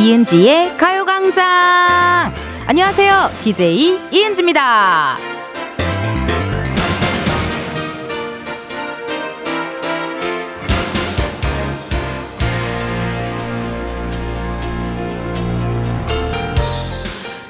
[0.00, 2.32] 이은지의 가요광장!
[2.66, 3.30] 안녕하세요.
[3.42, 5.18] DJ 이은지입니다.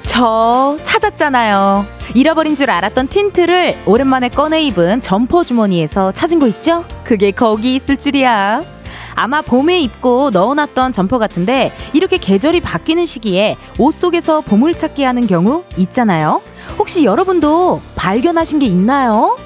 [0.02, 1.86] 저 찾았잖아요.
[2.16, 6.84] 잃어버린 줄 알았던 틴트를 오랜만에 꺼내 입은 점퍼 주머니에서 찾은 거 있죠?
[7.04, 8.79] 그게 거기 있을 줄이야.
[9.20, 15.26] 아마 봄에 입고 넣어놨던 점퍼 같은데 이렇게 계절이 바뀌는 시기에 옷 속에서 보물 찾기 하는
[15.26, 16.40] 경우 있잖아요.
[16.78, 19.36] 혹시 여러분도 발견하신 게 있나요?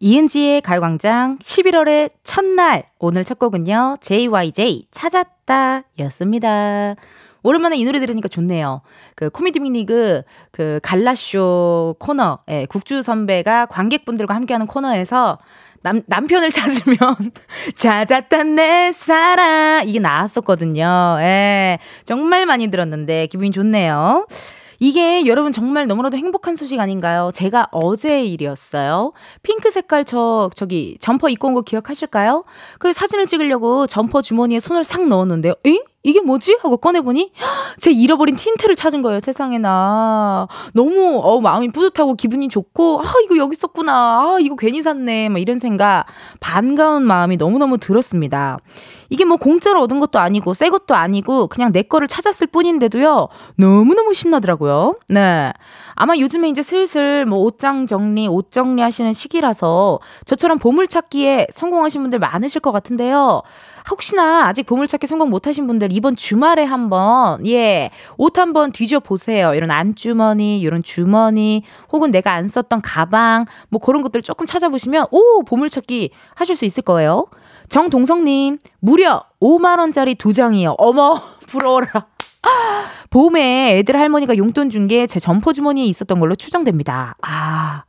[0.00, 6.94] 이은지의 가요광장 11월의 첫날 오늘 첫 곡은요 JYJ 찾았다 였습니다.
[7.42, 8.80] 오랜만에 이 노래 들으니까 좋네요.
[9.14, 15.38] 그 코미디 빅리그 그 갈라쇼 코너, 예, 국주 선배가 관객분들과 함께하는 코너에서
[15.82, 16.98] 남, 남편을 찾으면
[17.76, 21.16] 찾았단 내 사랑 이게 나왔었거든요.
[21.20, 21.78] 예.
[22.04, 24.26] 정말 많이 들었는데 기분이 좋네요.
[24.80, 27.30] 이게 여러분 정말 너무나도 행복한 소식 아닌가요?
[27.34, 29.12] 제가 어제 일이었어요.
[29.42, 32.44] 핑크 색깔 저 저기 점퍼 입고 온 거 기억하실까요?
[32.78, 35.54] 그 사진을 찍으려고 점퍼 주머니에 손을 싹 넣었는데요.
[35.66, 35.80] 에?
[36.04, 36.58] 이게 뭐지?
[36.62, 37.32] 하고 꺼내보니
[37.80, 39.20] 제 잃어버린 틴트를 찾은 거예요.
[39.20, 43.92] 세상에나 너무 어 마음이 뿌듯하고 기분이 좋고 아 이거 여기 있었구나.
[43.92, 45.28] 아 이거 괜히 샀네.
[45.28, 46.06] 막 이런 생각
[46.40, 48.58] 반가운 마음이 너무너무 들었습니다.
[49.10, 53.28] 이게 뭐 공짜로 얻은 것도 아니고 새 것도 아니고 그냥 내 거를 찾았을 뿐인데도요.
[53.56, 54.94] 너무너무 신나더라고요.
[55.08, 55.52] 네.
[56.00, 62.20] 아마 요즘에 이제 슬슬 뭐 옷장 정리, 옷 정리 하시는 시기라서 저처럼 보물찾기에 성공하신 분들
[62.20, 63.42] 많으실 것 같은데요.
[63.90, 69.54] 혹시나 아직 보물찾기 성공 못하신 분들 이번 주말에 한번 예 옷 한번 뒤져 보세요.
[69.54, 75.42] 이런 안주머니, 이런 주머니, 혹은 내가 안 썼던 가방 뭐 그런 것들 조금 찾아보시면 오
[75.42, 77.26] 보물찾기 하실 수 있을 거예요.
[77.68, 80.76] 정동성님 무려 5만 원짜리 두 장이요.
[80.78, 82.06] 어머 부러워라.
[83.10, 87.16] 봄에 애들 할머니가 용돈 준 게 제 점퍼 주머니에 있었던 걸로 추정됩니다.
[87.22, 87.84] 아,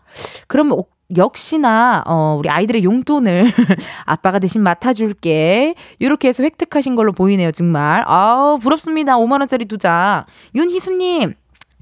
[0.48, 0.72] 그럼
[1.18, 3.46] 역시나 어 우리 아이들의 용돈을
[4.06, 10.26] 아빠가 대신 맡아줄게 이렇게 해서 획득하신 걸로 보이네요 정말 아 부럽습니다 5만 원짜리 두 장
[10.56, 11.34] 윤희수님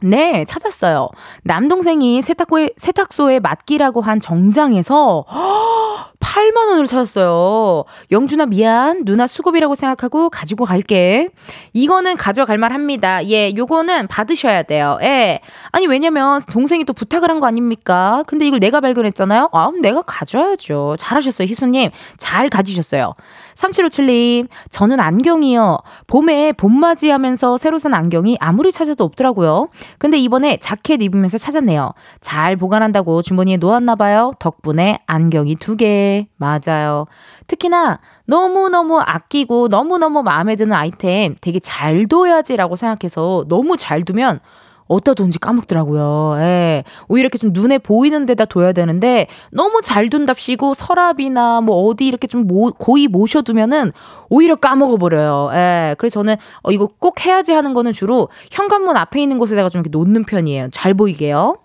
[0.04, 1.10] 네, 찾았어요.
[1.44, 5.26] 남동생이 세탁소에, 세탁소에 맡기라고 한 정장에서
[6.20, 7.84] 8만 원으로 찾았어요.
[8.12, 9.06] 영준아 미안.
[9.06, 11.30] 누나 수고비라고 생각하고 가지고 갈게.
[11.74, 13.26] 이거는 가져갈 만 합니다.
[13.28, 14.98] 예, 요거는 받으셔야 돼요.
[15.02, 15.40] 예.
[15.72, 18.24] 아니 왜냐면 동생이 또 부탁을 한 거 아닙니까?
[18.26, 19.50] 근데 이걸 내가 발견했잖아요.
[19.52, 20.96] 아, 내가 가져야죠.
[20.98, 21.92] 잘하셨어요, 희수 님.
[22.18, 23.14] 잘 가지셨어요.
[23.56, 25.78] 3757님, 저는 안경이요.
[26.08, 29.70] 봄에 봄맞이 하면서 새로 산 안경이 아무리 찾아도 없더라고요.
[30.00, 31.94] 근데 이번에 자켓 입으면서 찾았네요.
[32.22, 34.32] 잘 보관한다고 주머니에 놓았나 봐요.
[34.40, 36.07] 덕분에 안경이 두 개.
[36.38, 37.06] 맞아요.
[37.48, 44.40] 특히나 너무너무 아끼고 너무너무 마음에 드는 아이템 되게 잘 둬야지라고 생각해서 너무 잘 두면
[44.88, 46.36] 어디다 둔지 까먹더라고요.
[46.40, 46.84] 예.
[47.08, 52.28] 오히려 이렇게 좀 눈에 보이는 데다 둬야 되는데 너무 잘 둔답시고 서랍이나 뭐 어디 이렇게
[52.28, 53.92] 좀 모, 고이 모셔두면은
[54.30, 55.50] 오히려 까먹어버려요.
[55.54, 55.96] 예.
[55.98, 59.90] 그래서 저는 어, 이거 꼭 해야지 하는 거는 주로 현관문 앞에 있는 곳에다가 좀 이렇게
[59.92, 60.70] 놓는 편이에요.
[60.72, 61.58] 잘 보이게요.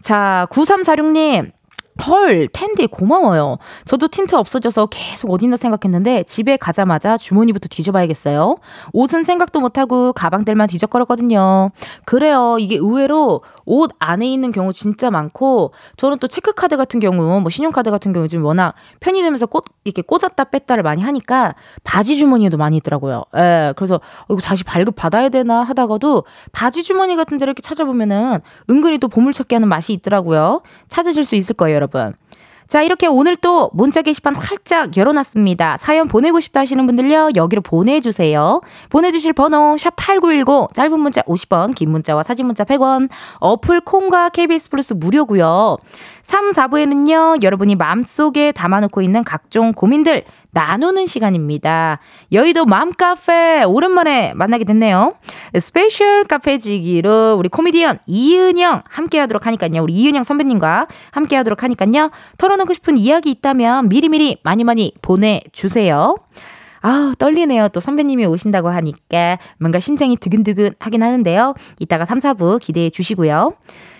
[0.00, 1.50] 자, 9346님.
[2.06, 3.58] 헐, 텐디 고마워요.
[3.84, 8.56] 저도 틴트 없어져서 계속 어딨나 생각했는데 집에 가자마자 주머니부터 뒤져봐야겠어요.
[8.92, 11.70] 옷은 생각도 못하고 가방들만 뒤적거렸거든요.
[12.04, 12.56] 그래요.
[12.58, 17.90] 이게 의외로 옷 안에 있는 경우 진짜 많고 저는 또 체크카드 같은 경우 뭐 신용카드
[17.90, 23.24] 같은 경우 요즘 워낙 편의점에서 꽂, 이렇게 꽂았다 뺐다를 많이 하니까 바지 주머니에도 많이 있더라고요.
[23.36, 23.72] 예.
[23.76, 28.98] 그래서 어, 이거 다시 발급 받아야 되나 하다가도 바지 주머니 같은 데를 이렇게 찾아보면은 은근히
[28.98, 30.62] 또 보물찾기 하는 맛이 있더라고요.
[30.88, 32.14] 찾으실 수 있을 거예요, 여러분.
[32.66, 35.76] 자, 이렇게 오늘 또 문자 게시판 활짝 열어놨습니다.
[35.76, 38.62] 사연 보내고 싶다 하시는 분들요, 여기로 보내주세요.
[38.88, 43.10] 보내주실 번호, 샵8910, 짧은 문자 50원, 긴 문자와 사진 문자 100원,
[43.40, 45.76] 어플 콩과 KBS 플러스 무료고요
[46.22, 50.24] 3, 4부에는요, 여러분이 마음속에 담아놓고 있는 각종 고민들,
[50.54, 51.98] 나누는 시간입니다.
[52.32, 55.16] 여의도 맘카페 오랜만에 만나게 됐네요.
[55.60, 59.82] 스페셜 카페지기로 우리 코미디언 이은형 함께 하도록 하니까요.
[59.82, 62.10] 우리 이은형 선배님과 함께 하도록 하니까요.
[62.38, 66.16] 털어놓고 싶은 이야기 있다면 미리미리 많이 많이 보내주세요.
[66.86, 67.68] 아, 떨리네요.
[67.68, 71.54] 또 선배님이 오신다고 하니까 뭔가 심장이 두근두근 하긴 하는데요.
[71.80, 73.54] 이따가 3, 4부 기대해 주시고요.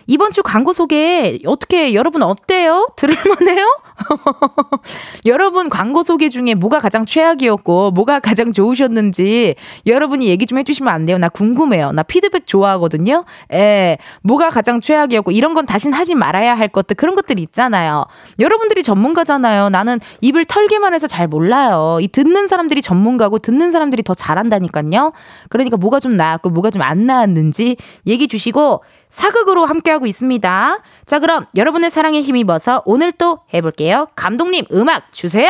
[0.07, 2.89] 이번 주 광고 소개 어떻게 여러분 어때요?
[2.97, 3.84] 들을만해요?
[5.27, 9.57] 여러분 광고 소개 중에 뭐가 가장 최악이었고 뭐가 가장 좋으셨는지
[9.87, 11.19] 여러분이 얘기 좀 해주시면 안 돼요?
[11.19, 11.93] 나 궁금해요.
[11.93, 13.25] 나 피드백 좋아하거든요.
[13.53, 18.05] 예, 뭐가 가장 최악이었고 이런 건 다신 하지 말아야 할 것들 그런 것들 있잖아요.
[18.39, 19.71] 여러분들이 전문가잖아요.
[19.71, 21.99] 나는 입을 털기만 해서 잘 몰라요.
[22.01, 25.13] 이 듣는 사람들이 전문가고 듣는 사람들이 더 잘한다니까요.
[25.49, 27.77] 그러니까 뭐가 좀 나았고 뭐가 좀 안 나았는지
[28.07, 30.79] 얘기 주시고 사극으로 함께하고 있습니다.
[31.07, 33.84] 자, 그럼 여러분의 사랑에 힘입어서 오늘 또 해볼게요.
[34.15, 35.49] 감독님, 음악 주세요!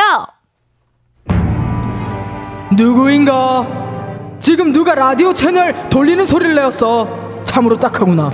[2.77, 3.65] 누구인가?
[4.39, 7.07] 지금 누가 라디오 채널 돌리는 소리를 내었어.
[7.45, 8.31] 참으로 딱하구나.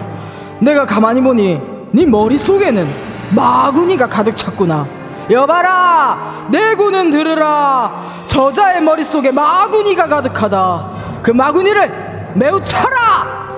[0.60, 1.62] 내가 가만히 보니
[1.92, 4.88] 네 머릿속에는 마구니가 가득 찼구나.
[5.30, 6.48] 여봐라!
[6.50, 8.24] 내 구는 들으라!
[8.26, 11.22] 저자의 머릿속에 마구니가 가득하다.
[11.22, 13.51] 그 마구니를 매우 쳐라!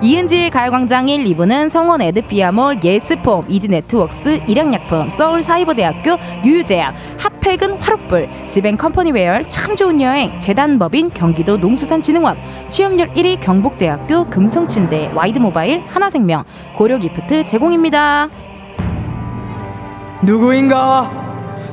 [0.00, 9.74] 이은지의 가요광장 1, 2부는 성원 에드피아몰, 예스폼, 이지네트웍스, 일양약품, 서울사이버대학교, 유유제약, 핫팩은 화롯불, 지벤컴퍼니웨어, 참
[9.74, 16.44] 좋은 여행, 재단법인 경기도 농수산진흥원, 취업률 1위 경복대학교 금성침대, 와이드모바일, 하나생명,
[16.76, 18.28] 고려기프트 제공입니다.
[20.22, 21.10] 누구인가?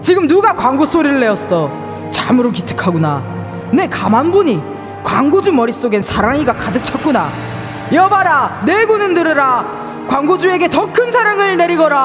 [0.01, 1.69] 지금 누가 광고 소리를 내었어?
[2.09, 3.23] 참으로 기특하구나.
[3.71, 4.59] 내 가만 보니
[5.03, 7.54] 광고주 머릿속엔 사랑이가 가득 찼구나.
[7.93, 9.65] 여봐라 내군은 들으라.
[10.07, 11.97] 광고주에게 더 큰 사랑을 내리거라.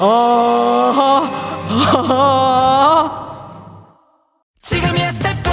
[0.00, 1.30] 아,
[4.60, 5.52] 지금이야 스텝 1,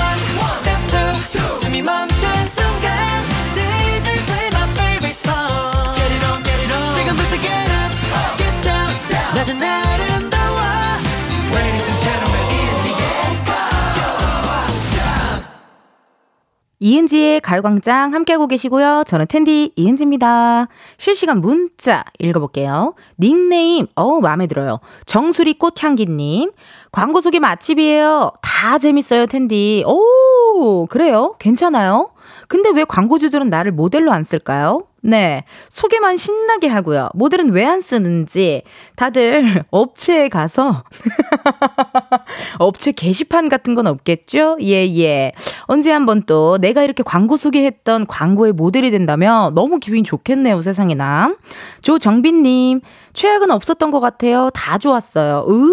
[16.82, 19.04] 이은지의 가요광장 함께하고 계시고요.
[19.06, 20.68] 저는 텐디 이은지입니다.
[20.98, 22.96] 실시간 문자 읽어볼게요.
[23.20, 24.80] 닉네임, 어우, 마음에 들어요.
[25.06, 26.52] 정수리 꽃향기님.
[26.92, 28.32] 광고 소개 맛집이에요.
[28.42, 29.84] 다 재밌어요, 텐디.
[29.86, 31.36] 오, 그래요?
[31.38, 32.10] 괜찮아요?
[32.48, 34.82] 근데 왜 광고주들은 나를 모델로 안 쓸까요?
[35.04, 35.44] 네.
[35.70, 37.10] 소개만 신나게 하고요.
[37.16, 38.64] 모델은 왜 안 쓰는지
[38.96, 40.84] 다들 업체에 가서
[42.60, 44.58] 업체 게시판 같은 건 없겠죠?
[44.62, 45.32] 예, 예.
[45.64, 51.34] 언제 한번 또 내가 이렇게 광고 소개했던 광고의 모델이 된다면 너무 기분이 좋겠네요, 세상에나.
[51.82, 52.82] 조정빈 님,
[53.14, 54.50] 최악은 없었던 것 같아요.
[54.54, 55.46] 다 좋았어요.
[55.48, 55.72] 으,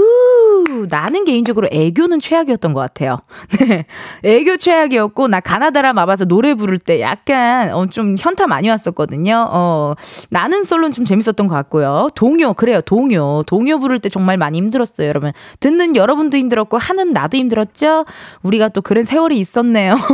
[0.88, 3.20] 나는 개인적으로 애교는 최악이었던 것 같아요.
[3.60, 3.86] 네.
[4.24, 9.46] 애교 최악이었고, 나 가나다라 마봐서 노래 부를 때 약간, 어, 좀 현타 많이 왔었거든요.
[9.50, 9.94] 어,
[10.30, 12.08] 나는 솔로는 좀 재밌었던 것 같고요.
[12.14, 12.80] 동요, 그래요.
[12.80, 13.42] 동요.
[13.46, 15.32] 동요 부를 때 정말 많이 힘들었어요, 여러분.
[15.60, 18.04] 듣는 여러분도 힘들었고, 하는 나도 힘들었죠?
[18.42, 19.94] 우리가 또 그런 세월이 있었네요.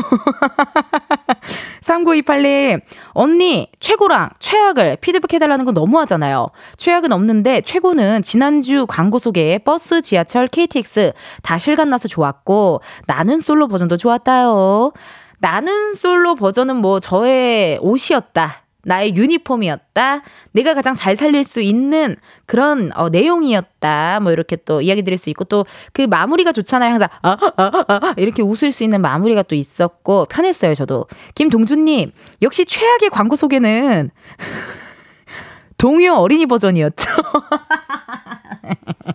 [1.83, 2.81] 3928님,
[3.13, 6.49] 언니, 최고랑 최악을 피드백 해달라는 건 너무하잖아요.
[6.79, 11.13] 최악은 없는데, 최고는 지난주 광고 소개 버스, 지하 철, KTX
[11.43, 14.93] 다 실감나서 좋았고, 나는 솔로 버전도 좋았다요.
[15.39, 18.65] 나는 솔로 버전은 뭐 저의 옷이었다.
[18.87, 20.23] 나의 유니폼이었다.
[20.53, 22.17] 내가 가장 잘 살릴 수 있는
[22.47, 24.21] 그런 어, 내용이었다.
[24.21, 26.93] 뭐 이렇게 또 이야기 드릴 수 있고 또 그 마무리가 좋잖아요.
[26.93, 30.75] 항상 아, 아, 아, 아, 이렇게 웃을 수 있는 마무리가 또 있었고 편했어요.
[30.75, 32.11] 저도 김동준님
[32.43, 34.11] 역시 최악의 광고 소개는
[35.79, 37.11] 동요 어린이 버전이었죠.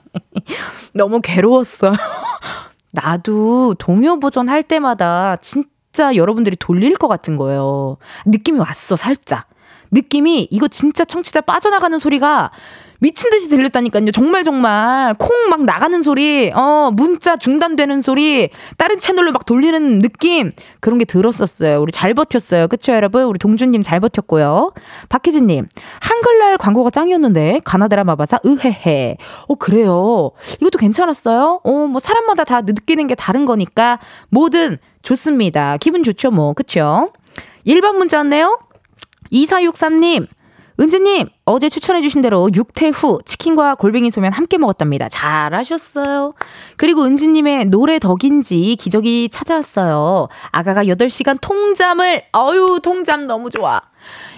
[0.93, 1.93] 너무 괴로웠어요.
[2.91, 7.97] 나도 동요 버전 할 때마다 진짜 여러분들이 돌릴 것 같은 거예요.
[8.25, 9.47] 느낌이 왔어, 살짝.
[9.91, 12.51] 느낌이 이거 진짜 청취자 빠져나가는 소리가
[12.99, 14.11] 미친 듯이 들렸다니까요.
[14.11, 20.51] 정말 정말 콩 막 나가는 소리, 어 문자 중단되는 소리, 다른 채널로 막 돌리는 느낌
[20.79, 21.81] 그런 게 들었었어요.
[21.81, 22.68] 우리 잘 버텼어요.
[22.68, 23.23] 그쵸 여러분?
[23.23, 24.73] 우리 동준님 잘 버텼고요.
[25.09, 25.65] 박혜진님
[26.01, 29.18] 한글날 광고가 짱이었는데 가나다라 마바사 으헤헤.
[29.47, 30.31] 어 그래요.
[30.61, 31.61] 이것도 괜찮았어요.
[31.63, 35.77] 어뭐 사람마다 다 느끼는 게 다른 거니까 뭐든 좋습니다.
[35.77, 37.11] 기분 좋죠 뭐 그쵸?
[37.65, 38.59] 1번 문자였네요.
[39.31, 40.27] 2463님,
[40.80, 45.09] 은지님, 어제 추천해주신 대로 육퇴 후 치킨과 골뱅이 소면 함께 먹었답니다.
[45.09, 46.33] 잘하셨어요.
[46.78, 50.30] 그리고 은지님의 노래 덕인지 기적이 찾아왔어요.
[50.52, 53.81] 아가가 8시간 통잠을, 어유 통잠 너무 좋아.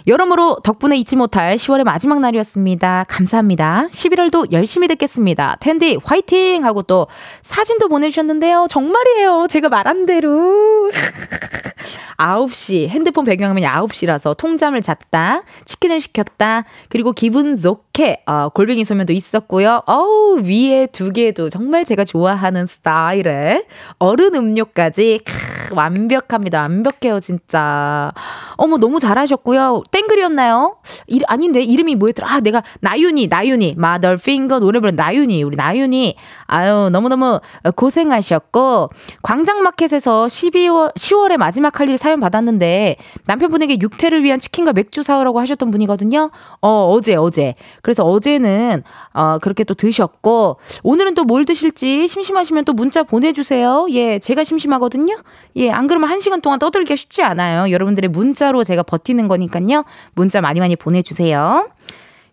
[0.07, 3.05] 여러모로 덕분에 잊지 못할 10월의 마지막 날이었습니다.
[3.07, 3.89] 감사합니다.
[3.91, 5.57] 11월도 열심히 듣겠습니다.
[5.59, 6.65] 텐디 화이팅!
[6.65, 7.05] 하고 또
[7.43, 8.65] 사진도 보내주셨는데요.
[8.69, 9.45] 정말이에요.
[9.47, 10.89] 제가 말한 대로.
[12.17, 19.81] 9시, 핸드폰 배경화면이 9시라서 통잠을 잤다, 치킨을 시켰다, 그리고 기분 좋게, 어, 골뱅이 소면도 있었고요.
[19.87, 23.65] 어우, 위에 두 개도 정말 제가 좋아하는 스타일의
[23.97, 26.59] 얼음 음료까지, 크, 완벽합니다.
[26.61, 28.11] 완벽해요, 진짜.
[28.57, 29.83] 어머, 너무 잘하셨고요.
[29.89, 30.77] 땡 싱글이었나요?
[31.07, 32.31] 이, 아닌데 이름이 뭐였더라?
[32.31, 36.15] 아 내가 나윤이 나윤이 마더 핑거 노래 부른 나윤이 우리 나윤이
[36.47, 37.39] 아유 너무너무
[37.75, 38.89] 고생하셨고
[39.21, 42.95] 광장마켓에서 12월 10월에 마지막 할일 사연 받았는데
[43.25, 46.31] 남편분에게 육퇴를 위한 치킨과 맥주 사오라고 하셨던 분이거든요.
[46.61, 48.83] 어 어제 어제 그래서 어제는
[49.13, 53.87] 어 그렇게 또 드셨고 오늘은 또 뭘 드실지 심심하시면 또 문자 보내주세요.
[53.91, 55.17] 예 제가 심심하거든요.
[55.55, 57.71] 예 안 그러면 한 시간 동안 떠들기가 쉽지 않아요.
[57.71, 59.83] 여러분들의 문자로 제가 버티는 거니까요.
[60.13, 61.69] 문자 많이 많이 보내주세요.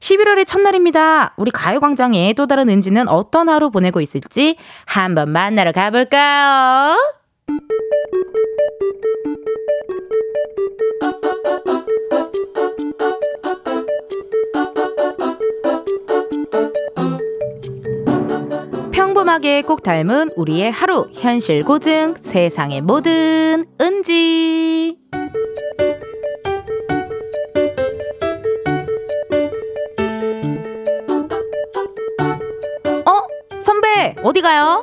[0.00, 1.34] 11월의 첫날입니다.
[1.36, 7.17] 우리 가요광장에 또 다른 은지는 어떤 하루 보내고 있을지 한번 만나러 가볼까요?
[18.92, 24.98] 평범하게 꼭 닮은 우리의 하루 현실 고증 세상의 모든 은지
[34.28, 34.82] 어디 가요?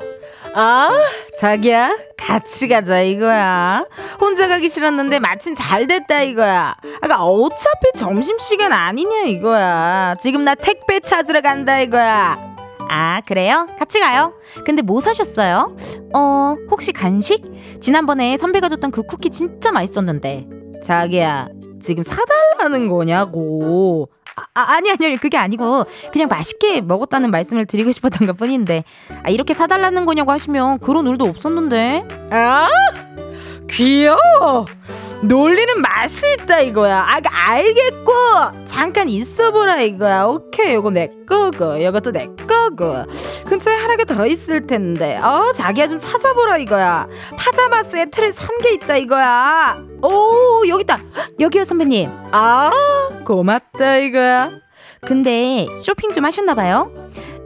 [0.53, 0.89] 아,
[1.39, 3.85] 자기야, 같이 가자 이거야.
[4.21, 6.75] 혼자 가기 싫었는데 마침 잘 됐다 이거야.
[7.01, 10.15] 아까 어차피 점심시간 아니냐 이거야.
[10.21, 12.55] 지금 나 택배 찾으러 간다 이거야.
[12.87, 13.67] 아, 그래요?
[13.77, 14.33] 같이 가요.
[14.65, 15.75] 근데 뭐 사셨어요?
[16.13, 17.43] 어, 혹시 간식?
[17.81, 20.47] 지난번에 선배가 줬던 그 쿠키 진짜 맛있었는데.
[20.83, 21.49] 자기야,
[21.81, 24.09] 지금 사달라는 거냐고.
[24.35, 28.83] 아, 아니, 아니, 아니, 그게 아니고, 그냥 맛있게 먹었다는 말씀을 드리고 싶었던 것 뿐인데,
[29.23, 32.07] 아, 이렇게 사달라는 거냐고 하시면 그런 의도 없었는데.
[32.31, 32.67] 아!
[33.69, 34.65] 귀여워!
[35.21, 36.99] 놀리는 맛이 있다 이거야.
[36.99, 38.11] 아, 알겠고
[38.67, 40.25] 잠깐 있어보라 이거야.
[40.25, 43.03] 오케이, 요거 내 거고, 요것도 내 거고.
[43.45, 45.17] 근처에 하나 더 있을 텐데.
[45.17, 47.07] 어, 자기야 좀 찾아보라 이거야.
[47.37, 49.77] 파자마 세트를 산 게 있다 이거야.
[50.03, 50.99] 오, 여기 있다.
[51.39, 52.09] 여기요 선배님.
[52.31, 52.69] 아,
[53.25, 54.51] 고맙다 이거야.
[55.01, 56.91] 근데 쇼핑 좀 하셨나봐요.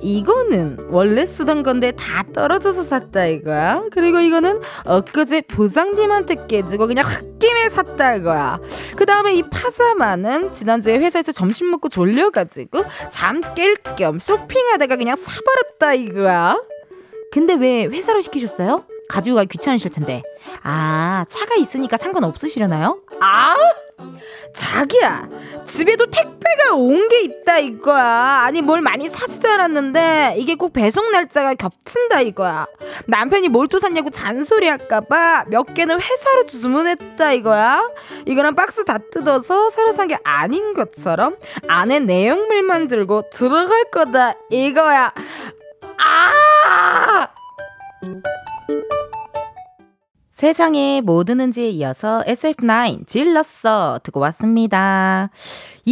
[0.01, 3.83] 이거는 원래 쓰던 건데 다 떨어져서 샀다 이거야.
[3.91, 8.59] 그리고 이거는 엊그제 보상님한테 깨지고 그냥 홧김에 샀다 이거야.
[8.95, 15.93] 그 다음에 이 파자마는 지난주에 회사에서 점심 먹고 졸려가지고 잠 깰 겸 쇼핑하다가 그냥 사버렸다
[15.95, 16.59] 이거야.
[17.31, 18.85] 근데 왜 회사로 시키셨어요?
[19.07, 20.21] 가지고 가기 귀찮으실 텐데.
[20.63, 23.01] 아, 차가 있으니까 상관없으시려나요?
[23.21, 23.55] 아!
[24.55, 25.27] 자기야,
[25.65, 28.41] 집에도 택배가 온 게 있다 이거야.
[28.43, 32.65] 아니 뭘 많이 사지도 않았는데 이게 꼭 배송 날짜가 겹친다 이거야.
[33.07, 37.87] 남편이 뭘 또 샀냐고 잔소리 할까봐 몇 개는 회사로 주문했다 이거야.
[38.25, 41.35] 이거는 박스 다 뜯어서 새로 산 게 아닌 것처럼
[41.67, 45.13] 안에 내용물만 들고 들어갈 거다 이거야.
[45.97, 47.27] 아!
[50.39, 55.31] 세상에 뭐 드는지에 이어서 SF9 질렀어 듣고 왔습니다.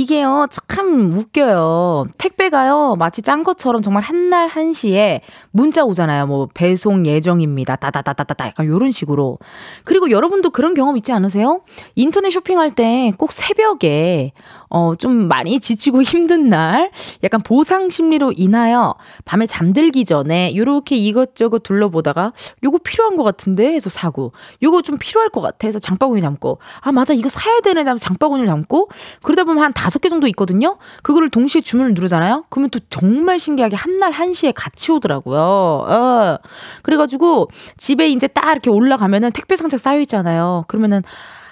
[0.01, 2.05] 이게요, 참 웃겨요.
[2.19, 6.27] 택배가요, 마치 짠 것처럼 정말 한 날 한시에 문자 오잖아요.
[6.27, 7.77] 뭐, 배송 예정입니다.
[7.77, 8.47] 따다다다다다.
[8.47, 9.37] 약간 요런 식으로.
[9.85, 11.61] 그리고 여러분도 그런 경험 있지 않으세요?
[11.95, 14.33] 인터넷 쇼핑할 때 꼭 새벽에,
[14.69, 16.91] 어, 좀 많이 지치고 힘든 날,
[17.23, 22.33] 약간 보상 심리로 인하여 밤에 잠들기 전에 요렇게 이것저것 둘러보다가
[22.65, 26.91] 요거 필요한 것 같은데 해서 사고, 요거 좀 필요할 것 같아 해서 장바구니 담고, 아,
[26.91, 28.89] 맞아, 이거 사야 되는 다음 장바구니를 담고,
[29.23, 30.75] 그러다 보면 한 다섯 개 정도 있거든요.
[31.01, 32.43] 그거를 동시에 주문을 누르잖아요.
[32.49, 35.39] 그러면 또 정말 신기하게 한 날 한시에 같이 오더라고요.
[35.39, 36.37] 어.
[36.83, 40.65] 그래가지고 집에 이제 딱 이렇게 올라가면은 택배 상자 쌓여 있잖아요.
[40.67, 41.03] 그러면은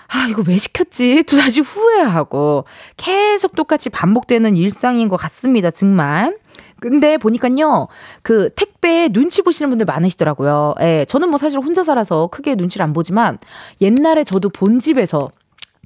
[0.09, 1.23] 아, 이거 왜 시켰지?
[1.31, 2.65] 또 다시 후회하고
[2.97, 5.71] 계속 똑같이 반복되는 일상인 것 같습니다.
[5.71, 6.37] 정말.
[6.81, 7.87] 근데 보니까요,
[8.21, 10.75] 그 택배 눈치 보시는 분들 많으시더라고요.
[10.81, 13.39] 예, 저는 뭐 사실 혼자 살아서 크게 눈치를 안 보지만
[13.79, 15.29] 옛날에 저도 본 집에서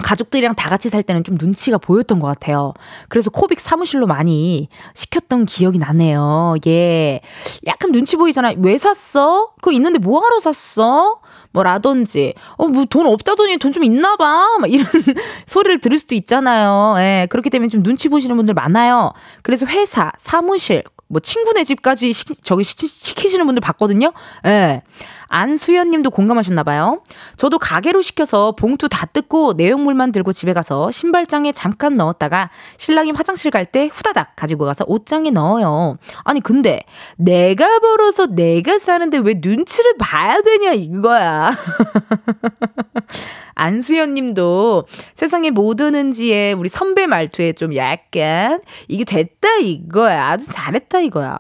[0.03, 2.74] 가족들이랑 다 같이 살 때는 좀 눈치가 보였던 것 같아요.
[3.10, 6.56] 그래서 코빅 사무실로 많이 시켰던 기억이 나네요.
[6.68, 7.22] 예.
[7.68, 8.53] 약간 눈치 보이잖아.
[8.58, 9.51] 왜 샀어?
[9.62, 11.20] 그거 있는데 뭐하러 샀어?
[11.51, 14.58] 뭐 라든지, 어, 뭐 돈 없다더니 돈 좀 있나 봐.
[14.60, 14.86] 막 이런
[15.48, 16.96] 소리를 들을 수도 있잖아요.
[17.00, 17.27] 예.
[17.29, 19.13] 그렇기 때문에 좀 눈치 보시는 분들 많아요.
[19.44, 24.12] 그래서 회사, 사무실, 뭐 친구네 집까지 시, 저기 시, 시키시는 분들 봤거든요.
[24.46, 24.82] 예.
[25.29, 27.01] 안수연 님도 공감하셨나 봐요.
[27.38, 33.51] 저도 가게로 시켜서 봉투 다 뜯고 내용물만 들고 집에 가서 신발장에 잠깐 넣었다가 신랑이 화장실
[33.51, 35.98] 갈 때 후다닥 가지고 가서 옷장에 넣어요.
[36.24, 36.81] 아니 근데
[37.17, 41.55] 내가 벌어서 내가 사는데 왜 눈치를 봐야 되냐 이거야.
[43.55, 50.29] 안수연 님도 세상에 뭐 드는지에 우리 선배 말투에 좀 약간 이게 됐다 이거야.
[50.29, 51.39] 아주 잘했다 이거야.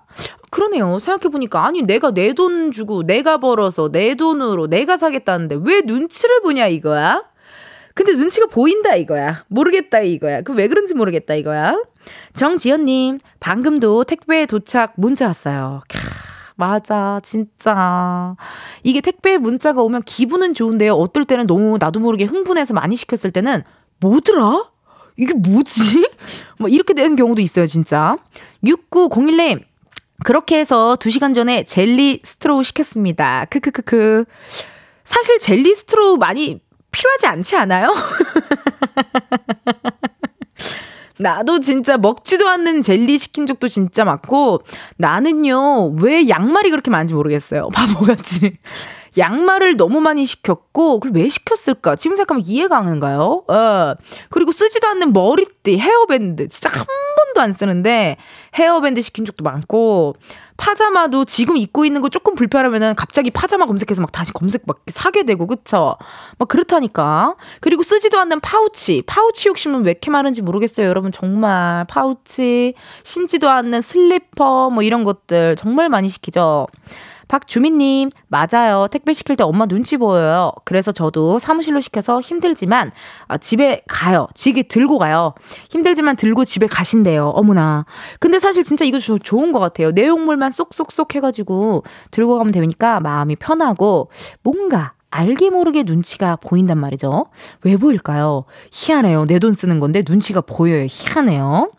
[0.49, 0.99] 그러네요.
[0.99, 6.67] 생각해보니까, 아니, 내가 내 돈 주고, 내가 벌어서, 내 돈으로, 내가 사겠다는데, 왜 눈치를 보냐,
[6.67, 7.23] 이거야?
[7.95, 9.43] 근데 눈치가 보인다 이거야.
[9.49, 10.41] 모르겠다 이거야.
[10.41, 11.81] 그 왜 그런지 모르겠다 이거야.
[12.33, 15.81] 정지연님, 방금도 택배 도착 문자 왔어요.
[15.89, 15.97] 캬,
[16.55, 18.35] 맞아, 진짜.
[18.83, 20.93] 이게 택배 문자가 오면 기분은 좋은데요.
[20.93, 23.63] 어떨 때는 너무 나도 모르게 흥분해서 많이 시켰을 때는
[23.99, 24.69] 뭐더라?
[25.17, 26.09] 이게 뭐지?
[26.59, 28.15] 뭐 이렇게 되는 경우도 있어요, 진짜.
[28.63, 29.61] 6901님,
[30.23, 33.45] 그렇게 해서 2시간 전에 젤리 스트로우 시켰습니다.
[33.45, 34.25] 크크크크.
[35.03, 36.59] 사실 젤리 스트로우 많이
[36.91, 37.93] 필요하지 않지 않아요?
[41.19, 44.61] 나도 진짜 먹지도 않는 젤리 시킨 적도 진짜 많고
[44.97, 48.57] 나는요 왜 양말이 그렇게 많은지 모르겠어요 바보같이
[49.19, 51.95] 양말을 너무 많이 시켰고 그걸 왜 시켰을까?
[51.95, 53.43] 지금 생각하면 이해가 안 가는가요?
[53.47, 53.93] 어.
[54.29, 58.17] 그리고 쓰지도 않는 머리띠, 헤어밴드 진짜 한 번도 안 쓰는데
[58.55, 60.15] 헤어밴드 시킨 적도 많고
[60.57, 65.23] 파자마도 지금 입고 있는 거 조금 불편하면은 갑자기 파자마 검색해서 막 다시 검색 막 사게
[65.23, 65.95] 되고 그쵸?
[66.37, 67.35] 막 그렇다니까.
[67.61, 72.73] 그리고 쓰지도 않는 파우치, 파우치 욕심은 왜 이렇게 많은지 모르겠어요, 여러분 정말 파우치,
[73.03, 76.67] 신지도 않는 슬리퍼 뭐 이런 것들 정말 많이 시키죠.
[77.29, 78.87] 박주민님, 맞아요.
[78.91, 80.51] 택배 시킬 때 엄마 눈치 보여요.
[80.65, 82.91] 그래서 저도 사무실로 시켜서 힘들지만
[83.27, 84.27] 아, 집에 가요.
[84.33, 85.33] 지게 들고 가요.
[85.69, 87.29] 힘들지만 들고 집에 가신대요.
[87.29, 87.85] 어머나.
[88.19, 89.91] 근데 사실 진짜 이거 저, 좋은 것 같아요.
[89.91, 94.09] 내용물만 쏙쏙쏙 해가지고 들고 가면 되니까 마음이 편하고
[94.43, 97.25] 뭔가 알게 모르게 눈치가 보인단 말이죠.
[97.63, 98.45] 왜 보일까요?
[98.71, 99.25] 희한해요.
[99.25, 100.85] 내 돈 쓰는 건데 눈치가 보여요.
[100.89, 101.71] 희한해요.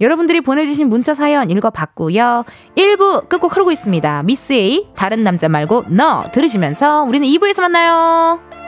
[0.00, 2.44] 여러분들이 보내주신 문자 사연 읽어봤고요.
[2.76, 4.22] 1부 끝곡 흐르고 있습니다.
[4.22, 8.67] 미스 A, 다른 남자 말고 너 들으시면서 우리는 2부에서 만나요.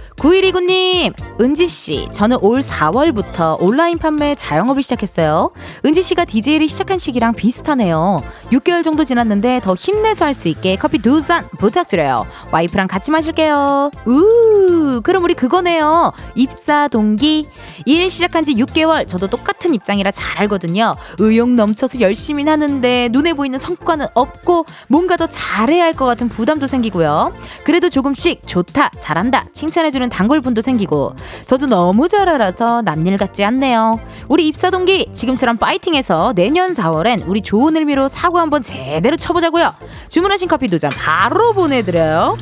[0.21, 5.51] 9129님, 은지씨, 저는 올 4월부터 온라인 판매 자영업을 시작했어요.
[5.83, 8.19] 은지씨가 DJ를 시작한 시기랑 비슷하네요.
[8.51, 12.27] 6개월 정도 지났는데 더 힘내서 할 수 있게 커피 두 잔 부탁드려요.
[12.51, 13.89] 와이프랑 같이 마실게요.
[14.05, 16.13] 우, 그럼 우리 그거네요.
[16.35, 17.47] 입사 동기.
[17.85, 20.95] 일 시작한 지 6개월, 저도 똑같은 입장이라 잘 알거든요.
[21.17, 26.67] 의욕 넘쳐서 열심히 하는데 눈에 보이는 성과는 없고 뭔가 더 잘해야 할 것 같은 부담도
[26.67, 27.33] 생기고요.
[27.65, 31.15] 그래도 조금씩 좋다, 잘한다, 칭찬해주는 단골분도 생기고
[31.47, 33.99] 저도 너무 잘 알아서 남일 같지 않네요.
[34.27, 39.73] 우리 입사 동기 지금처럼 파이팅해서 내년 4월엔 우리 좋은 의미로 사고 한번 제대로 쳐보자고요.
[40.09, 42.37] 주문하신 커피 두 잔 바로 보내드려요.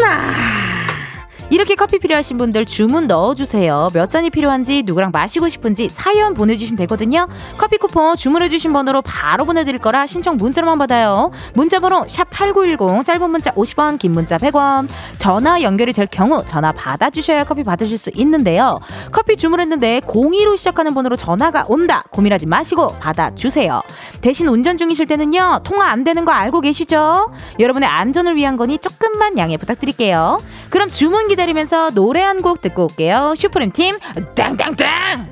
[0.00, 0.81] 나.
[1.52, 3.90] 이렇게 커피 필요하신 분들 주문 넣어주세요.
[3.92, 7.28] 몇 잔이 필요한지 누구랑 마시고 싶은지 사연 보내주시면 되거든요.
[7.58, 11.30] 커피 쿠폰 주문해주신 번호로 바로 보내드릴 거라 신청 문자로만 받아요.
[11.52, 14.88] 문자번호 샵8910 짧은 문자 50원 긴 문자 100원
[15.18, 18.80] 전화 연결이 될 경우 전화 받아주셔야 커피 받으실 수 있는데요.
[19.12, 22.02] 커피 주문했는데 02로 시작하는 번호로 전화가 온다.
[22.12, 23.82] 고민하지 마시고 받아주세요.
[24.22, 25.60] 대신 운전 중이실 때는요.
[25.64, 27.30] 통화 안 되는 거 알고 계시죠?
[27.60, 30.40] 여러분의 안전을 위한 거니 조금만 양해 부탁드릴게요.
[30.70, 33.34] 그럼 주문 기다 기다리면서 노래 한 곡 듣고 올게요.
[33.36, 33.96] 슈프림 팀,
[34.34, 35.31] 땡땡땡!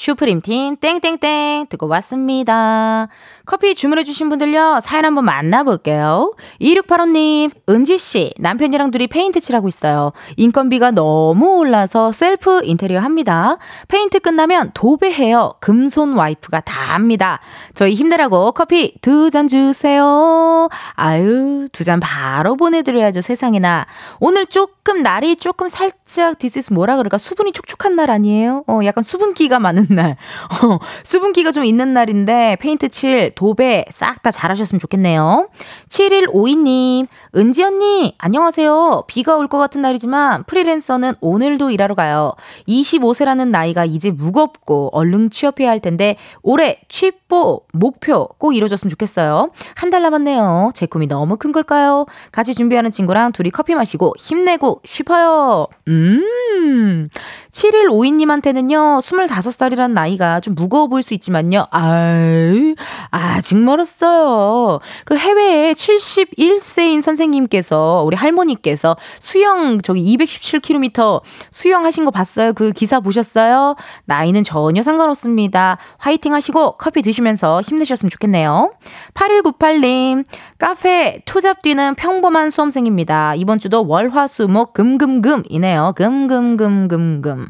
[0.00, 1.68] 슈프림 팀, 땡땡땡!
[1.70, 3.08] 듣고 왔습니다.
[3.46, 6.34] 커피 주문해주신 분들요, 사연 한번 만나볼게요.
[6.60, 10.12] 2685님, 은지씨, 남편이랑 둘이 페인트 칠하고 있어요.
[10.36, 13.56] 인건비가 너무 올라서 셀프 인테리어 합니다.
[13.88, 15.54] 페인트 끝나면 도배해요.
[15.60, 17.40] 금손 와이프가 다 합니다.
[17.74, 20.68] 저희 힘내라고 커피 두 잔 주세요.
[20.94, 23.86] 아유, 두 잔 바로 보내드려야죠, 세상에나.
[24.20, 27.16] 오늘 조금, 날이 조금 살짝, 디스스 뭐라 그럴까?
[27.16, 28.64] 수분이 촉촉한 날 아니에요?
[28.66, 30.16] 어, 약간 수분기가 많은 날.
[30.62, 35.48] 어, 수분기가 좀 있는 날인데, 페인트 칠 도배 싹 다 잘하셨으면 좋겠네요.
[35.88, 39.04] 7152님, 은지 언니, 안녕하세요.
[39.06, 42.32] 비가 올 것 같은 날이지만 프리랜서는 오늘도 일하러 가요.
[42.66, 49.50] 25세라는 나이가 이제 무겁고 얼른 취업해야 할 텐데 올해 취뽀 목표 꼭 이루어졌으면 좋겠어요.
[49.76, 50.72] 한 달 남았네요.
[50.74, 52.06] 제 꿈이 너무 큰 걸까요?
[52.32, 55.68] 같이 준비하는 친구랑 둘이 커피 마시고 힘내고 싶어요.
[55.86, 57.08] 음.
[57.52, 61.66] 7152님한테는요, 25살이 면 살이라는 나이가 좀 무거워 보일 수 있지만요.
[61.70, 62.74] 아유,
[63.10, 64.80] 아직 멀었어요.
[65.04, 72.54] 그 해외에 71세인 선생님께서, 우리 할머니께서 수영, 저기 217km 수영하신 거 봤어요?
[72.54, 73.76] 그 기사 보셨어요?
[74.06, 75.78] 나이는 전혀 상관없습니다.
[75.98, 78.72] 화이팅 하시고 커피 드시면서 힘내셨으면 좋겠네요.
[79.14, 80.24] 8198님,
[80.58, 83.34] 카페 투잡 뛰는 평범한 수험생입니다.
[83.36, 85.92] 이번 주도 월화수목 금금금이네요.
[85.96, 87.46] 금금금금금.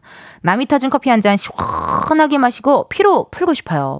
[0.47, 3.99] 남이 타준 커피 한 잔 시원하게 마시고 피로 풀고 싶어요.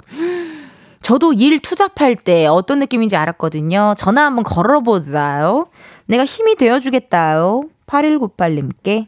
[1.03, 3.95] 저도 일 투잡할 때 어떤 느낌인지 알았거든요.
[3.97, 5.67] 전화 한번 걸어보자요.
[6.07, 7.63] 내가 힘이 되어주겠다요.
[7.87, 9.07] 8198님께.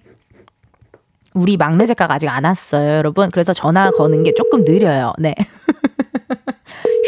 [1.35, 3.31] 우리 막내 작가가 아직 안 왔어요, 여러분.
[3.31, 5.12] 그래서 전화 거는 게 조금 느려요.
[5.18, 5.35] 네.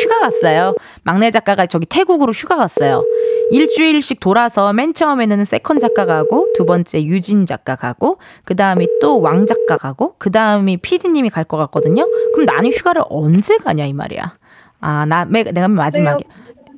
[0.02, 0.74] 휴가 갔어요.
[1.02, 3.02] 막내 작가가 저기 태국으로 휴가 갔어요.
[3.50, 9.46] 일주일씩 돌아서 맨 처음에는 second 작가 가고 두 번째 유진 작가 가고 그 다음에 또왕
[9.46, 12.06] 작가 가고 그 다음에 피디님이 갈 것 같거든요.
[12.34, 14.32] 그럼 나는 휴가를 언제 가냐 이 말이야.
[14.80, 16.24] 아, 나 내가 마지막에.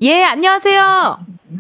[0.03, 1.19] 예, 안녕하세요.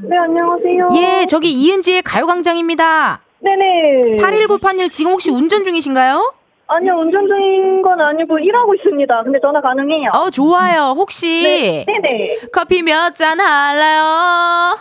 [0.08, 0.88] 네, 안녕하세요.
[0.96, 3.20] 예, 저기 이은지의 가요광장입니다.
[3.40, 4.16] 네네.
[4.22, 6.32] 8198님 지금 혹시 운전 중이신가요?
[6.74, 9.22] 아니요, 운전 중인 건 아니고 일하고 있습니다.
[9.24, 10.10] 근데 전화 가능해요.
[10.14, 10.94] 어, 좋아요.
[10.96, 12.38] 혹시 네, 네네.
[12.52, 14.78] 커피 몇 잔 할래요?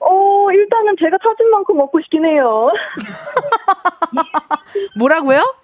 [0.00, 2.70] 어, 일단은 제가 찾은 만큼 먹고 싶긴 해요.
[4.98, 5.54] 뭐라고요?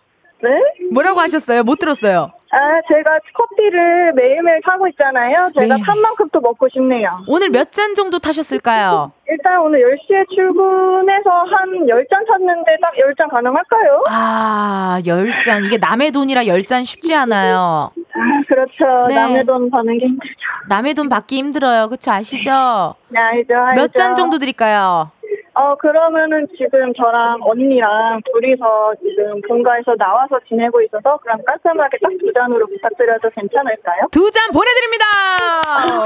[0.43, 0.51] 네?
[0.93, 1.63] 뭐라고 하셨어요?
[1.63, 2.33] 못 들었어요.
[2.55, 2.59] 아,
[2.93, 5.51] 제가 커피를 매일매일 타고 있잖아요.
[5.59, 5.87] 제가 매일.
[5.87, 7.09] 탄 만큼 또 먹고 싶네요.
[7.27, 9.13] 오늘 몇 잔 정도 타셨을까요?
[9.29, 14.05] 일단 오늘 10시에 출근해서 한 10잔 탔는데 딱 10잔 가능할까요?
[14.11, 15.65] 아, 열 잔.
[15.65, 17.91] 이게 남의 돈이라 열잔 쉽지 않아요.
[18.15, 19.07] 아, 그렇죠.
[19.09, 19.15] 네.
[19.15, 20.35] 남의 돈 버는 게 힘들죠.
[20.69, 21.89] 남의 돈 받기 힘들어요.
[21.89, 22.11] 그쵸?
[22.11, 22.95] 아시죠?
[23.09, 23.81] 네, 알죠, 알죠.
[23.81, 25.11] 몇 잔 정도 드릴까요?
[25.55, 32.33] 어, 그러면은 지금 저랑 언니랑 둘이서 지금 본가에서 나와서 지내고 있어서 그럼 깔끔하게 딱 두
[32.33, 34.07] 잔으로 부탁드려도 괜찮을까요?
[34.13, 35.05] 두 잔 보내드립니다!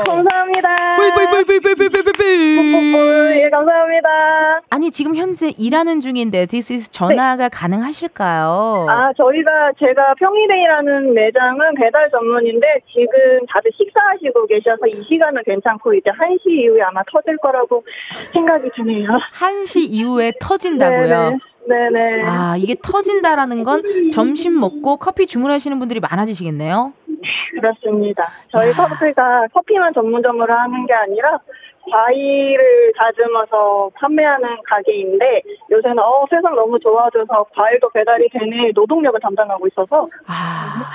[0.07, 0.97] 감사합니다.
[0.97, 3.43] 뿌이뿌이뿌이뿌이뿌이뿌이.
[3.43, 4.09] 예, 감사합니다.
[4.71, 8.87] 아니, 지금 현재 일하는 중인데, this is 전화가 가능하실까요?
[8.89, 15.95] 아, 저희가 제가 평일에 일하는 매장은 배달 전문인데 지금 다들 식사하시고 계셔서 이 시간은 괜찮고
[15.95, 17.85] 이제 1시 이후에 아마 터질 거라고
[18.33, 19.09] 생각이 드네요.
[19.39, 21.39] 1시 이후에 터진다고요?
[21.69, 22.23] 네네.
[22.25, 26.93] 아, 이게 터진다라는 건 점심 먹고 커피 주문하시는 분들이 많아지시겠네요?
[27.61, 28.29] 그렇습니다.
[28.53, 28.73] 저희 야.
[28.75, 31.39] 커피가 커피만 전문점으로 하는 게 아니라
[31.91, 40.09] 과일을 다듬어서 판매하는 가게인데 요새는 어 세상 너무 좋아져서 과일도 배달이 되는 노동력을 담당하고 있어서
[40.27, 40.91] 아,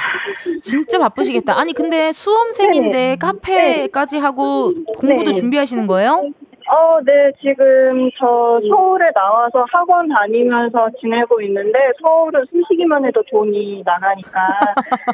[0.62, 1.58] 진짜 바쁘시겠다.
[1.58, 5.34] 아니, 근데 수험생인데 카페까지 하고 공부도 네.
[5.34, 6.32] 준비하시는 거예요?
[6.72, 14.48] 어, 네, 지금 저 서울에 나와서 학원 다니면서 지내고 있는데 서울은 숨쉬기만 해도 돈이 나가니까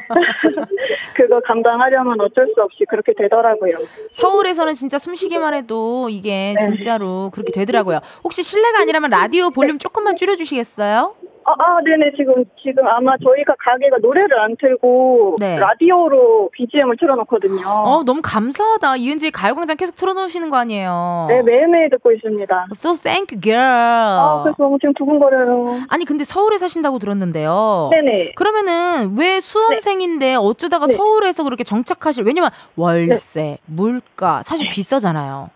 [1.16, 3.72] 그거 감당하려면 어쩔 수 없이 그렇게 되더라고요.
[4.12, 6.64] 서울에서는 진짜 숨쉬기만 해도 이게 네.
[6.64, 7.98] 진짜로 그렇게 되더라고요.
[8.22, 11.14] 혹시 실례가 아니라면 라디오 볼륨 조금만 줄여주시겠어요?
[11.48, 15.58] 아, 아, 네네, 지금, 지금 아마 저희가 가게가 노래를 안 틀고 네.
[15.58, 17.66] 라디오로 BGM을 틀어놓거든요.
[17.66, 18.96] 어, 너무 감사하다.
[18.96, 21.26] 이은지 가요광장 계속 틀어놓으시는 거 아니에요?
[21.30, 22.66] 네, 매일매일 듣고 있습니다.
[22.74, 23.58] So thank you, girl.
[23.58, 25.80] 아, 그래서 너무 지금 두근거려요.
[25.88, 27.88] 아니, 근데 서울에 사신다고 들었는데요.
[27.92, 28.32] 네네.
[28.34, 30.92] 그러면은 왜 수험생인데 어쩌다가 네.
[30.96, 35.48] 서울에서 그렇게 정착하실 왜냐면 월세, 물가 사실 비싸잖아요.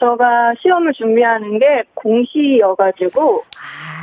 [0.00, 3.93] 제가 시험을 준비하는 게 공시여가지고, 아.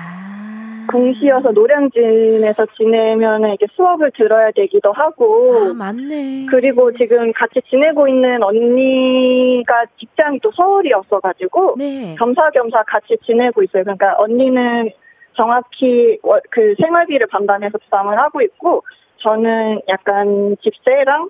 [0.90, 6.46] 공시여서 노량진에서 지내면 이게 수업을 들어야 되기도 하고, 아, 맞네.
[6.50, 12.16] 그리고 지금 같이 지내고 있는 언니가 직장이 또 서울이었어가지고, 네.
[12.18, 13.84] 겸사겸사 같이 지내고 있어요.
[13.84, 14.90] 그러니까 언니는
[15.36, 18.84] 정확히 월- 그 생활비를 반반해서 부담을 하고 있고,
[19.18, 21.30] 저는 약간 집세랑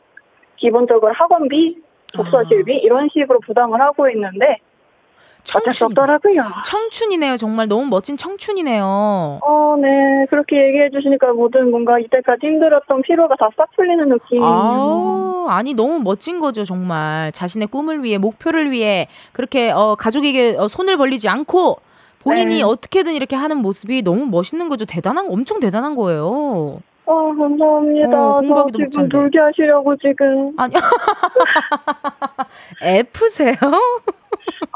[0.57, 1.77] 기본적으로 학원비,
[2.13, 4.57] 독서실비 이런 식으로 부담을 하고 있는데
[5.43, 5.87] 청춘.
[5.87, 6.43] 없더라고요.
[6.65, 7.37] 청춘이네요.
[7.37, 8.83] 정말 너무 멋진 청춘이네요.
[8.85, 10.25] 어, 네.
[10.29, 14.45] 그렇게 얘기해 주시니까 모든 뭔가 이때까지 힘들었던 피로가 다 싹 풀리는 느낌이에요.
[14.45, 17.31] 아우, 아니 너무 멋진 거죠, 정말.
[17.33, 21.77] 자신의 꿈을 위해, 목표를 위해 그렇게 어, 가족에게 어, 손을 벌리지 않고
[22.19, 22.63] 본인이 네.
[22.63, 24.85] 어떻게든 이렇게 하는 모습이 너무 멋있는 거죠.
[24.85, 26.79] 대단한, 엄청 대단한 거예요.
[27.07, 28.09] 어, 감사합니다.
[28.09, 29.09] 어, 저 공부하기도 못 지금.
[29.09, 30.53] 놀게 하시려고 지금.
[30.57, 30.73] 아니,
[32.81, 33.55] F세요?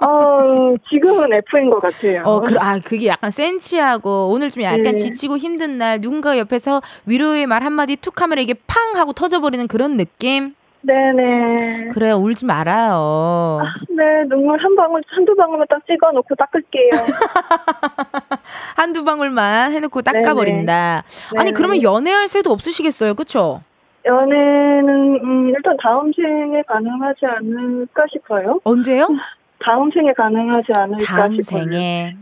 [0.04, 2.24] 어, 지금은 F인 것 같아요.
[2.26, 4.96] 어, 그, 아, 그게 약간 센치하고 오늘 좀 약간 네.
[4.96, 9.98] 지치고 힘든 날 누군가 옆에서 위로의 말 한마디 툭 하면 이게 팡 하고 터져버리는 그런
[9.98, 10.56] 느낌?
[10.86, 11.90] 네네.
[11.94, 13.60] 그래요, 울지 말아요.
[13.90, 16.92] 네, 눈물 한 방울, 한두 방울만 딱 찍어 놓고 닦을게요.
[18.78, 21.04] 한두 방울만 해놓고 닦아버린다.
[21.38, 21.52] 아니, 네네.
[21.54, 23.62] 그러면 연애 할 새도 없으시겠어요, 그쵸?
[24.06, 28.60] 연애는 음, 일단 다음 생에 가능하지 않을까 싶어요.
[28.64, 29.08] 언제요?
[29.66, 31.64] 다음 생에 가능하지 않을까 다음 싶어요.
[31.66, 32.16] 생에.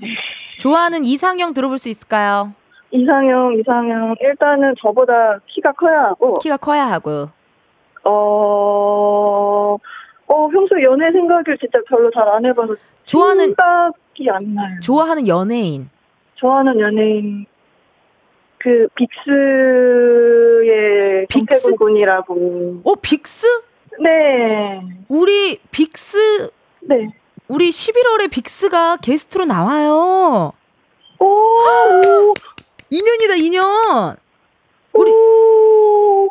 [0.59, 2.53] 좋아하는 이상형 들어볼 수 있을까요?
[2.91, 4.15] 이상형, 이상형.
[4.21, 7.27] 일단은 저보다 키가 커야 하고, 키가 커야 하고.
[8.05, 9.77] 어,
[10.27, 12.75] 어, 평소 연애 생각을 진짜 별로 잘 안 해봐서
[13.05, 14.79] 좋아하는 생각이 안 나요.
[14.81, 15.89] 좋아하는 연예인.
[16.35, 17.45] 좋아하는 연예인
[18.57, 19.25] 그 빅스의
[21.27, 21.75] 빅스?
[21.75, 22.81] 군이라고.
[22.85, 23.45] 어, 빅스?
[24.01, 26.49] 네, 우리 빅스
[26.81, 27.09] 네.
[27.53, 30.53] 우리 11월에 빅스가 게스트로 나와요.
[31.19, 32.33] 오, 오,
[32.91, 34.17] 2년이다, 2년.
[34.93, 35.11] 우리?
[35.11, 36.27] 어,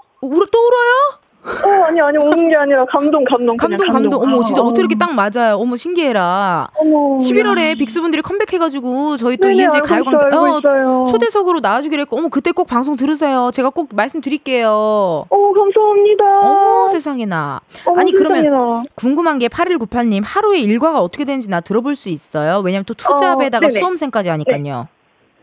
[1.93, 3.57] 아니, 아니, 우는 게 아니라 감동, 감동.
[3.57, 4.23] 그냥 감동 감동.
[4.23, 5.57] 어머, 진짜 아, 어떻게 이렇게 딱 맞아요.
[5.57, 6.69] 어머, 신기해라.
[6.75, 7.19] 어머.
[7.19, 11.07] 11월에 빅스분들이 컴백해가지고 저희 또 이은재 알고 가요광장 어.
[11.07, 13.51] 초대석으로 나와주기로 했고, 어머, 그때 꼭 방송 들으세요.
[13.53, 14.71] 제가 꼭 말씀드릴게요.
[14.71, 16.25] 어, 감사합니다.
[16.43, 17.61] 어머, 세상에나.
[17.85, 18.83] 어머, 아니, 그러면 세상에나.
[18.95, 22.61] 궁금한 게 8198님, 하루에 일과가 어떻게 되는지 나 들어볼 수 있어요?
[22.65, 23.71] 왜냐면 또 투잡에다가 어.
[23.71, 24.89] 수험생까지 하니까요.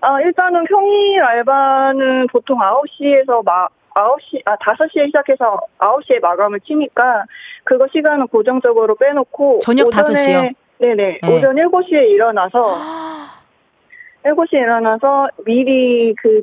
[0.01, 3.67] 아, 일단은 평일 알바는 보통 9시에서 마,
[3.99, 7.25] 9시, 아, 5시에 시작해서 9시에 마감을 치니까
[7.63, 9.59] 그거 시간은 고정적으로 빼놓고.
[9.61, 10.53] 저녁 오전에- 5시요?
[10.79, 11.19] 네네.
[11.21, 11.35] 네.
[11.35, 12.77] 오전 7시에 일어나서,
[14.23, 16.41] 7시에 일어나서 미리 그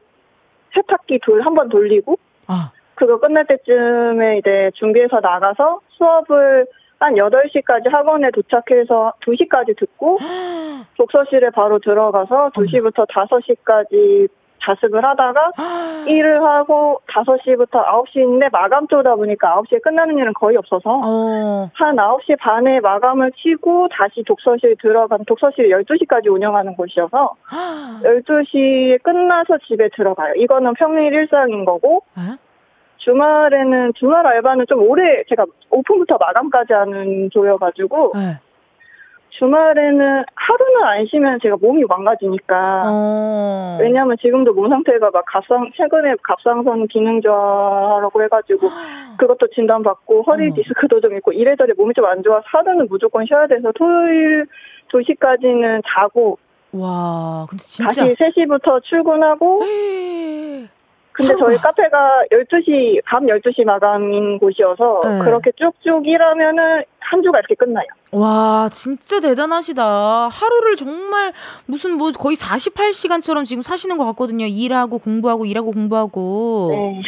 [0.75, 6.67] 세탁기 돌 한 번 돌리고, 아, 그거 끝날 때쯤에 이제 준비해서 나가서 수업을
[6.99, 10.19] 한 8시까지 학원에 도착해서 2시까지 듣고,
[10.97, 14.29] 독서실에 바로 들어가서 2시부터 5시까지
[14.67, 15.53] 자습을 하다가
[16.07, 22.39] 일을 하고 5시부터 9시인데 마감 쪽이다 보니까 9시에 끝나는 일은 거의 없어서 어, 한 9시
[22.39, 27.35] 반에 마감을 치고 다시 독서실 들어간 독서실 12시까지 운영하는 곳이어서
[28.03, 30.35] 12시에 끝나서 집에 들어가요.
[30.37, 32.37] 이거는 평일 일상인 거고 에?
[32.99, 38.39] 주말에는 주말 알바는 좀 오래 제가 오픈부터 마감까지 하는 조여가지고 네.
[39.39, 43.79] 주말에는 하루는 안 쉬면 제가 몸이 망가지니까 어.
[43.81, 48.69] 왜냐하면 지금도 몸 상태가 막 갑상 최근에 갑상선 기능 저하라고 해가지고
[49.19, 50.55] 그것도 진단받고 허리 어머.
[50.55, 54.47] 디스크도 좀 있고 이래저래 몸이 좀 안 좋아서 하루는 무조건 쉬어야 돼서 토요일
[54.93, 56.39] 2시까지는 자고
[56.73, 57.89] 와, 근데 진짜.
[58.03, 59.59] 다시 3시부터 출근하고
[61.13, 61.47] 근데 하루가.
[61.47, 65.19] 저희 카페가 12시 밤 12시 마감인 곳이어서 네.
[65.25, 67.87] 그렇게 쭉쭉 일하면은 한 주가 이렇게 끝나요.
[68.13, 70.29] 와, 진짜 대단하시다.
[70.29, 71.33] 하루를 정말
[71.67, 74.47] 무슨 뭐 거의 48시간처럼 지금 사시는 것 같거든요.
[74.47, 76.69] 일하고 공부하고 일하고 공부하고.
[76.71, 77.03] 네.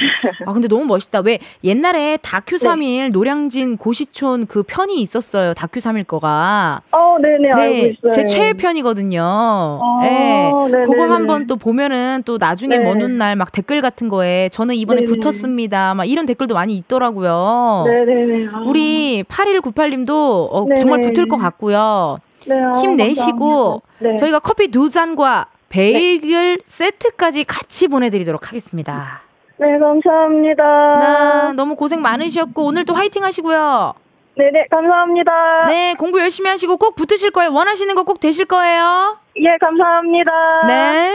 [0.44, 1.20] 아, 근데 너무 멋있다.
[1.20, 5.54] 왜 옛날에 다큐 3일 노량진 고시촌 그 편이 있었어요.
[5.54, 6.82] 다큐 3일 거가.
[6.90, 7.94] 어, 네네 네.
[8.12, 9.22] 제 최애 편이거든요.
[9.22, 10.50] 어, 네.
[10.84, 12.84] 그거 한번 또 보면은 또 나중에 네.
[12.84, 15.12] 먼 훗날 막 댓글 같은 거에 저는 이번에 네네.
[15.20, 15.94] 붙었습니다.
[15.94, 17.84] 막 이런 댓글도 많이 있더라고요.
[17.86, 18.48] 네네네.
[18.52, 20.87] 아, 우리 8198님도 어, 네네.
[20.88, 22.18] 정말 붙을 것 같고요.
[22.46, 23.82] 네, 아, 힘내시고.
[23.98, 24.16] 네.
[24.16, 29.20] 저희가 커피 두 잔과 베이글 세트까지 같이 보내드리도록 하겠습니다.
[29.58, 30.62] 네, 감사합니다.
[30.64, 33.92] 나 너무 고생 많으셨고 오늘 또 화이팅 하시고요.
[34.36, 35.32] 네네, 감사합니다.
[35.66, 37.52] 네, 공부 열심히 하시고 꼭 붙으실 거예요.
[37.52, 39.18] 원하시는 거 꼭 되실 거예요.
[39.36, 40.30] 예, 감사합니다.
[40.68, 41.12] 네.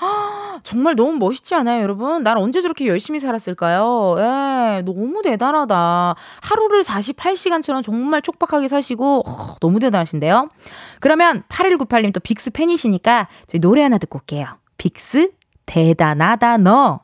[0.00, 2.22] 아, 정말 너무 멋있지 않아요, 여러분?
[2.22, 4.16] 난 언제 저렇게 열심히 살았을까요?
[4.18, 6.14] 예, 너무 대단하다.
[6.40, 10.48] 하루를 48시간처럼 정말 촉박하게 사시고, 어, 너무 대단하신데요?
[11.00, 14.46] 그러면 8198님 또 빅스 팬이시니까 저희 노래 하나 듣고 올게요.
[14.78, 15.32] 빅스,
[15.66, 17.00] 대단하다, 너.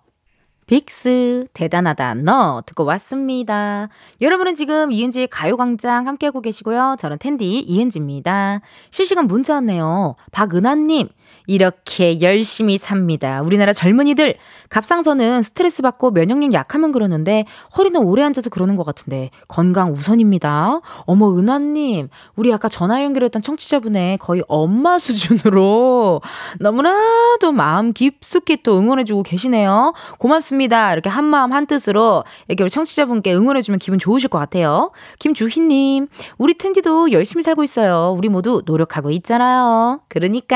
[0.67, 3.89] 빅스 대단하다 너 듣고 왔습니다.
[4.21, 6.97] 여러분은 지금 이은지의 가요광장 함께하고 계시고요.
[6.99, 8.61] 저는 텐디 이은지입니다.
[8.91, 10.17] 실시간 문자 왔네요.
[10.33, 11.09] 박은하님
[11.47, 13.43] 이렇게 열심히 삽니다.
[13.43, 14.35] 우리나라 젊은이들
[14.69, 17.45] 갑상선은 스트레스 받고 면역력 약하면 그러는데
[17.77, 20.81] 허리는 오래 앉아서 그러는 것 같은데 건강 우선입니다.
[21.01, 26.21] 어머 은하님 우리 아까 전화 연결했던 청취자분의 거의 엄마 수준으로
[26.61, 29.95] 너무나도 마음 깊숙이 또 응원해주고 계시네요.
[30.19, 30.93] 고맙습니다.
[30.93, 34.91] 이렇게 한 마음 한 뜻으로 이렇게 우리 청취자분께 응원해주면 기분 좋으실 것 같아요.
[35.19, 36.09] 김주희님
[36.39, 38.15] 우리 텐디도 열심히 살고 있어요.
[38.17, 40.01] 우리 모두 노력하고 있잖아요.
[40.09, 40.47] 그러니까요.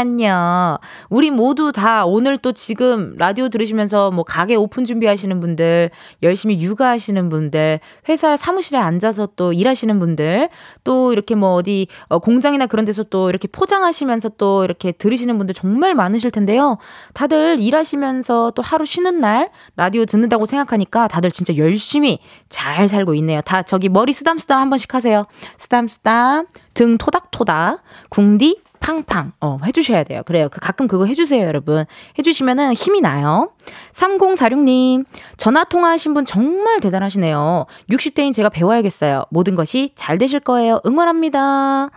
[1.08, 5.90] 우리 모두 다 오늘 또 지금 라디오 들으시면서 뭐 가게 오픈 준비하시는 분들,
[6.22, 10.48] 열심히 육아하시는 분들, 회사 사무실에 앉아서 또 일하시는 분들,
[10.84, 15.54] 또 이렇게 뭐 어디 어, 공장이나 그런 데서 또 이렇게 포장하시면서 또 이렇게 들으시는 분들
[15.54, 16.78] 정말 많으실 텐데요.
[17.14, 22.18] 다들 일하시면서 또 하루 쉬는 날 라디오 듣는다고 생각하니까 다들 진짜 열심히
[22.48, 23.40] 잘 살고 있네요.
[23.42, 25.26] 다 저기 머리 쓰담쓰담 한 번씩 하세요.
[25.58, 30.22] 쓰담쓰담, 등 토닥토닥, 궁디 팡팡 어 해주셔야 돼요.
[30.24, 30.48] 그래요.
[30.50, 31.84] 그 가끔 그거 해주세요, 여러분.
[32.18, 33.52] 해주시면은 힘이 나요.
[33.94, 35.04] 3046님
[35.36, 37.66] 전화 통화하신 분 정말 대단하시네요.
[37.90, 39.26] 60대인 제가 배워야겠어요.
[39.30, 40.80] 모든 것이 잘 되실 거예요.
[40.84, 41.90] 응원합니다.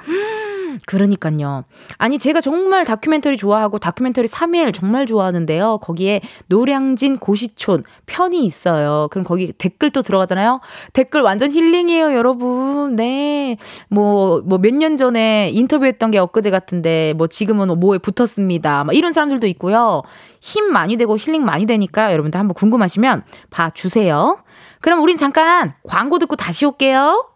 [0.86, 1.64] 그러니까요.
[1.98, 5.80] 아니 제가 정말 다큐멘터리 좋아하고 다큐멘터리 3일 정말 좋아하는데요.
[5.82, 9.08] 거기에 노량진 고시촌 편이 있어요.
[9.12, 10.62] 그럼 거기 댓글 또 들어가잖아요.
[10.94, 12.96] 댓글 완전 힐링이에요, 여러분.
[12.96, 13.58] 네.
[13.90, 18.84] 뭐 뭐 몇 년 전에 인터뷰했던 게 엊그제 같은데 뭐 지금은 뭐에 붙었습니다.
[18.84, 20.02] 막 이런 사람들도 있고요.
[20.42, 24.44] 힘 많이 되고 힐링 많이 되니까 여러분들 한번 궁금하시면 봐 주세요.
[24.82, 27.28] 그럼 우린 잠깐 광고 듣고 다시 올게요.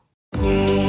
[0.41, 0.86] 매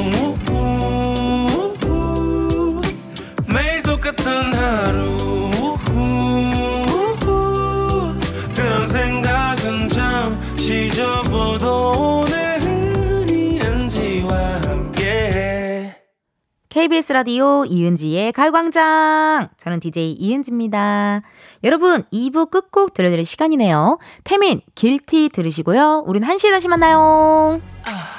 [16.79, 19.49] KBS 라디오 이은지의 가요광장.
[19.57, 21.23] 저는 DJ 이은지입니다.
[21.65, 23.99] 여러분, 2부 끝곡 들려드릴 시간이네요.
[24.23, 26.05] 태민, 길티 들으시고요.
[26.07, 27.59] 우린 1시에 다시 만나요.
[27.83, 28.18] 너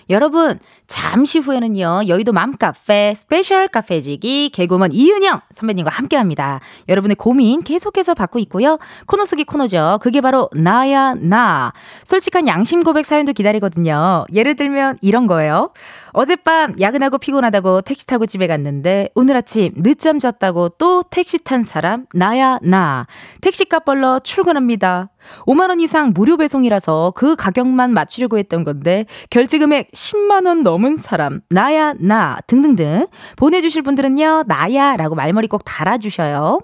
[0.11, 6.59] 여러분, 잠시 후에는요, 여의도 맘카페 스페셜 카페지기 개그우먼 이은형 선배님과 함께 합니다.
[6.89, 8.77] 여러분의 고민 계속해서 받고 있고요.
[9.05, 9.99] 코너 속의 코너죠.
[10.01, 11.71] 그게 바로 나야, 나.
[12.03, 14.25] 솔직한 양심 고백 사연도 기다리거든요.
[14.33, 15.71] 예를 들면 이런 거예요.
[16.11, 22.05] 어젯밤 야근하고 피곤하다고 택시 타고 집에 갔는데 오늘 아침 늦잠 잤다고 또 택시 탄 사람
[22.13, 23.07] 나야 나
[23.39, 25.09] 택시값 벌러 출근합니다.
[25.45, 30.95] 5만 원 이상 무료 배송이라서 그 가격만 맞추려고 했던 건데 결제 금액 10만 원 넘은
[30.95, 33.07] 사람 나야 나 등등등
[33.37, 36.59] 보내주실 분들은요 나야 라고 말머리 꼭 달아주셔요.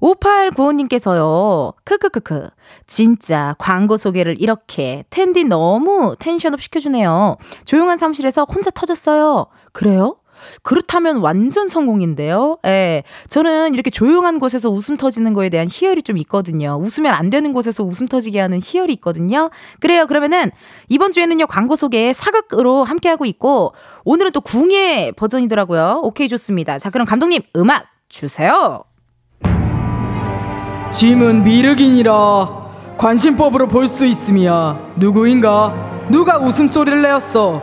[0.00, 2.50] 5895님께서요, 크크크크.
[2.86, 7.36] 진짜 광고 소개를 이렇게 텐디 너무 텐션업 시켜주네요.
[7.64, 9.46] 조용한 사무실에서 혼자 터졌어요.
[9.72, 10.16] 그래요?
[10.62, 12.58] 그렇다면 완전 성공인데요.
[12.66, 13.02] 예.
[13.28, 16.78] 저는 이렇게 조용한 곳에서 웃음 터지는 거에 대한 희열이 좀 있거든요.
[16.80, 19.50] 웃으면 안 되는 곳에서 웃음 터지게 하는 희열이 있거든요.
[19.80, 20.06] 그래요.
[20.06, 20.50] 그러면은
[20.88, 23.72] 이번 주에는요, 광고 소개 사극으로 함께 하고 있고,
[24.04, 26.00] 오늘은 또 궁예 버전이더라고요.
[26.02, 26.78] 오케이, 좋습니다.
[26.78, 28.84] 자, 그럼 감독님, 음악 주세요.
[30.90, 37.62] 짐은 미륵이니라 관심법으로 볼 수 있음이야 누구인가 누가 웃음소리를 내었어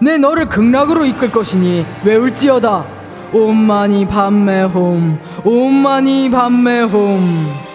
[0.00, 2.96] 내 너를 극락으로 이끌 것이니 외울지어다.
[3.32, 7.66] 옴마니 반메훔 옴마니 반메훔.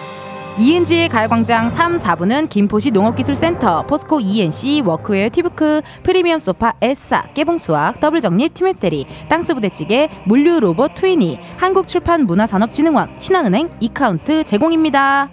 [0.58, 8.52] 이은지의 가요광장 3, 4부는 김포시 농업기술센터, 포스코 E&C, 워크웨어 티뷰크, 프리미엄 소파 에싸, 깨봉수학, 더블정립
[8.52, 15.30] 티맵대리, 땅스부대찌개, 물류로봇 트위니, 한국출판문화산업진흥원, 신한은행, 이카운트 제공입니다.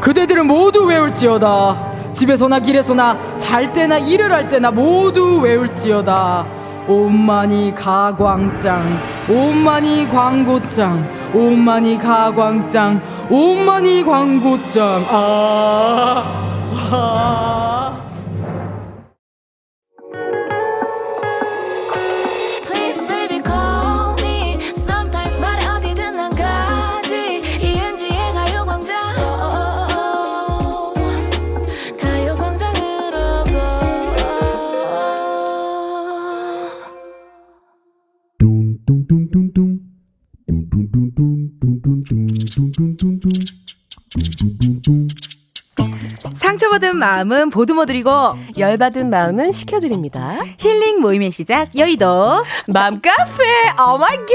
[0.00, 6.46] 그대들은 모두 외울지어다 집에서나 길에서나 잘 때나 일을 할 때나 모두 외울지어다
[6.88, 8.98] 옴마니 가광장
[9.28, 16.24] 옴마니 광고장 옴마니 가광장 옴마니 광고장 아,
[16.90, 18.11] 아.
[46.36, 48.10] 상처받은 마음은 보듬어드리고
[48.58, 50.38] 열받은 마음은 식혀드립니다.
[50.58, 53.42] 힐링 모임의 시작 여의도 맘 카페,
[53.80, 54.26] oh my god!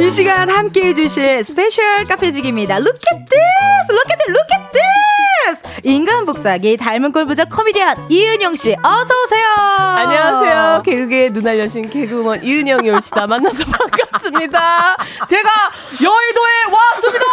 [0.00, 2.76] 이 시간 함께 해주실 스페셜 카페지기입니다.
[2.76, 3.92] Look at this!
[3.92, 4.30] Look at this!
[4.30, 5.15] Look at this!
[5.84, 9.44] 인간 복사기 닮은 꼴 부자 코미디언 이은형씨 어서오세요!
[9.96, 10.82] 안녕하세요.
[10.84, 14.96] 개그계에 눈알 여신 개그우먼 이은영 열시다 만나서 반갑습니다.
[15.28, 15.50] 제가
[16.02, 17.26] 여의도에 왔습니다!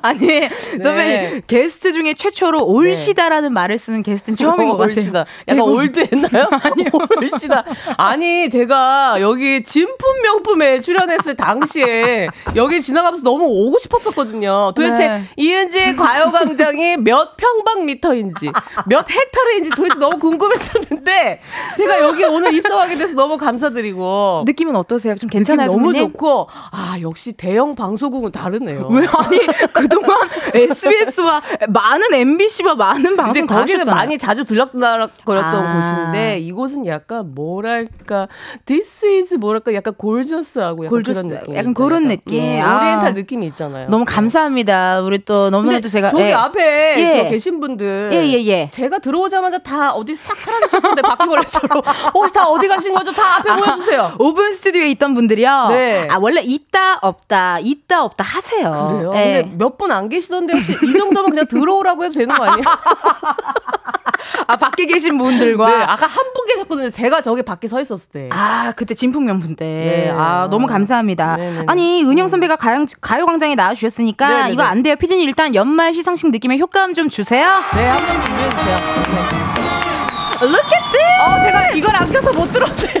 [0.02, 0.48] 아니
[0.82, 4.96] 선배님 게스트 중에 최초로 올시다라는 말을 쓰는 게스트는 처음인 것 같아요.
[4.96, 5.26] 올시다.
[5.48, 6.48] 약간 올드했나요?
[6.62, 6.90] 아니요.
[7.20, 7.64] 올시다.
[7.96, 14.72] 아니, 제가 여기 진품 명품에 출연했을 당시에 여기 지나가면서 너무 오고 싶었었거든요.
[14.74, 15.22] 도대체 네.
[15.36, 18.50] 이은지의 과요광장이 몇 평방미터인지,
[18.86, 21.40] 몇 헥타르인지 도대체 너무 궁금했었는데,
[21.76, 24.44] 제가 여기 오늘 입성하게 돼서 너무 감사드리고.
[24.46, 25.14] 느낌은 어떠세요?
[25.16, 26.12] 좀 괜찮아요, 너무 선배님?
[26.12, 28.88] 좋고, 아, 역시 대형 방송국은 다르네요.
[28.90, 29.38] 왜 아니
[29.72, 30.18] 그 동안
[30.54, 33.94] SBS와 많은 MBC와 많은 방송 다 거기는 하셨잖아요.
[33.94, 35.74] 많이 자주 들락날락거렸던 아.
[35.76, 38.28] 곳인데 이곳은 약간 뭐랄까
[38.66, 41.20] this is 뭐랄까 약간 골저스하고 약간 골저스.
[41.22, 42.42] 그런 느낌 약간 그런 느낌.
[42.42, 42.76] 음, 아.
[42.78, 43.88] 오리엔탈 느낌이 있잖아요.
[43.88, 45.00] 너무 감사합니다.
[45.02, 46.32] 우리 또 너무나도 제가 저기 예.
[46.32, 47.12] 앞에 예.
[47.24, 48.70] 저 계신 분들 예, 예, 예.
[48.72, 51.82] 제가 들어오자마자 다 어디 싹 사라지셨던데 바퀴벌레처럼
[52.14, 53.12] 혹시 다 어디 가신 거죠?
[53.12, 54.12] 다 앞에 보여주세요.
[54.18, 55.66] 오븐 스튜디오에 있던 분들이요.
[55.70, 56.06] 네.
[56.10, 58.70] 아 원래 있다 없다 있다 없다 하세요.
[58.92, 59.12] 그래요?
[59.14, 59.42] 예.
[59.42, 62.62] 근데 몇분 안 계시던데 혹시 이 정도면 그냥 들어오라고 해도 되는 거 아니에요?
[64.46, 66.90] 아 밖에 계신 분들과 네, 아까 한 분 계셨거든요.
[66.90, 68.28] 제가 저기 밖에 서 있었을 때.
[68.32, 69.64] 아, 그때 진풍명분 때.
[69.64, 70.10] 네.
[70.16, 71.36] 아, 너무 감사합니다.
[71.36, 71.64] 네네네.
[71.66, 74.52] 아니, 은영 선배가 가요, 가요광장에 나와주셨으니까 네네네.
[74.52, 74.94] 이거 안 돼요.
[74.96, 77.48] 피디님 일단 연말 시상식 느낌의 효과음 좀 주세요.
[77.74, 78.76] 네, 한 번 준비해 주세요.
[78.76, 80.46] 네.
[80.46, 81.20] Look at this!
[81.22, 83.00] 어, 제가 이걸 안 껴서 못 들었네요.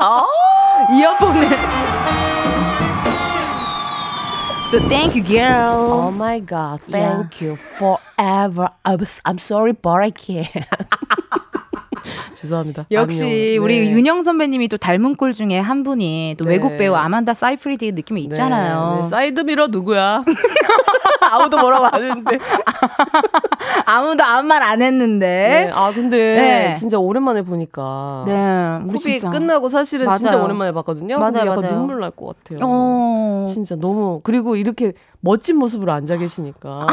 [0.98, 1.48] 이어폰을.
[4.70, 5.90] So thank you, girl.
[5.90, 8.70] Oh my god, thank you forever.
[8.84, 10.48] I'm, I'm sorry, but I can't.
[12.34, 12.86] 죄송합니다.
[12.90, 13.62] 역시 아니요.
[13.62, 13.94] 우리 네.
[13.94, 16.52] 은형 선배님이 또 닮은 꼴 중에 한 분이 또 네.
[16.54, 18.96] 외국 배우 아만다 사이프리드 느낌이 있잖아요.
[18.96, 19.08] 네, 네.
[19.08, 20.24] 사이드 미러 누구야?
[21.32, 22.38] 아무도 뭐라고 안 했는데.
[23.86, 25.26] 아무도 아무 말 안 했는데.
[25.26, 25.70] 네.
[25.74, 26.74] 아 근데 네.
[26.74, 28.24] 진짜 오랜만에 보니까.
[28.26, 29.30] 네, 코비 진짜.
[29.30, 30.44] 끝나고 사실은 진짜 맞아요.
[30.44, 31.18] 오랜만에 봤거든요.
[31.18, 31.76] 맞아요, 약간 맞아요.
[31.76, 32.58] 눈물 날 것 같아요.
[32.62, 33.46] 어.
[33.48, 36.86] 진짜 너무 그리고 이렇게 멋진 모습으로 앉아 계시니까.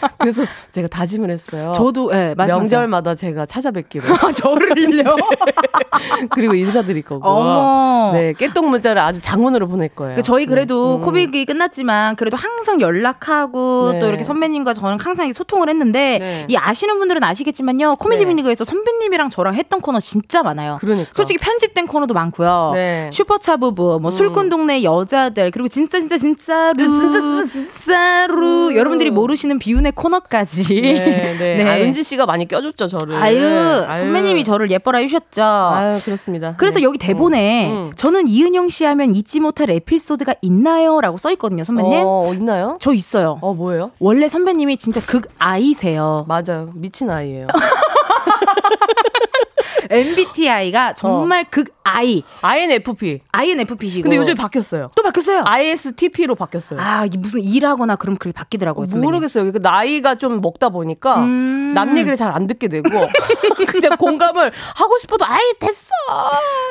[0.18, 1.72] 그래서 제가 다짐을 했어요.
[1.74, 2.58] 저도 예, 맞아요.
[2.58, 4.04] 명절마다 제가 찾아뵙기로.
[4.34, 5.16] 저를요.
[6.30, 7.28] 그리고 인사드릴 거고.
[7.28, 8.12] 어머.
[8.12, 10.16] 네, 깨똥 문자를 아주 장문으로 보낼 거예요.
[10.16, 10.96] 그 저희 그래도 네.
[10.96, 11.02] 음.
[11.02, 13.98] 코빅이 끝났지만 그래도 항상 연락하고 네.
[13.98, 16.46] 또 이렇게 선배님과 저는 항상 소통을 했는데 네.
[16.48, 18.30] 이 아시는 분들은 아시겠지만요 코미디 네.
[18.30, 20.76] 빅리그에서 선배님이랑 저랑 했던 코너 진짜 많아요.
[20.80, 21.10] 그러니까.
[21.14, 22.72] 솔직히 편집된 코너도 많고요.
[22.74, 23.10] 네.
[23.12, 29.87] 슈퍼차 부부, 뭐 술꾼 동네 여자들 그리고 진짜 진짜 진짜로 진짜, 진짜로 여러분들이 모르시는 비운의
[29.90, 30.64] 코너까지.
[30.82, 31.64] 네, 네.
[31.68, 33.16] 아, 은지 씨가 많이 껴줬죠, 저를.
[33.16, 33.38] 아유,
[33.86, 34.02] 아유.
[34.02, 35.42] 선배님이 저를 예뻐라 해주셨죠.
[35.42, 36.54] 아유, 그렇습니다.
[36.56, 36.84] 그래서 네.
[36.84, 37.92] 여기 대본에 음, 음.
[37.96, 41.00] 저는 이은영 씨 하면 잊지 못할 에피소드가 있나요?
[41.00, 42.02] 라고 써있거든요, 선배님.
[42.04, 42.78] 어, 있나요?
[42.80, 43.38] 저 있어요.
[43.40, 43.90] 어, 뭐예요?
[43.98, 46.24] 원래 선배님이 진짜 극 아이세요.
[46.28, 46.70] 맞아요.
[46.74, 47.48] 미친 아이예요.
[49.90, 52.22] MBTI가 정말 극 아이.
[52.42, 53.20] INFP.
[53.32, 54.02] INFP시고.
[54.02, 54.90] 근데 요즘 바뀌었어요.
[54.96, 55.42] 또 바뀌었어요.
[55.44, 56.80] ISTP로 바뀌었어요.
[56.80, 58.86] 아, 이게 무슨 일하거나 그럼 그렇게 바뀌더라고요.
[58.86, 59.04] 선배님.
[59.04, 59.52] 모르겠어요.
[59.52, 61.72] 그 나이가 좀 먹다 보니까 음.
[61.74, 62.88] 남 얘기를 잘 안 듣게 되고
[63.68, 65.88] 그냥 공감을 하고 싶어도 아이 됐어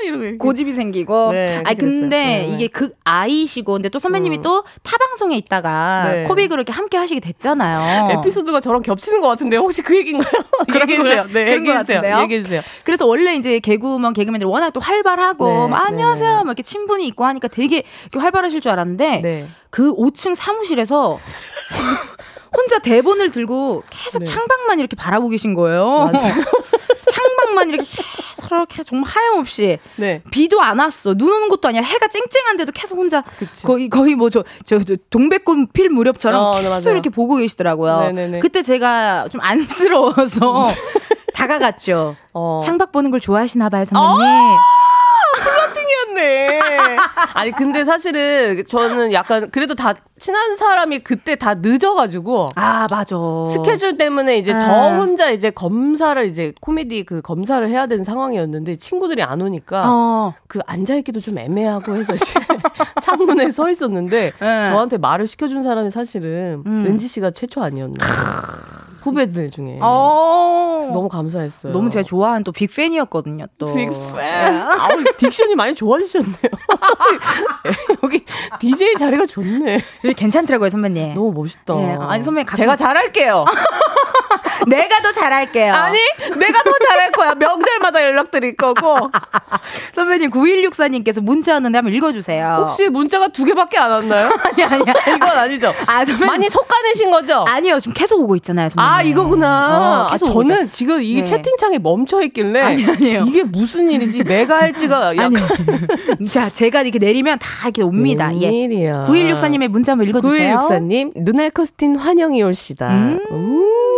[0.06, 1.32] 이러고 고집이 생기고.
[1.32, 1.76] 네, 됐어요.
[1.78, 2.48] 근데 네.
[2.54, 3.74] 이게 극 아이시고.
[3.74, 4.42] 근데 또 선배님이 음.
[4.42, 6.24] 또 타방송에 있다가 네.
[6.24, 8.12] 코빅으로 이렇게 함께 하시게 됐잖아요.
[8.20, 10.32] 에피소드가 저랑 겹치는 것 같은데 혹시 그 얘기인가요?
[10.82, 11.26] 얘기해 주세요.
[11.34, 12.20] 네, 얘기해 주세요.
[12.22, 12.62] 얘기해 주세요.
[12.84, 16.36] 그래서 원래 이제 개그우먼 개그맨들 워낙 또 활발 하고 네, 막 안녕하세요 네.
[16.38, 17.84] 막 이렇게 친분이 있고 하니까 되게
[18.16, 19.48] 활발하실 줄 알았는데 네.
[19.70, 21.18] 그 5층 사무실에서
[22.56, 24.26] 혼자 대본을 들고 계속 네.
[24.26, 26.10] 창밖만 이렇게 바라보고 계신 거예요.
[27.12, 30.22] 창밖만 이렇게 계속 이렇게 정말 하염없이 네.
[30.32, 31.14] 비도 안 왔어.
[31.14, 31.82] 눈 오는 것도 아니야.
[31.82, 33.66] 해가 쨍쨍한데도 계속 혼자 그치.
[33.66, 34.80] 거의 거의 뭐 저 저
[35.10, 36.92] 동백꽃 필 무렵처럼 어, 네, 계속 맞아요.
[36.96, 38.12] 이렇게 보고 계시더라고요.
[38.42, 40.70] 그때 제가 좀 안쓰러워서
[41.36, 42.16] 다가갔죠.
[42.34, 42.60] 어.
[42.64, 44.58] 창밖 보는 걸 좋아하시나 봐요, 선배님.
[46.18, 46.60] 네.
[47.34, 53.16] 아니 근데 사실은 저는 약간 그래도 다 친한 사람이 그때 다 늦어가지고 아, 맞아.
[53.48, 54.60] 스케줄 때문에 이제 아.
[54.60, 60.34] 저 혼자 이제 검사를 이제 코미디 그 검사를 해야 되는 상황이었는데 친구들이 안 오니까 어.
[60.48, 62.14] 그 앉아있기도 좀 애매하고 해서
[63.02, 64.70] 창문에 서 있었는데 네.
[64.72, 66.86] 저한테 말을 시켜준 사람이 사실은 음.
[66.88, 68.04] 은지 씨가 최초 아니었나
[69.02, 70.78] 후배들 중에 어.
[70.80, 71.74] 그래서 너무 감사했어요.
[71.74, 73.74] 너무 제가 좋아하는 또 빅팬이었거든요, 또.
[73.74, 73.92] 빅팬.
[73.92, 76.36] 아우 딕션이 많이 좋아지셨네요.
[78.04, 78.24] 여기
[78.60, 79.80] DJ 자리가 좋네.
[80.06, 81.14] 여기 괜찮더라고요, 선배님.
[81.14, 81.76] 너무 멋있다.
[81.80, 83.46] 예, 아니, 선배님 가끔- 제가 잘할게요.
[84.68, 85.74] 내가 더 잘할게요.
[85.74, 85.98] 아니,
[86.38, 87.34] 내가 더 잘할 거야.
[87.36, 88.96] 명절마다 연락드릴 거고.
[89.94, 92.66] 선배님 9164님께서 문자 왔는데 한번 읽어주세요.
[92.68, 94.30] 혹시 문자가 두 개밖에 안 왔나요?
[94.44, 94.94] 아니 아니야.
[95.16, 95.74] 이건 아니죠.
[95.86, 96.28] 아, 선배님.
[96.28, 97.46] 많이 솎아내신 거죠?
[97.48, 98.70] 아니요 지금 계속 오고 있잖아요.
[98.70, 98.92] 선배님.
[98.94, 100.08] 아, 이거구나.
[100.08, 101.26] 어, 아, 저는 지금 이 네.
[101.26, 103.24] 채팅창에 멈춰 있길래 아니, 아니에요.
[103.28, 104.24] 이게 무슨 일이지?
[104.24, 106.28] 내가 할지가 약간 아니요.
[106.30, 108.32] 자 제가 이렇게 내리면 다 이렇게 옵니다.
[108.36, 108.46] 예.
[108.48, 109.06] 웬일이야.
[109.08, 110.58] 9164님의 문자 한번 읽어주세요.
[110.60, 112.88] 9164님, 눈알 커스틴 환영이 올시다.
[112.90, 113.20] 음,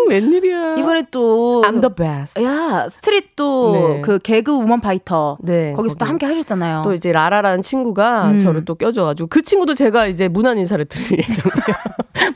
[0.10, 0.78] 웬일이야.
[0.78, 2.44] 이번에 또 I'm the best.
[2.44, 4.02] 야 스트릿 또 네.
[4.02, 6.10] 그 개그 우먼 파이터 네, 거기서 또 거기.
[6.10, 6.82] 함께 하셨잖아요.
[6.84, 8.40] 또 이제 라라라는 친구가 음.
[8.40, 11.78] 저를 또 껴줘가지고 그 친구도 제가 이제 문안 인사를 드릴 예정이에요.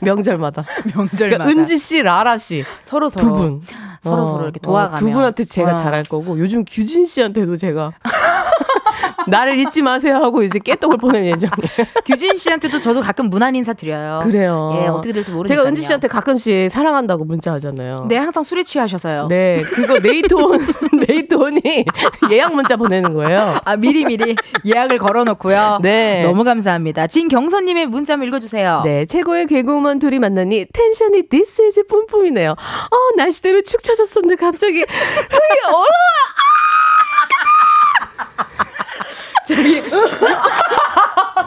[0.02, 0.64] 명절마다.
[0.94, 2.64] 명절마다 그러니까 은지 씨, 라라 씨.
[2.84, 3.60] 서로 서로 두 분.
[4.02, 5.74] 서로 어, 서로 이렇게 어, 도와가며 두 분한테 제가 어.
[5.76, 7.92] 잘할 거고 요즘 규진 씨한테도 제가
[9.28, 11.86] 나를 잊지 마세요 하고 이제 깨떡을 보낼 예정이에요.
[12.06, 14.20] 규진 씨한테도 저도 가끔 문안 인사 드려요.
[14.22, 14.70] 그래요.
[14.74, 15.54] 예 어떻게 될지 모르니까.
[15.54, 18.06] 제가 은지 씨한테 가끔씩 사랑한다고 문자 하잖아요.
[18.08, 19.28] 네 항상 술에 취하셔서요.
[19.28, 20.58] 네, 그거 네이트온,
[21.08, 21.84] 네이트온이
[22.32, 23.58] 예약 문자 보내는 거예요.
[23.64, 25.80] 아 미리 미리 예약을 걸어놓고요.
[25.82, 26.22] 네.
[26.24, 27.06] 너무 감사합니다.
[27.06, 28.82] 진경선님의 문자 한번 읽어주세요.
[28.84, 32.50] 네, 최고의 개그우먼 둘이 만나니 텐션이 this is 뿜뿜이네요.
[32.52, 35.88] 어, 날씨 때문에 축 처졌었는데 갑자기 흥이 올라
[39.44, 39.82] 저기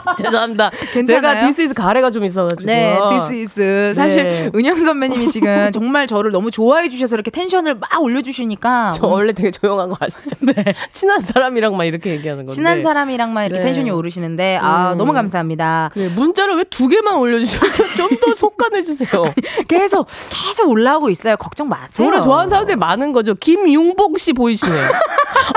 [0.18, 0.72] 죄송합니다.
[0.93, 1.22] 괜찮아요?
[1.36, 2.66] 제가 this is 가래가 좀 있어가지고.
[2.66, 3.93] 네, this is.
[3.95, 4.51] 사실 네.
[4.55, 9.51] 은형 선배님이 지금 정말 저를 너무 좋아해 주셔서 이렇게 텐션을 막 올려주시니까 저 원래 되게
[9.51, 10.36] 조용한 거 아시죠?
[10.41, 10.53] 네.
[10.91, 12.53] 친한 사람이랑 막 이렇게 얘기하는 건데.
[12.55, 13.66] 친한 사람이랑만 이렇게 네.
[13.68, 14.97] 텐션이 오르시는데 아 음.
[14.97, 15.91] 너무 감사합니다.
[15.95, 19.24] 네, 문자를 왜 두 개만 올려주셔서 좀 더 솎아내 주세요.
[19.68, 21.38] 계속 계속 올라오고 있어요.
[21.38, 22.05] 걱정 마세요.
[22.08, 23.36] 노래 좋아하는 사람들이 많은 거죠.
[23.36, 24.89] 김융복 씨 보이시네요.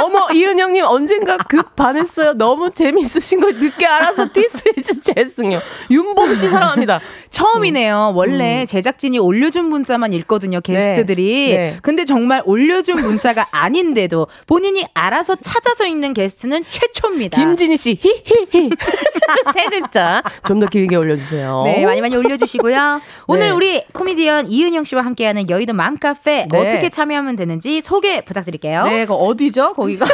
[0.03, 2.35] 어머, 이은형님 언젠가 급 반했어요.
[2.35, 5.61] 너무 재밌으신 걸 늦게 알아서 this is 죄송해요.
[5.91, 7.01] 윤복 씨 사랑합니다.
[7.31, 8.13] 처음이네요.
[8.15, 10.61] 원래 제작진이 올려준 문자만 읽거든요.
[10.61, 11.53] 게스트들이.
[11.53, 11.57] 음.
[11.57, 11.79] 네.
[11.83, 17.41] 근데 정말 올려준 문자가 아닌데도 본인이 알아서 찾아서 읽는 게스트는 최초입니다.
[17.41, 18.71] 김진희 씨, 히히히.
[19.55, 20.23] 세 글자.
[20.47, 21.63] 좀 더 길게 올려주세요.
[21.65, 23.01] 네, 많이 많이 올려주시고요.
[23.29, 23.51] 오늘 네.
[23.51, 26.59] 우리 코미디언 이은형 씨와 함께하는 여의도 맘 카페 네.
[26.59, 28.85] 어떻게 참여하면 되는지 소개 부탁드릴게요.
[28.85, 29.73] 네, 그 어디죠?
[29.73, 30.07] 거기가?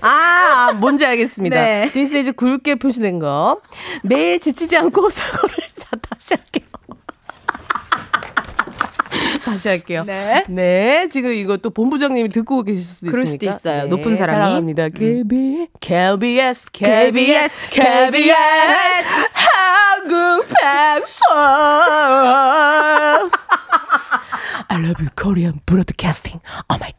[0.00, 1.56] 아, 뭔지 알겠습니다.
[1.56, 1.90] 네.
[1.92, 3.60] this is 굵게 표시된 거.
[4.02, 6.64] 매일 지치지 않고 사고를 자, 다시 할게요.
[9.44, 10.02] 다시 할게요.
[10.06, 10.44] 네.
[10.48, 13.52] 네, 지금 이거 또 본부장님이 듣고 계실 수도 그럴 있으니까.
[13.52, 13.82] 수도 있어요.
[13.84, 14.36] 네, 높은 사람이.
[14.36, 14.40] 음.
[14.42, 14.88] 사랑합니다.
[14.90, 21.24] KBS, KBS, KBS, KBS, 한국 방송.
[24.70, 26.40] I love you, Korean broadcasting.
[26.68, 26.92] Oh my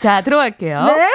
[0.00, 0.84] 자, 들어갈게요.
[0.84, 1.08] 네.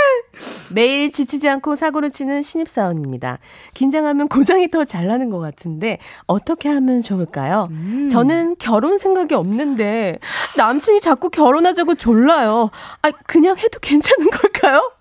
[0.74, 3.38] 매일 지치지 않고 사고를 치는 신입사원입니다.
[3.74, 7.68] 긴장하면 고장이 더 잘 나는 것 같은데 어떻게 하면 좋을까요?
[7.72, 8.10] 음.
[8.12, 10.18] 저는 결혼 생각이 없는데
[10.58, 12.72] 남친이 자꾸 결혼하자고 졸라요.
[13.02, 14.92] 아, 그냥 해도 괜찮은 걸까요?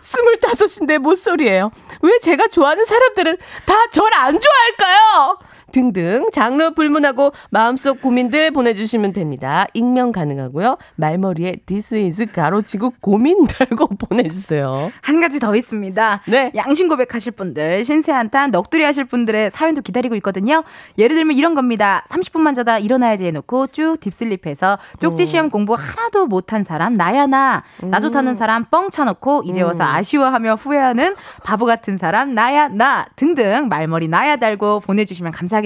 [0.00, 1.70] 스물다섯인데 못소리예요.
[2.02, 5.38] 왜 제가 좋아하는 사람들은 다 절 안 좋아할까요?
[5.72, 9.66] 등등 장르 불문하고 마음속 고민들 보내주시면 됩니다.
[9.74, 10.76] 익명 가능하고요.
[10.96, 14.92] 말머리에 this is 가로치고 고민 달고 보내주세요.
[15.00, 16.22] 한 가지 더 있습니다.
[16.28, 16.52] 네.
[16.54, 20.62] 양심 고백하실 분들, 신세 한탄, 넋두리 하실 분들의 사연도 기다리고 있거든요.
[20.98, 22.04] 예를 들면 이런 겁니다.
[22.10, 27.62] 30분만 자다 일어나야지 해놓고 쭉 딥슬립해서 쪽지 시험 공부 하나도 못한 사람, 나야 나.
[27.80, 33.06] 나 좋다는 사람 뻥 차놓고 이제 와서 아쉬워하며 후회하는 바보 같은 사람, 나야 나.
[33.16, 35.61] 등등 말머리 나야 달고 보내주시면 감사하겠습니다.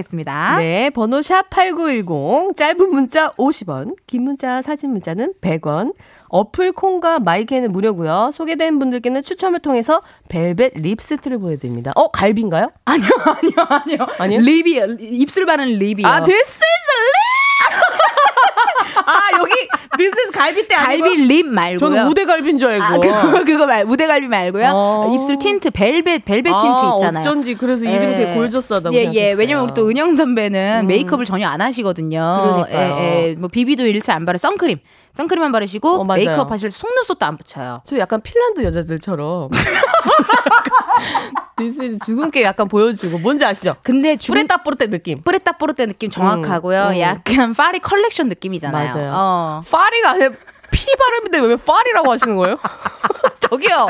[0.59, 5.95] 네, 번호 샵 8910, 짧은 문자 50원, 긴 문자, 사진 문자는 100원,
[6.29, 8.31] 어플 콩과 마이크는 무료고요.
[8.33, 11.93] 소개된 분들께는 추첨을 통해서 벨벳 립스틱을 보내드립니다.
[11.95, 12.71] 어, 갈비인가요?
[12.85, 14.07] 아니요, 아니요, 아니요.
[14.19, 14.41] 아니요?
[14.41, 14.87] lip이요.
[15.01, 16.07] 입술 바르는 lip이요.
[16.07, 17.26] 아, this is lip!
[19.05, 19.53] 아, 여기
[19.99, 21.05] this is 갈비 때 아니고?
[21.05, 21.79] 갈비 rib 말고요.
[21.79, 22.85] 저는 우대갈비인 줄 알고.
[22.85, 24.71] 아, 그거, 그거 말, 우대갈비 말고요.
[24.73, 25.13] 어.
[25.15, 27.21] 입술 틴트, 벨벳, 벨벳 아, 틴트 있잖아요.
[27.21, 29.29] 어쩐지 그래서 이름이 되게 gorgeous하다고 예, 생각했어요.
[29.29, 29.33] 예.
[29.35, 30.87] 왜냐면 우리 또 은형 선배는 음.
[30.87, 32.19] 메이크업을 전혀 안 하시거든요.
[32.69, 32.97] 그러니까요.
[32.99, 33.35] 예, 예.
[33.35, 34.79] 뭐 비비도 일체 안 바르, 선크림.
[35.15, 36.05] 선크림만 바르시고 어.
[36.05, 37.81] 메이크업 하실 때 속눈썹도 안 붙여요.
[37.85, 39.49] 저 약간 핀란드 여자들처럼
[41.57, 43.77] this is 주근깨 약간 보여주고 뭔지 아시죠?
[43.83, 45.23] 근데 주 prêt-à prêt-à 느낌.
[45.23, 46.89] prêt-à prêt-à 느낌 정확하고요.
[46.91, 47.01] 음.
[47.01, 48.95] 약간 파리 컬렉션 느낌이잖아요.
[48.95, 49.13] 맞아요.
[49.15, 49.61] 어.
[49.71, 50.31] 파리가 아니라
[50.71, 52.59] 피 발음인데 왜 파리라고 하시는 거예요?
[53.41, 53.89] 저기요.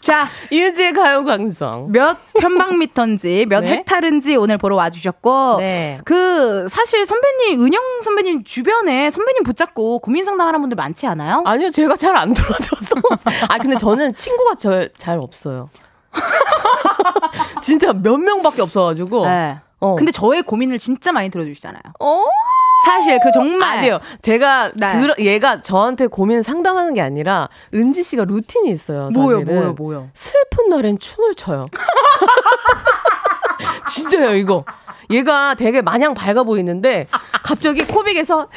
[0.00, 1.90] 자, 이은지의 가요광성.
[1.90, 3.78] 몇 편방미터인지 몇 네.
[3.78, 5.98] 헥타르인지 오늘 보러 와주셨고 네.
[6.04, 11.42] 그 사실 선배님 은영 선배님 주변에 선배님 붙잡고 고민 상담하는 분들 많지 않아요?
[11.44, 12.94] 아니요, 제가 잘 안 들어줘서.
[13.50, 15.68] 아, 근데 저는 친구가 절, 잘 없어요.
[17.62, 19.26] 진짜 몇 명밖에 없어가지고.
[19.26, 19.58] 네.
[19.80, 19.94] 어.
[19.96, 21.82] 근데 저의 고민을 진짜 많이 들어주시잖아요.
[22.00, 22.24] 어?
[22.84, 24.00] 사실 그 정말 아니요.
[24.22, 25.00] 제가 네.
[25.00, 29.10] 들어, 얘가 저한테 고민 상담하는 게 아니라 은지 씨가 루틴이 있어요.
[29.14, 29.54] 뭐요, 사실은.
[29.54, 30.08] 뭐요, 뭐요.
[30.14, 31.66] 슬픈 날엔 춤을 춰요.
[33.88, 34.64] 진짜요, 이거.
[35.10, 37.06] 얘가 되게 마냥 밝아 보이는데
[37.42, 38.48] 갑자기 코빅에서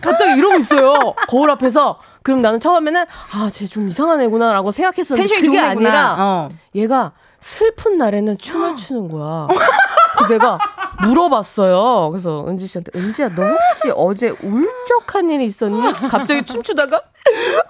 [0.00, 1.14] 갑자기 이러고 있어요.
[1.28, 1.98] 거울 앞에서.
[2.22, 3.04] 그럼 나는 처음에는
[3.34, 5.88] 아, 쟤 좀 이상한 애구나라고 생각했었는데 텐션이 그게 좋은 애구나.
[5.90, 6.48] 아니라 어.
[6.74, 9.48] 얘가 슬픈 날에는 춤을 추는 거야.
[10.28, 10.58] 내가
[11.02, 12.10] 물어봤어요.
[12.10, 15.92] 그래서 은지 씨한테 은지야 너 혹시 어제 울적한 일이 있었니?
[16.08, 17.00] 갑자기 춤추다가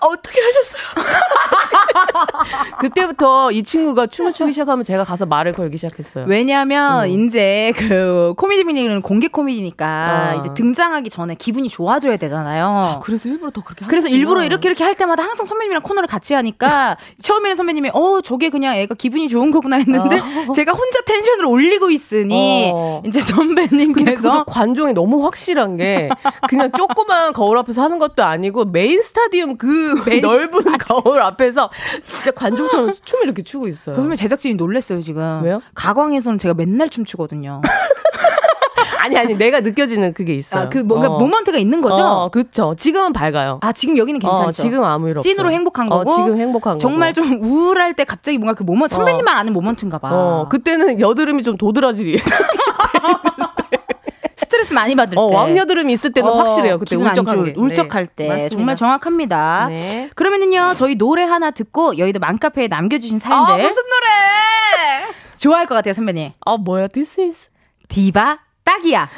[0.01, 0.83] 어떻게 하셨어요?
[2.81, 6.25] 그때부터 이 친구가 춤을 추기 시작하면 제가 가서 말을 걸기 시작했어요.
[6.27, 10.35] 왜냐하면 이제 그 코미디 미니는 공개 코미디니까 아.
[10.35, 13.01] 이제 등장하기 전에 기분이 좋아져야 되잖아요.
[13.03, 14.19] 그래서 일부러 더 그렇게 그래서 하는구나.
[14.19, 18.77] 일부러 이렇게 이렇게 할 때마다 항상 선배님이랑 코너를 같이 하니까 처음에는 선배님이 어 저게 그냥
[18.77, 20.21] 애가 기분이 좋은 거구나 했는데
[20.55, 23.03] 제가 혼자 텐션을 올리고 있으니 어.
[23.07, 26.09] 이제 선배님께서 그것도 관종이 너무 확실한 게
[26.49, 31.71] 그냥 조그만 거울 앞에서 하는 것도 아니고 메인 스타디움 그 넓은 거울 앞에서
[32.05, 33.97] 진짜 관종처럼 춤을 이렇게 추고 있어요.
[33.97, 35.43] 그러면 제작진이 놀랬어요 지금.
[35.43, 35.61] 왜요?
[35.75, 37.61] 가광에서는 제가 맨날 춤추거든요.
[39.03, 40.63] 아니 아니 내가 느껴지는 그게 있어요.
[40.63, 41.19] 아, 그 뭔가 어.
[41.19, 42.01] moment가 있는 거죠?
[42.03, 42.75] 어, 그렇죠.
[42.79, 43.59] 지금은 밝아요.
[43.61, 44.49] 아 지금 여기는 괜찮죠.
[44.49, 45.29] 어, 지금 아무 일 없어.
[45.29, 46.09] 찐으로 행복한 거고.
[46.09, 47.27] 어, 지금 행복한 정말 거고.
[47.27, 50.09] 좀 우울할 때 갑자기 뭔가 그 모먼트 선배님만 아는 모먼트인가 봐.
[50.13, 52.21] 어, 그때는 여드름이 좀 도드라지리.
[54.63, 55.37] 스트레스 많이 받을 어, 때.
[55.37, 56.79] 왕여드름이 있을 때는 어, 확실해요.
[56.79, 57.55] 그때 울적한 게.
[57.57, 58.13] 울적할 네.
[58.15, 58.57] 때 맞습니다.
[58.57, 59.67] 정말 정확합니다.
[59.69, 60.11] 네.
[60.15, 65.15] 그러면은요 저희 노래 하나 듣고 여의도 맘카페에 남겨주신 사연들 아, 무슨 노래?
[65.37, 66.33] 좋아할 것 같아요 선배님.
[66.45, 66.89] 아, 뭐야?
[66.89, 67.49] This is.
[67.89, 69.09] 디바 딱이야.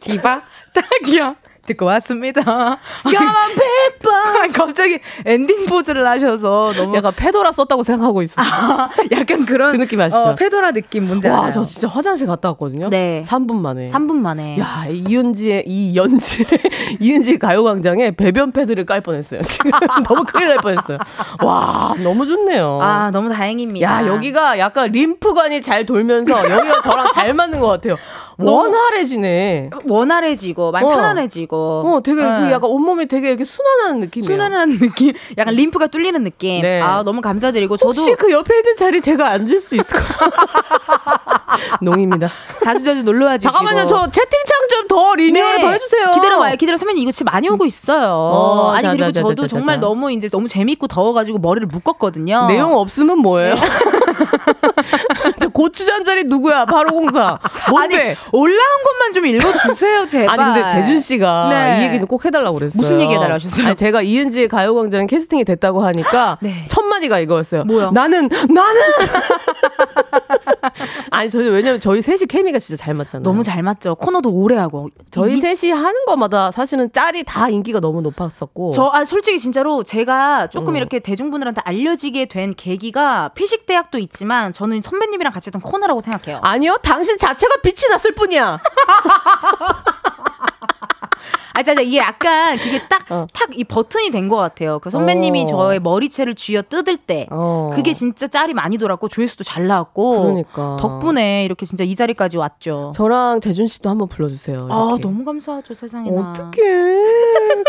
[0.00, 0.42] 디바
[0.74, 1.34] 딱이야.
[1.68, 2.42] 듣고 왔습니다.
[3.04, 4.08] 까만 페이퍼.
[4.52, 8.40] 갑자기 엔딩 포즈를 하셔서 너무 약간 페도라 썼다고 생각하고 있어.
[9.12, 10.18] 약간 그런 그 느낌 아시죠?
[10.18, 11.28] 어, 페도라 느낌 뭔지.
[11.28, 12.88] 와, 저 진짜 화장실 갔다 왔거든요.
[12.88, 13.22] 네.
[13.26, 13.90] 3분 만에.
[13.90, 14.58] 3분 만에.
[14.58, 16.46] 야, 이은지의 이 연지의
[17.00, 19.42] 이은지 가요 광장에 배변 패드를 깔 뻔했어요.
[19.42, 19.70] 지금
[20.08, 20.98] 너무 큰일 날 뻔했어요.
[21.44, 22.80] 와, 너무 좋네요.
[22.82, 23.86] 아 너무 다행입니다.
[23.86, 27.96] 야, 여기가 약간 림프관이 잘 돌면서 여기가 저랑 잘 맞는 것 같아요.
[28.38, 29.70] 원활해지네.
[29.88, 30.90] 원활해지고 많이 어.
[30.90, 31.56] 편안해지고.
[31.56, 32.28] 어, 되게 네.
[32.38, 34.30] 그 약간 온몸이 되게 이렇게 순환하는 느낌이에요.
[34.32, 36.62] 순환한 느낌, 약간 림프가 뚫리는 느낌.
[36.62, 36.80] 네.
[36.80, 40.06] 아 너무 감사드리고 저도 혹시 그 옆에 있는 자리 제가 앉을 수 있을까요?
[41.82, 42.30] 농입니다.
[42.62, 43.52] 자주 자주 놀러 와 주시고.
[43.52, 46.06] 잠깐만요, 저 채팅창 좀 더 리뉴얼 더 해 주세요.
[46.06, 46.12] 네.
[46.12, 46.78] 기다려봐요, 기다려.
[46.78, 48.08] 선배님 이거 진짜 많이 오고 있어요.
[48.10, 49.80] 어, 아니 자, 그리고 자, 자, 저도 자, 자, 정말 자.
[49.82, 52.46] 너무 이제 너무 재밌고 더워 가지고 머리를 묶었거든요.
[52.48, 53.54] 내용 없으면 뭐예요?
[55.58, 56.64] 저 고추 잠자리 누구야?
[56.64, 57.36] 바로 공사.
[57.66, 58.16] 아니 뭔데?
[58.32, 60.40] 올라온 것만 좀 읽어주세요, 제발.
[60.40, 61.80] 아니 근데 재준 씨가 네.
[61.80, 62.80] 이 얘기는 꼭 해달라고 그랬어요.
[62.80, 63.66] 무슨 얘기 해달라고 하셨어요?
[63.66, 66.64] 아니, 제가 이은지의 가요광장 캐스팅이 됐다고 하니까 네.
[66.68, 67.64] 첫 마디가 이거였어요.
[67.64, 67.90] 뭐요?
[67.90, 68.80] 나는 나는
[71.10, 73.24] 아니 저희 왜냐면 저희 셋이 케미가 진짜 잘 맞잖아요.
[73.24, 73.94] 너무 잘 맞죠.
[73.96, 74.88] 코너도 오래 하고.
[75.10, 78.72] 저희 이- 셋이 하는 것마다 사실은 짤이 다 인기가 너무 높았었고.
[78.72, 80.76] 저, 아, 솔직히 진짜로 제가 조금 음.
[80.76, 86.40] 이렇게 대중분들한테 알려지게 된 계기가 피식 대학도 있지만 저는 선배님이랑 같이 했던 코너라고 생각해요.
[86.42, 88.58] 아니요, 당신 자체가 빛이 났을 뿐이야.
[91.54, 93.26] 아, 진짜 이게 약간 그게 딱, 어.
[93.32, 94.78] 탁이 버튼이 된 것 같아요.
[94.78, 95.46] 그 선배님이 어.
[95.46, 97.26] 저의 머리채를 쥐어 뜯을 때.
[97.30, 97.70] 어.
[97.74, 100.22] 그게 진짜 짤이 많이 돌았고 조회수도 잘 나왔고.
[100.22, 100.76] 그러니까.
[100.80, 102.92] 덕분에 이렇게 진짜 이 자리까지 왔죠.
[102.94, 104.68] 저랑 재준 씨도 한번 불러주세요.
[104.70, 105.02] 아, 이렇게.
[105.02, 106.30] 너무 감사하죠, 세상에나.
[106.30, 106.60] 어떡해.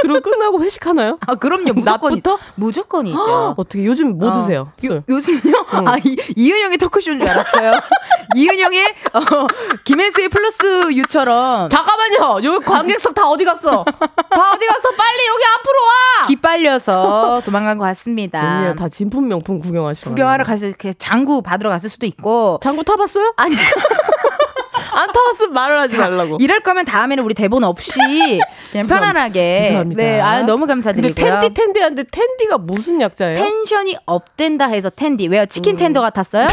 [0.01, 1.17] 그리고 끝나고 회식하나요?
[1.25, 1.73] 아, 그럼요.
[1.73, 1.83] 무조건.
[2.11, 2.37] 낮부터?
[2.55, 3.55] 무조건이죠.
[3.57, 4.71] 어떻게 요즘 뭐 드세요?
[4.83, 5.03] 요, 술.
[5.07, 5.65] 요즘요?
[5.85, 7.71] 아, 이, 이은영의 토크쇼인 줄 알았어요.
[8.35, 9.47] 이은영의, 어,
[9.85, 11.69] 김혜수의 플러스 유처럼.
[11.69, 12.43] 잠깐만요.
[12.43, 13.83] 여기 관객석 다 어디 갔어?
[13.83, 14.91] 다 어디 갔어?
[14.91, 16.27] 빨리 여기 앞으로 와.
[16.27, 18.41] 기빨려서 도망간 것 같습니다.
[18.41, 20.09] 웬일이야, 다 진품 명품 구경하시러.
[20.11, 22.59] 구경하러 가서 이렇게 장구 받으러 갔을 수도 있고.
[22.61, 23.33] 장구 타봤어요?
[23.37, 23.55] 아니,
[24.91, 26.37] 안 타봤으면 말을 하지 말라고.
[26.39, 28.39] 이럴 거면 다음에는 우리 대본 없이
[28.71, 29.61] 그냥 편안하게.
[29.63, 30.03] 죄송합니다.
[30.03, 31.39] 네, 아, 너무 근데 감사드리고요.
[31.41, 33.35] 텐디 텐디한데 텐디가 무슨 약자예요?
[33.35, 35.27] 텐션이 업된다 해서 텐디.
[35.27, 35.45] 왜요?
[35.45, 36.47] 치킨 텐더 같았어요?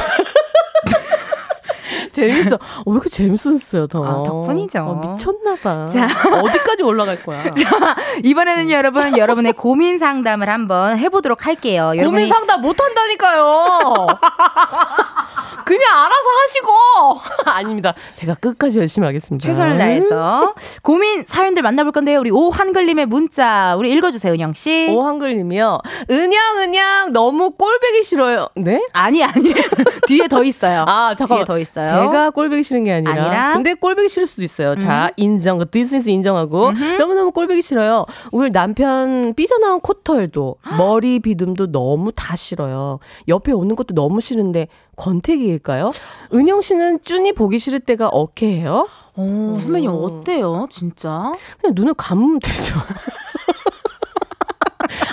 [2.16, 2.54] 재밌어.
[2.56, 4.04] 어, 왜 이렇게 재밌었어요, 더.
[4.04, 4.78] 아, 덕분이죠.
[4.80, 5.88] 어, 미쳤나봐.
[5.88, 6.08] 자.
[6.42, 7.42] 어디까지 올라갈 거야?
[7.54, 11.92] 자, 이번에는 여러분, 여러분의 고민 상담을 한번 해보도록 할게요.
[11.94, 14.06] 고민 여러분이- 상담 못 한다니까요.
[17.56, 17.94] 아닙니다.
[18.16, 19.46] 제가 끝까지 열심히 하겠습니다.
[19.46, 22.20] 최선을 다해서 고민 사연들 만나볼 건데요.
[22.20, 24.88] 우리 오한글님의 문자 우리 읽어주세요, 은형 씨.
[24.90, 25.78] 오한글님이요.
[26.10, 28.48] 은형, 은형, 너무 꼴배기 싫어요.
[28.56, 28.82] 네?
[28.92, 29.54] 아니 아니
[30.06, 30.84] 뒤에 더 있어요.
[30.86, 31.86] 아, 잠깐 뒤에 더 있어요.
[31.86, 33.12] 제가 꼴배기 싫은 게 아니라.
[33.12, 33.48] 아니라?
[33.50, 33.54] 음.
[33.54, 34.76] 근데 꼴배기 싫을 수도 있어요.
[34.76, 35.64] 자, 인정.
[35.70, 36.72] This is 인정하고.
[36.98, 38.04] 너무너무 꼴배기 싫어요.
[38.30, 42.98] 우리 남편 삐져나온 코털도, 머리 비듬도 너무 다 싫어요.
[43.28, 45.90] 옆에 오는 것도 너무 싫은데, 권태기일까요?
[46.32, 48.88] 은영 씨는 쭈니 보기 싫을 때가 어케해요?
[49.14, 51.34] 어, 선배님 어때요, 진짜?
[51.60, 52.74] 그냥 눈을 감으면 되죠.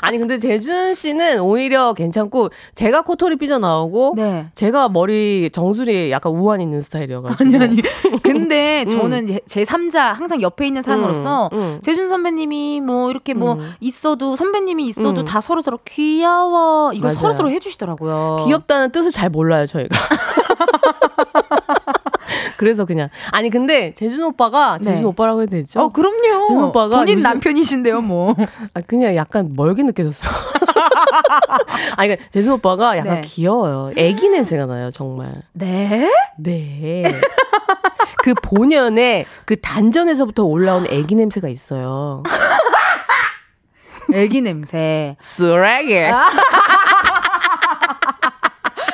[0.04, 4.48] 아니 근데 재준 씨는 오히려 괜찮고 제가 코털이 삐져나오고 네.
[4.54, 7.82] 제가 머리 정수리에 약간 우환 있는 스타일이어가지고 아니 아니.
[8.22, 8.90] 근데 음.
[8.90, 11.80] 저는 제, 제 3자 항상 옆에 있는 사람으로서 음, 음.
[11.82, 13.74] 재준 선배님이 뭐 이렇게 뭐 음.
[13.80, 15.26] 있어도 선배님이 있어도 음.
[15.26, 17.12] 다 서로 서로 귀여워 이걸.
[17.12, 18.40] 서로 서로 해주시더라고요.
[18.46, 19.98] 귀엽다는 뜻을 잘 몰라요 저희가.
[22.58, 25.08] 그래서 그냥 아니 근데 재준 오빠가 재준 네.
[25.08, 25.82] 오빠라고 해도 되죠?
[25.82, 26.48] 어 그럼요.
[26.48, 28.36] 재준 오빠가 본인 요즘- 남편이신데요 뭐.
[28.74, 30.32] 아, 그냥 약간 멀게 느껴졌어요.
[31.98, 33.22] 아니, 그러니까 재준 오빠가 약간 네.
[33.22, 33.92] 귀여워요.
[33.98, 35.34] 애기 냄새가 나요, 정말.
[35.54, 36.10] 네?
[36.38, 37.04] 네.
[38.24, 42.24] 그 본연의 그 단전에서부터 올라온 애기 냄새가 있어요.
[44.14, 45.16] 애기 냄새.
[45.22, 45.94] 쓰레기.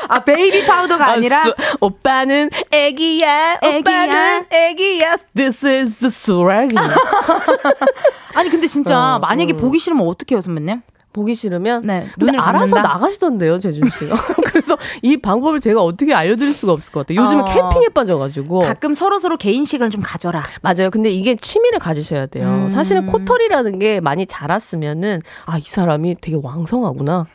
[0.09, 3.59] 아 베이비 파우더가 아니라 수- 오빠는 애기야.
[3.61, 3.79] 애기야.
[3.79, 5.15] 오빠는 애기야.
[5.35, 6.75] This is the 쓰레기.
[8.35, 9.57] 아니 근데 진짜 어, 만약에 음.
[9.57, 10.81] 보기 싫으면 어떻게 해요 선배님?
[11.11, 12.81] 보기 싫으면 네, 근데 알아서 감는다?
[12.83, 14.15] 나가시던데요, 재준 씨가.
[14.45, 17.23] 그래서 이 방법을 제가 어떻게 알려드릴 수가 없을 것 같아요.
[17.23, 17.45] 요즘은 어.
[17.45, 18.59] 캠핑에 빠져가지고.
[18.59, 20.43] 가끔 서로 서로 개인 시간을 좀 가져라.
[20.61, 20.91] 맞아요.
[20.91, 22.47] 근데 이게 취미를 가지셔야 돼요.
[22.47, 22.69] 음.
[22.69, 27.25] 사실은 코털이라는 게 많이 자랐으면은 아, 이 사람이 되게 왕성하구나.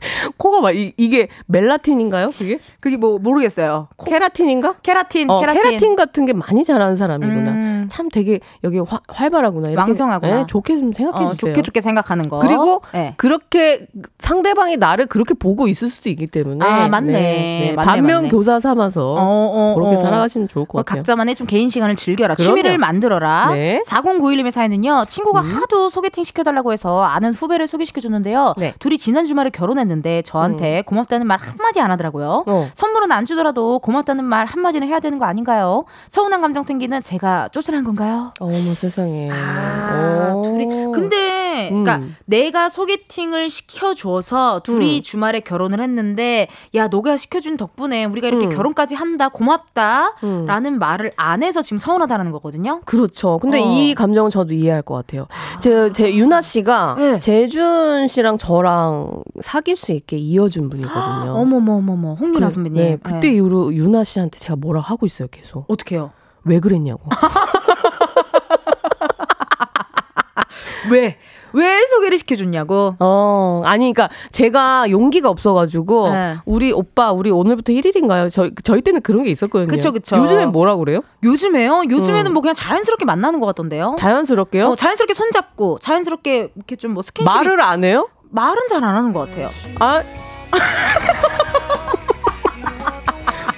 [0.36, 2.28] 코가 막 이, 이게 멜라틴인가요?
[2.36, 2.58] 그게?
[2.80, 3.88] 그게 뭐 모르겠어요.
[4.04, 4.76] 케라틴인가?
[4.82, 5.62] 케라틴, 어, 케라틴.
[5.62, 5.96] 케라틴.
[5.96, 7.50] 같은 게 많이 자라는 사람이구나.
[7.50, 7.77] 음.
[7.88, 9.68] 참 되게 여기 화, 활발하구나.
[9.68, 10.34] 이렇게 왕성하구나.
[10.36, 11.52] 네, 좋게 좀 생각해 어, 주세요.
[11.52, 12.38] 좋게 좋게 생각하는 거.
[12.38, 13.14] 그리고 네.
[13.16, 13.86] 그렇게
[14.18, 17.12] 상대방이 나를 그렇게 보고 있을 수도 있기 때문에 아, 맞네.
[17.12, 18.28] 맞네, 반면 맞네.
[18.28, 19.96] 교사 삼아서 어, 어, 그렇게 어.
[19.96, 21.00] 살아가시면 좋을 것 어, 같아요.
[21.00, 22.34] 각자만의 좀 개인 시간을 즐겨라.
[22.34, 22.48] 그럼요.
[22.48, 23.50] 취미를 만들어라.
[23.52, 23.78] 네.
[23.78, 23.82] 음.
[23.86, 25.04] 4091님의 사연은요.
[25.08, 28.54] 친구가 하도 소개팅 시켜달라고 해서 아는 후배를 소개시켜줬는데요.
[28.58, 28.68] 네.
[28.68, 28.72] 음.
[28.78, 32.44] 둘이 지난 주말에 결혼했는데 저한테 고맙다는 말 한마디 안 하더라고요.
[32.46, 32.68] 어.
[32.74, 35.84] 선물은 안 주더라도 고맙다는 말 한마디는 해야 되는 거 아닌가요?
[36.08, 38.32] 서운한 감정 생기는 제가 쪼잔 한 건가요?
[38.40, 39.30] 어머 세상에.
[39.30, 40.42] 아, 오.
[40.42, 41.84] 둘이 근데 음.
[41.84, 45.02] 그러니까 내가 소개팅을 시켜줘서 둘이 음.
[45.02, 48.50] 주말에 결혼을 했는데 야 너가 시켜준 덕분에 우리가 이렇게 음.
[48.50, 50.16] 결혼까지 한다 고맙다
[50.46, 52.80] 라는 말을 안 해서 지금 서운하다는 거거든요.
[52.84, 53.38] 그렇죠.
[53.40, 53.64] 근데 어.
[53.64, 55.26] 이 감정은 저도 이해할 것 같아요.
[55.60, 57.18] 제, 제 유나 씨가 네.
[57.18, 61.32] 재준 씨랑 저랑 사귈 수 있게 이어준 분이거든요.
[61.38, 62.82] 어머머머머 그래, 선배님.
[62.82, 65.64] 네, 그때 이후로 유나 씨한테 제가 뭐라 하고 있어요, 계속.
[65.68, 66.10] 어떻게요?
[66.44, 67.02] 왜 그랬냐고.
[70.90, 71.16] 왜?
[71.54, 72.96] 왜 소개를 시켜줬냐고?
[73.00, 76.36] 어, 아니, 그니까, 제가 용기가 없어가지고, 네.
[76.44, 78.30] 우리 오빠, 우리 오늘부터 1일인가요?
[78.30, 79.68] 저희, 저희 때는 그런 게 있었거든요.
[79.68, 80.16] 그쵸, 그쵸.
[80.16, 81.00] 요즘엔 뭐라 그래요?
[81.22, 81.84] 요즘에요?
[81.88, 82.32] 요즘에는 음.
[82.34, 83.96] 뭐 그냥 자연스럽게 만나는 것 같던데요.
[83.98, 84.66] 자연스럽게요?
[84.68, 88.08] 어, 자연스럽게 손잡고 자연스럽게 이렇게 좀 뭐 스킨십 말을 안 해요?
[88.30, 89.48] 말은 잘 안 하는 것 같아요.
[89.80, 90.02] 아.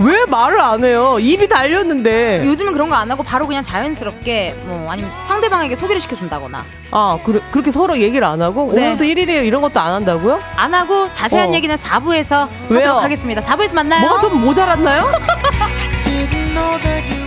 [0.01, 1.19] 왜 말을 안 해요?
[1.21, 2.45] 입이 달렸는데.
[2.47, 7.41] 요즘은 그런 거 안 하고 바로 그냥 자연스럽게 뭐 아니면 상대방에게 소개를 시켜준다거나 아, 그래,
[7.51, 8.73] 그렇게 서로 얘기를 안 하고?
[8.75, 8.89] 네.
[8.89, 9.45] 오늘부터 1일이에요.
[9.47, 10.39] 이런 것도 안 한다고요?
[10.57, 11.55] 안 하고 자세한 어.
[11.55, 12.81] 얘기는 4부에서 왜요?
[12.81, 13.41] 하도록 하겠습니다.
[13.41, 14.01] 4부에서 만나요.
[14.07, 15.11] 뭐가 좀 모자랐나요?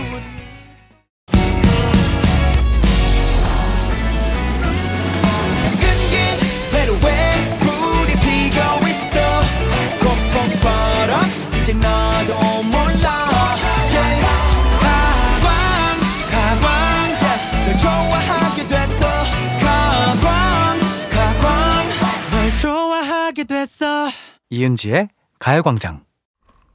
[23.74, 24.08] 됐어
[24.50, 25.08] 이은지의
[25.40, 26.02] 가요광장.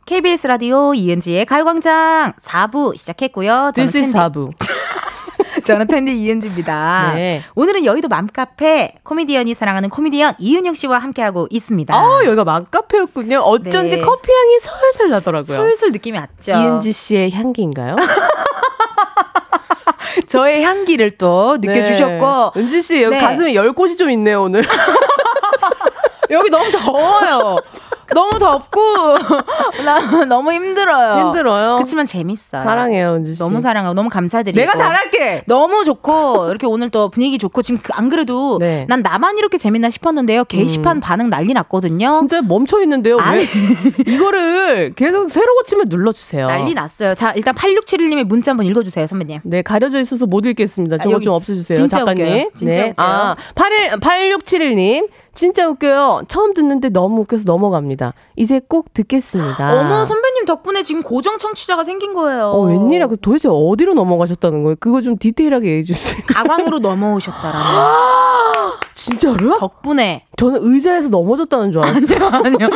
[0.06, 3.72] KBS 라디오 이은지의 가요광장 4부 시작했고요.
[3.74, 4.52] 저는 This is 텐디, 4부.
[5.64, 7.14] 저는 텐디 이은지입니다.
[7.16, 7.42] 네.
[7.56, 11.96] 오늘은 여의도 맘카페 코미디언이 사랑하는 코미디언 이은영 씨와 함께하고 있습니다.
[11.96, 13.40] 아, 여기가 맘카페였군요.
[13.40, 14.02] 어쩐지 네.
[14.02, 15.58] 커피 향이 설설 나더라고요.
[15.58, 16.52] 솔솔 느낌이 왔죠.
[16.52, 17.96] 이은지 씨의 향기인가요?
[20.28, 22.62] 저의 향기를 또 느껴주셨고 네.
[22.62, 23.22] 은지 씨 여기 네.
[23.22, 24.64] 가슴에 열 곳이 좀 있네요 오늘.
[26.32, 27.58] 여기 너무 더워요.
[28.12, 28.82] 너무 덥고
[29.86, 31.20] 나 너무 힘들어요.
[31.28, 31.76] 힘들어요.
[31.76, 32.62] 그렇지만 재밌어요.
[32.62, 33.40] 사랑해요, 은지 씨.
[33.40, 34.60] 너무 사랑하고 너무 감사드리고.
[34.60, 35.44] 내가 잘할게.
[35.46, 38.86] 너무 좋고 이렇게 오늘 또 분위기 좋고 지금 그- 안 그래도 네.
[38.90, 40.46] 난 나만 이렇게 재밌나 싶었는데요.
[40.46, 42.14] 게시판 반응 난리 났거든요.
[42.18, 43.18] 진짜 멈춰 있는데요.
[43.18, 43.44] 왜 아니.
[44.08, 46.48] 이거를 계속 새로 고치면 눌러주세요.
[46.48, 47.14] 난리 났어요.
[47.14, 49.42] 자, 일단 8671님의 문자 한번 읽어주세요, 선배님.
[49.44, 50.98] 네, 가려져 있어서 못 읽겠습니다.
[50.98, 52.26] 저거 여기 좀 없애주세요, 진짜 작가님.
[52.26, 52.50] 웃겨요.
[52.56, 52.80] 진짜 네.
[52.90, 52.94] 웃겨요.
[52.98, 55.10] 아, 81, 8671님.
[55.40, 56.24] 진짜 웃겨요.
[56.28, 58.14] 처음 듣는데 너무 웃겨서 넘어갑니다.
[58.36, 59.72] 이제 꼭 듣겠습니다.
[59.72, 62.46] 어머, 선배님 덕분에 지금 고정 청취자가 생긴 거예요.
[62.48, 63.08] 어, 웬일이야.
[63.08, 64.76] 그 도대체 어디로 넘어가셨다는 거예요?
[64.80, 66.22] 그거 좀 디테일하게 얘기해 주세요.
[66.28, 67.60] 가광으로 넘어오셨다라는.
[68.94, 69.56] 진짜로요?
[69.60, 70.26] 덕분에.
[70.38, 72.28] 저는 의자에서 넘어졌다는 줄 알았어요.
[72.32, 72.70] 아니요, 아니요.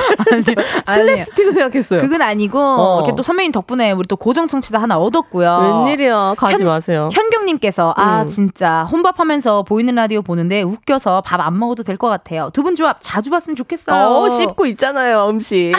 [0.85, 2.01] 슬랩스틱을 생각했어요.
[2.01, 2.97] 그건 아니고, 어.
[2.99, 5.83] 이렇게 또 선배님 덕분에 우리 또 고정 청취자 하나 얻었고요.
[5.85, 6.35] 웬일이야.
[6.37, 7.09] 가지 현- 마세요.
[7.11, 8.27] 현경님께서 아 음.
[8.27, 12.49] 진짜 혼밥하면서 보이는 라디오 보는데 웃겨서 밥 안 먹어도 될 것 같아요.
[12.53, 13.95] 두 분 조합 자주 봤으면 좋겠어요.
[13.95, 15.73] 어, 씹고 있잖아요, 음식.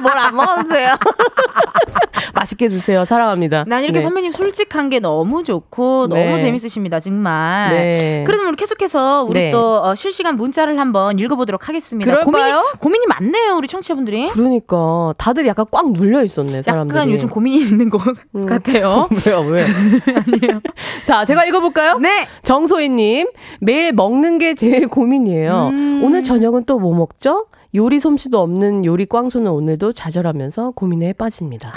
[0.00, 0.94] 뭘 안 먹어도 돼요.
[2.34, 3.04] 맛있게 드세요.
[3.04, 3.64] 사랑합니다.
[3.66, 4.02] 난 이렇게 네.
[4.02, 6.24] 선배님 솔직한 게 너무 좋고 네.
[6.26, 7.70] 너무 재밌으십니다 정말.
[7.70, 8.24] 네.
[8.26, 9.50] 그래도 우리 계속해서 우리 네.
[9.50, 12.10] 또 어, 실시간 문자를 한번 읽어보도록 하겠습니다.
[12.10, 12.62] 그럴까요?
[12.78, 14.28] 고민이, 고민이 많네요 우리 청취자분들이.
[14.30, 16.98] 그러니까 다들 약간 꽉 눌려 있었네, 사람들이.
[16.98, 18.02] 약간 요즘 고민이 있는 것
[18.34, 18.46] 음.
[18.46, 19.08] 같아요.
[19.26, 19.62] 왜요, 왜?
[19.64, 20.60] 아니에요.
[21.04, 21.98] 자, 제가 읽어볼까요?
[21.98, 22.26] 네.
[22.42, 23.28] 정소희님,
[23.60, 25.68] 매일 먹는 게 제일 고민이에요.
[25.72, 26.00] 음.
[26.02, 27.46] 오늘 저녁은 또 뭐 먹죠?
[27.74, 31.72] 요리 솜씨도 없는 요리 꽝소는 오늘도 좌절하면서 고민에 빠집니다.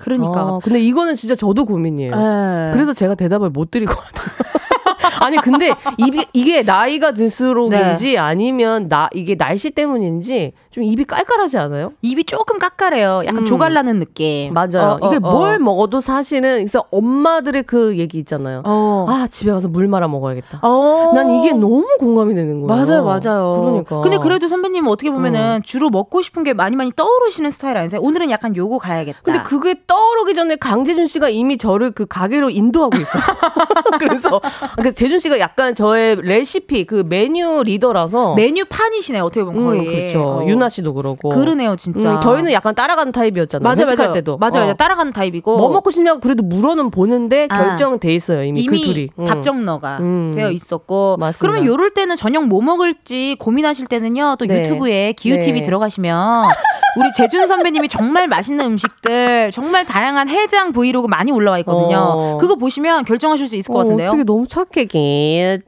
[0.00, 0.40] 그러니까.
[0.40, 2.12] 아, 근데 이거는 진짜 저도 고민이에요.
[2.12, 2.70] 에.
[2.72, 4.32] 그래서 제가 대답을 못 드릴 것 같아요.
[5.20, 11.92] 아니 근데 입이, 이게 나이가 들수록인지 아니면 나 이게 날씨 때문인지 좀 입이 깔깔하지 않아요?
[12.00, 13.22] 입이 조금 깎아래요.
[13.26, 13.46] 약간 음.
[13.46, 14.54] 조갈나는 느낌.
[14.54, 14.98] 맞아요.
[14.98, 15.30] 어, 어, 이게 어.
[15.30, 18.62] 뭘 먹어도 사실은 그래서 엄마들의 그 얘기 있잖아요.
[18.64, 19.04] 어.
[19.06, 20.60] 아 집에 가서 물 말아 먹어야겠다.
[20.62, 21.12] 어.
[21.14, 22.84] 난 이게 너무 공감이 되는 거예요.
[22.86, 23.60] 맞아요, 맞아요.
[23.60, 24.00] 그러니까.
[24.00, 28.00] 근데 그래도 선배님은 어떻게 보면은 주로 먹고 싶은 게 많이 많이 떠오르시는 스타일 아니세요?
[28.02, 29.20] 오늘은 약간 요거 가야겠다.
[29.22, 33.22] 근데 그게 떠오르기 전에 강재준 씨가 이미 저를 그 가게로 인도하고 있어요.
[33.98, 34.40] 그래서
[34.76, 39.22] 그러니까 재준 씨가 약간 저의 레시피 그 메뉴 리더라서 메뉴 판이시네요.
[39.22, 39.80] 어떻게 보면 거의.
[39.80, 40.42] 음, 그렇죠.
[40.62, 40.62] 어.
[40.62, 41.30] 유나 씨도 그러고.
[41.30, 42.14] 그러네요, 진짜.
[42.14, 43.62] 음, 저희는 약간 따라가는 타입이었잖아요.
[43.74, 44.12] 맞아요, 맞아요.
[44.12, 44.38] 때도.
[44.38, 44.74] 맞아요, 어.
[44.74, 45.56] 따라가는 타입이고.
[45.58, 47.64] 뭐 먹고 싶냐고 그래도 물어는 보는데 아.
[47.68, 49.08] 결정은 돼 있어요 이미, 이미 그 둘이.
[49.18, 49.24] 음.
[49.24, 50.32] 답정너가 음.
[50.34, 51.40] 되어 있었고 맞습니다.
[51.40, 54.60] 그러면 요럴 때는 저녁 뭐 먹을지 고민하실 때는요 또 네.
[54.60, 55.66] 유튜브에 기유 TV 네.
[55.66, 56.46] 들어가시면
[56.96, 62.38] 우리 재준 선배님이 정말 맛있는 음식들 정말 다양한 해장 브이로그 많이 올라와 있거든요 어.
[62.38, 64.86] 그거 보시면 결정하실 수 있을 것 같은데요 어떻게 너무 착해.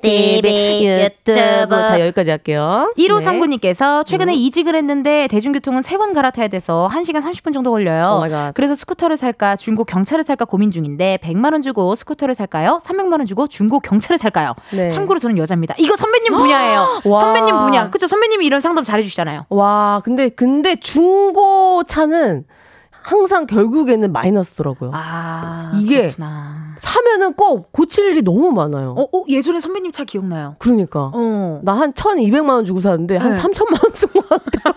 [0.02, 1.38] TV 유튜브.
[1.70, 2.92] 자 여기까지 할게요.
[2.98, 3.24] 1호 네.
[3.24, 4.36] 상구님께서 최근에 음.
[4.36, 8.02] 이직을 했는데 대중교통은 세 번 갈아타야 돼서 1시간 30분 정도 걸려요.
[8.28, 8.52] God.
[8.54, 12.80] 그래서 스쿠터를 살까 중고 경차를 살까 고민 중인데 100만 원 주고 스쿠터를 살까요?
[12.84, 14.54] 300만 원 주고 중고 경차를 살까요?
[14.72, 14.88] 네.
[14.88, 15.74] 참고로 저는 여자입니다.
[15.78, 17.00] 이거 선배님 분야예요.
[17.06, 17.20] 와.
[17.20, 17.90] 선배님 분야.
[17.90, 19.46] 그쵸 선배님이 이런 상담 잘해 주시잖아요.
[19.50, 22.44] 와 근데 근데 중 고차는
[22.90, 24.90] 항상 결국에는 마이너스더라고요.
[24.94, 26.63] 아 이게 그렇구나.
[26.80, 28.94] 사면은 꼭 고칠 일이 너무 많아요.
[28.96, 30.56] 어, 어 예전에 선배님 차 기억나요.
[30.58, 31.10] 그러니까.
[31.14, 31.60] 어.
[31.62, 33.38] 나 한 1,200만 원 주고 샀는데 한 네.
[33.38, 34.74] 3천만 원 쓴 것 같아요.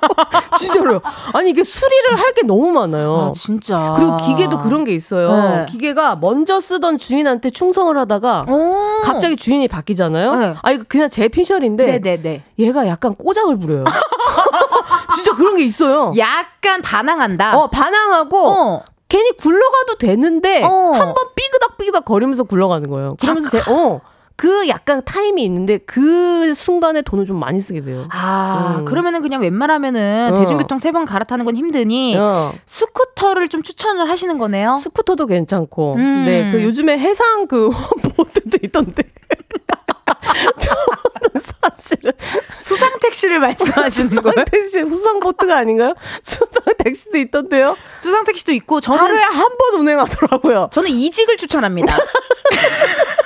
[0.58, 1.02] 진짜로요.
[1.34, 3.30] 아니 이게 수리를 할 게 너무 많아요.
[3.30, 3.94] 아 진짜.
[3.98, 5.32] 그리고 기계도 그런 게 있어요.
[5.32, 5.66] 네.
[5.70, 9.02] 기계가 먼저 쓰던 주인한테 충성을 하다가 어.
[9.04, 10.36] 갑자기 주인이 바뀌잖아요.
[10.36, 10.54] 네.
[10.62, 12.44] 아 이거 그냥 제 피셜인데 네네네.
[12.60, 13.86] 얘가 약간 꼬장을 부려요.
[15.14, 16.12] 진짜 그런 게 있어요.
[16.18, 17.58] 약간 반항한다.
[17.58, 18.84] 어 반항하고 어.
[19.10, 20.68] 괜히 굴러가도 되는데 어.
[20.94, 23.16] 한번 삐그덕 삐그덕 거리면서 굴러가는 거예요.
[23.20, 24.02] 그러면서 제 어.
[24.36, 28.08] 그 약간 타임이 있는데 그 순간에 돈을 좀 많이 쓰게 돼요.
[28.12, 28.86] 아, 음.
[28.86, 30.40] 그러면은 그냥 웬만하면은 어.
[30.40, 32.54] 대중교통 세 번 갈아타는 건 힘드니 어.
[32.68, 34.78] 스쿠터를 좀 추천을 하시는 거네요.
[34.84, 35.96] 스쿠터도 괜찮고.
[35.96, 36.24] 음.
[36.26, 36.52] 네.
[36.52, 37.70] 그 요즘에 해상 그
[38.16, 39.04] 보드도 있던데.
[40.60, 42.12] 저는 사실은
[42.60, 44.46] 수상 택시를 말씀하시는 수상 거예요?
[44.46, 45.94] 택시 수상 보트가 아닌가요?
[46.24, 46.48] 수상
[46.84, 47.78] 택시도 있던데요.
[48.02, 50.70] 수상 택시도 있고 저는 하루에 한 번 운행하더라고요.
[50.72, 51.98] 저는 이직을 추천합니다.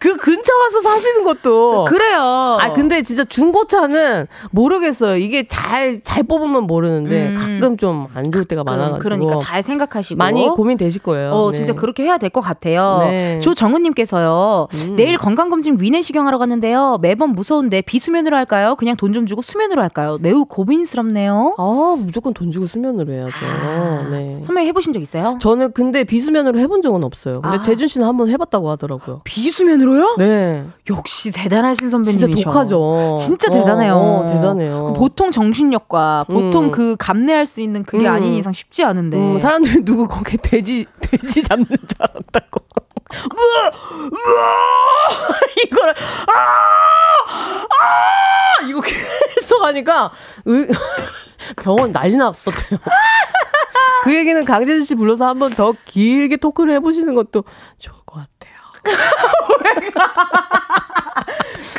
[0.00, 1.84] 그 근처 가서 사시는 것도.
[1.84, 2.58] 그래요.
[2.60, 5.16] 아 근데 진짜 중고차는 모르겠어요.
[5.16, 7.34] 이게 잘잘 뽑으면 모르는데 음.
[7.36, 8.98] 가끔 좀 안 좋을 때가 많아가지고.
[8.98, 11.30] 그러니까 잘 생각하시고 많이 고민 되실 거예요.
[11.32, 11.58] 어, 네.
[11.58, 12.98] 진짜 그렇게 해야 될 것 같아요.
[13.10, 13.40] 네.
[13.40, 14.96] 조정은님께서요, 음.
[14.96, 16.98] 내일 건강검진 위내시경 하러 갔는데요.
[17.02, 18.76] 매번 무서운데 비수면으로 할까요?
[18.76, 20.18] 그냥 돈 좀 주고 수면으로 할까요?
[20.20, 21.56] 매우 고민스럽네요.
[21.58, 23.44] 아 무조건 돈 주고 수면으로 해야죠.
[23.44, 24.40] 아, 네.
[24.44, 25.36] 선배 해보신 적 있어요?
[25.42, 27.40] 저는 근데 비수면으로 해본 적은 없어요.
[27.40, 27.60] 근데 아.
[27.60, 29.22] 재준 씨는 한번 해봤다고 하더라고요.
[29.24, 30.16] 비수면으로 요?
[30.18, 30.66] 네.
[30.88, 32.26] 역시 대단하신 선배님이셔.
[32.26, 33.16] 진짜 독하죠.
[33.18, 33.94] 진짜 어, 대단해요.
[33.94, 34.92] 어, 대단해요.
[34.92, 36.72] 그 보통 정신력과 보통 음.
[36.72, 38.12] 그 감내할 수 있는 그게 음.
[38.12, 39.16] 아닌 이상 쉽지 않은데.
[39.16, 42.60] 음, 사람들이 누구 거기 돼지 돼지 잡는 줄 알았다고.
[45.66, 45.94] 이거를
[46.34, 46.40] 아!
[47.80, 48.64] 아!
[48.66, 50.10] 이거 계속 하니까
[50.44, 50.68] 의-
[51.56, 52.78] 병원 난리 났었대요.
[54.04, 57.44] 그 얘기는 강재준 씨 불러서 한번 더 길게 토크를 해보시는 것도
[57.78, 57.92] 좋
[58.86, 60.50] 을것 같아요.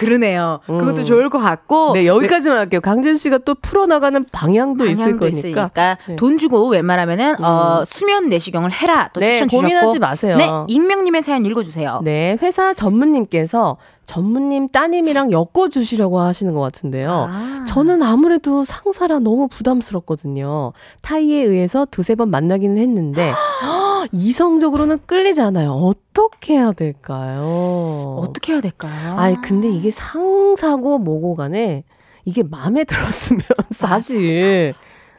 [0.06, 0.60] 그러네요.
[0.70, 0.78] 음.
[0.80, 1.94] 그것도 좋을 것 같고.
[1.94, 2.82] 네, 여기까지만 할게요.
[2.82, 5.38] 강재준 씨가 또 풀어나가는 방향도, 있을 방향도 거니까.
[5.38, 6.16] 있으니까 네.
[6.16, 10.38] 돈 주고 웬만하면은 어, 수면 내시경을 해라 또 네, 추천 주셨고 고민하지 마세요.
[10.38, 12.02] 네, 익명님의 사연 읽어주세요.
[12.04, 17.30] 네, 회사 전무님께서 전무님 따님이랑 엮어 주시려고 하시는 것 같은데요.
[17.32, 17.66] 아.
[17.68, 20.74] 저는 아무래도 상사라 너무 부담스럽거든요.
[21.02, 23.32] 타이에 의해서 두세 번 만나기는 했는데,
[24.12, 25.74] 이성적으로는 끌리지 않아요.
[25.74, 28.18] 어떻게 해야 될까요?
[28.20, 29.16] 어떻게 해야 될까요?
[29.18, 31.84] 아니, 근데 이게 상사고 뭐고 간에
[32.26, 34.74] 이게 마음에 들었으면 사실,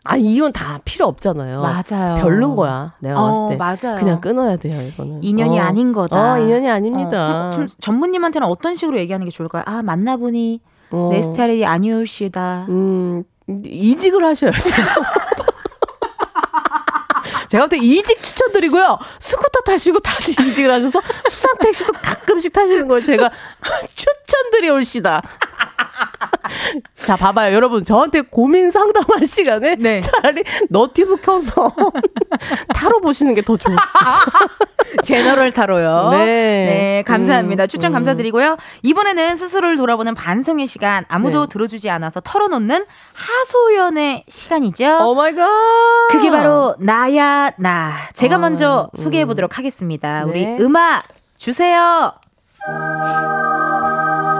[0.04, 1.60] 아, 이건 다 필요 없잖아요.
[1.60, 2.14] 맞아요.
[2.20, 2.94] 별론 거야.
[3.00, 3.88] 내가 어, 봤을 때.
[3.88, 3.98] 맞아요.
[4.00, 5.22] 그냥 끊어야 돼요, 이거는.
[5.22, 5.62] 인연이 어.
[5.62, 6.34] 아닌 거다.
[6.34, 7.48] 어, 인연이 아닙니다.
[7.48, 9.62] 어, 좀 전무님한테는 어떤 식으로 얘기하는 게 좋을까요?
[9.66, 10.60] 아 만나 보니
[10.90, 11.08] 어.
[11.12, 12.66] 내 스타일이 아니올시다.
[12.68, 13.24] 음,
[13.64, 14.58] 이직을 하셔야죠.
[17.52, 18.98] 제가 볼때 이직 추천드리고요.
[19.20, 23.30] 스쿠터 타시고 다시 이직을 하셔서 수상 택시도 가끔씩 타시는 걸 제가
[23.94, 25.20] 추천드려올시다.
[26.96, 27.54] 자, 봐봐요.
[27.54, 30.00] 여러분, 저한테 고민 상담할 시간에 네.
[30.00, 31.72] 차라리 너튜브 켜서
[32.74, 34.48] 타로 보시는 게 더 좋을 수 있어요.
[35.04, 36.10] General 타로요.
[36.10, 36.16] 네.
[36.16, 37.64] 네, 감사합니다.
[37.64, 37.94] 음, 추천 음.
[37.94, 38.56] 감사드리고요.
[38.82, 41.52] 이번에는 스스로를 돌아보는 반성의 시간, 아무도 네.
[41.52, 42.84] 들어주지 않아서 털어놓는
[43.14, 44.98] 하소연의 시간이죠.
[45.02, 45.48] Oh my God.
[46.10, 47.94] 그게 바로 나야 나.
[48.14, 49.00] 제가 아, 먼저 음.
[49.02, 50.24] 소개해 보도록 하겠습니다.
[50.26, 50.56] 우리 네.
[50.60, 51.02] 음악
[51.36, 52.12] 주세요.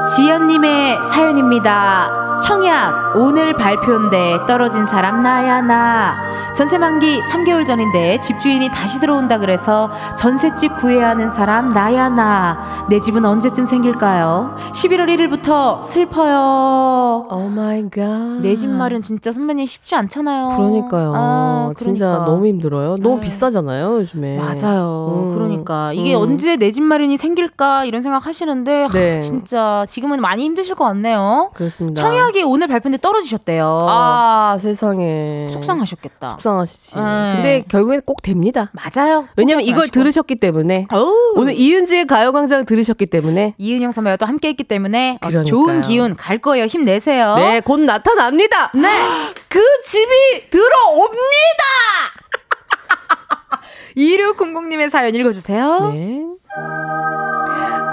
[0.07, 2.41] 지연님의 사연입니다.
[2.43, 6.17] 청약 오늘 발표인데 떨어진 사람 나야 나.
[6.55, 12.59] 전세 만기 3개월 전인데 집주인이 다시 들어온다 그래서 전셋집 구해야 하는 사람 나야 나.
[12.91, 14.57] 내 집은 언제쯤 생길까요?
[14.73, 17.29] 11월 1일부터 슬퍼요.
[17.31, 18.03] Oh my God.
[18.43, 20.49] 내 집 마련 진짜 선배님 쉽지 않잖아요.
[20.57, 21.13] 그러니까요.
[21.17, 22.31] 아, 진짜 그러니까.
[22.31, 22.97] 너무 힘들어요.
[22.97, 23.21] 너무 네.
[23.23, 24.39] 비싸잖아요, 요즘에.
[24.39, 25.29] 맞아요.
[25.31, 25.35] 음.
[25.37, 26.21] 그러니까 이게 음.
[26.23, 29.21] 언제 내 집 마련이 생길까 이런 생각 하시는데 하, 네.
[29.21, 31.51] 진짜 지금 은 많이 힘드실 것 같네요.
[31.55, 32.03] 그렇습니다.
[32.03, 33.81] 청약이 오늘 발표인데 떨어지셨대요.
[33.87, 35.49] 아, 세상에.
[35.53, 36.29] 속상하셨겠다.
[36.33, 36.97] 속상하시지.
[36.97, 37.33] 네.
[37.35, 38.71] 근데 결국엔 꼭 됩니다.
[38.73, 39.29] 맞아요.
[39.37, 39.93] 왜냐면 이걸 마시고.
[39.95, 40.87] 들으셨기 때문에.
[40.91, 41.35] 어우.
[41.37, 43.55] 오늘 이은지의 가요광장을 들으셨기 때문에.
[43.59, 45.43] 이은영 선배와 또 함께했기 때문에 어.
[45.43, 46.67] 좋은 기운 갈 거예요.
[46.67, 47.35] 힘내세요.
[47.37, 48.71] 네, 곧 나타납니다.
[48.75, 48.89] 네.
[49.49, 51.13] 그 집이 들어옵니다!
[53.97, 55.91] 2600님의 사연 읽어주세요.
[55.93, 56.23] 네.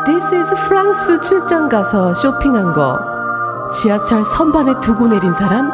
[0.09, 2.97] This is 프랑스 출장 가서 쇼핑한 거.
[3.71, 5.69] 지하철 선반에 두고 내린 사람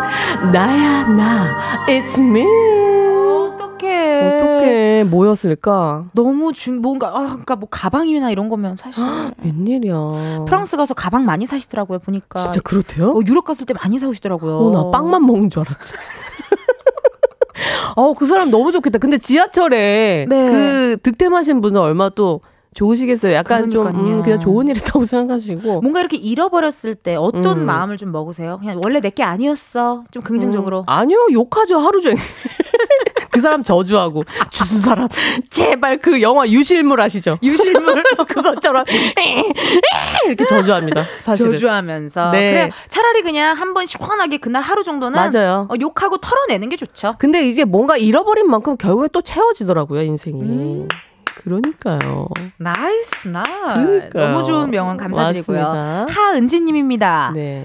[0.52, 1.58] 나야 나
[1.88, 2.44] It's me
[3.54, 4.36] 어떡해.
[4.36, 9.02] 어떻게 뭐였을까 너무 중 뭔가 아 그러니까 뭐 가방이나 이런 거면 사실
[9.42, 12.38] 웬일이야 프랑스 가서 가방 많이 사시더라고요 보니까.
[12.38, 13.12] 진짜 그렇대요?
[13.12, 14.58] 어, 유럽 갔을 때 많이 사오시더라고요.
[14.58, 15.94] 어, 나 빵만 먹는 줄 알았지.
[17.96, 19.00] 어, 그 사람 너무 좋겠다.
[19.00, 20.52] 근데 지하철에 네.
[20.52, 22.42] 그 득템하신 분은 얼마 또
[22.76, 23.34] 좋으시겠어요.
[23.34, 24.16] 약간 좀, 그러니까요.
[24.18, 25.82] 음, 그냥 좋은 일이라고 생각하시고.
[25.82, 27.66] 뭔가 이렇게 잃어버렸을 때 어떤 음.
[27.66, 28.58] 마음을 좀 먹으세요?
[28.60, 30.04] 그냥 원래 내 게 아니었어.
[30.12, 30.80] 좀 긍정적으로.
[30.82, 32.18] 음, 아니요, 욕하죠, 하루 종일.
[33.32, 35.08] 그 사람 저주하고, 주순 사람,
[35.50, 37.38] 제발 그 영화 유실물 아시죠?
[37.44, 38.84] 유실물 그것처럼,
[40.26, 41.52] 이렇게 저주합니다, 사실은.
[41.54, 42.32] 저주하면서.
[42.32, 42.52] 네.
[42.52, 45.68] 그래 차라리 그냥 한 번 시원하게 그날 하루 정도는 맞아요.
[45.70, 47.16] 어, 욕하고 털어내는 게 좋죠.
[47.20, 50.42] 근데 이게 뭔가 잃어버린 만큼 결국에 또 채워지더라고요, 인생이.
[50.42, 50.88] 음.
[51.46, 52.28] 그러니까요.
[52.58, 53.44] Nice 나.
[53.76, 54.28] 그러니까요.
[54.30, 55.62] 너무 좋은 명언 감사드리고요.
[55.62, 56.06] 맞습니다.
[56.10, 57.32] 하은지님입니다.
[57.36, 57.64] 네.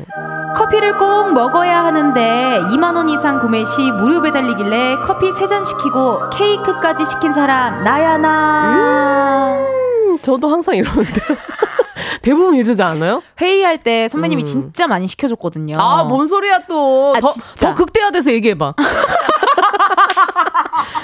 [0.54, 7.06] 커피를 꼭 먹어야 하는데 2만 원 이상 구매 시 무료 배달이길래 커피 세잔 시키고 케이크까지
[7.06, 9.56] 시킨 사람 나야 나.
[9.58, 11.10] 음, 저도 항상 이러는데.
[12.22, 13.22] 대부분 이러지 않아요?
[13.40, 14.44] 회의할 때 선배님이 음.
[14.44, 15.72] 진짜 많이 시켜줬거든요.
[15.78, 17.14] 아, 뭔 소리야 또.
[17.16, 17.32] 아, 더.
[17.58, 18.74] 더 극대화돼서 얘기해봐.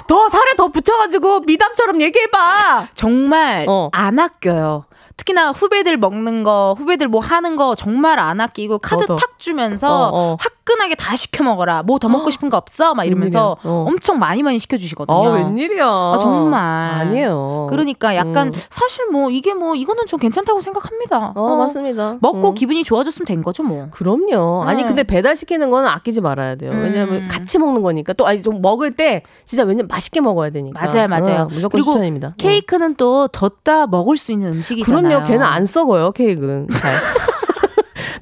[0.07, 2.89] 더 살에 더 붙여가지고 미담처럼 얘기해봐.
[2.95, 3.89] 정말 어.
[3.93, 4.85] 안 아껴요.
[5.17, 9.17] 특히나 후배들 먹는 거, 후배들 뭐 하는 거 정말 안 아끼고 카드 저도.
[9.17, 10.37] 탁 주면서 어, 어.
[10.67, 11.83] 화끈하게 다 시켜 먹어라.
[11.85, 12.95] 뭐 더 먹고 싶은 거 없어?
[12.95, 13.57] 막 이러면서.
[13.65, 13.87] 어.
[13.89, 15.17] 엄청 많이 많이 시켜주시거든요.
[15.17, 15.87] 아, 웬일이야.
[15.87, 16.61] 아, 정말.
[16.61, 17.67] 아니에요.
[17.71, 18.53] 그러니까 약간 음.
[18.71, 21.33] 사실 뭐 이게 뭐 이거는 좀 괜찮다고 생각합니다.
[21.35, 21.57] 어, 어.
[21.57, 22.19] 맞습니다.
[22.21, 22.55] 먹고 음.
[22.55, 23.89] 기분이 좋아졌으면 된 거죠 뭐.
[23.91, 24.65] 그럼요.
[24.65, 24.89] 아니 네.
[24.89, 26.73] 근데 배달시키는 거는 아끼지 말아야 돼요.
[26.73, 26.83] 음.
[26.83, 30.87] 왜냐하면 같이 먹는 거니까 또 아니 좀 먹을 때 진짜 왜냐면 맛있게 먹어야 되니까.
[30.87, 31.43] 맞아요, 맞아요.
[31.43, 32.35] 어, 무조건 추천입니다.
[32.37, 34.53] 케이크는 또 뒀다 먹을 수 있는 음.
[34.59, 35.03] 음식이잖아요.
[35.03, 35.25] 그럼요.
[35.27, 36.13] 걔는 안 썩어요.
[36.13, 36.97] 케이크는 잘.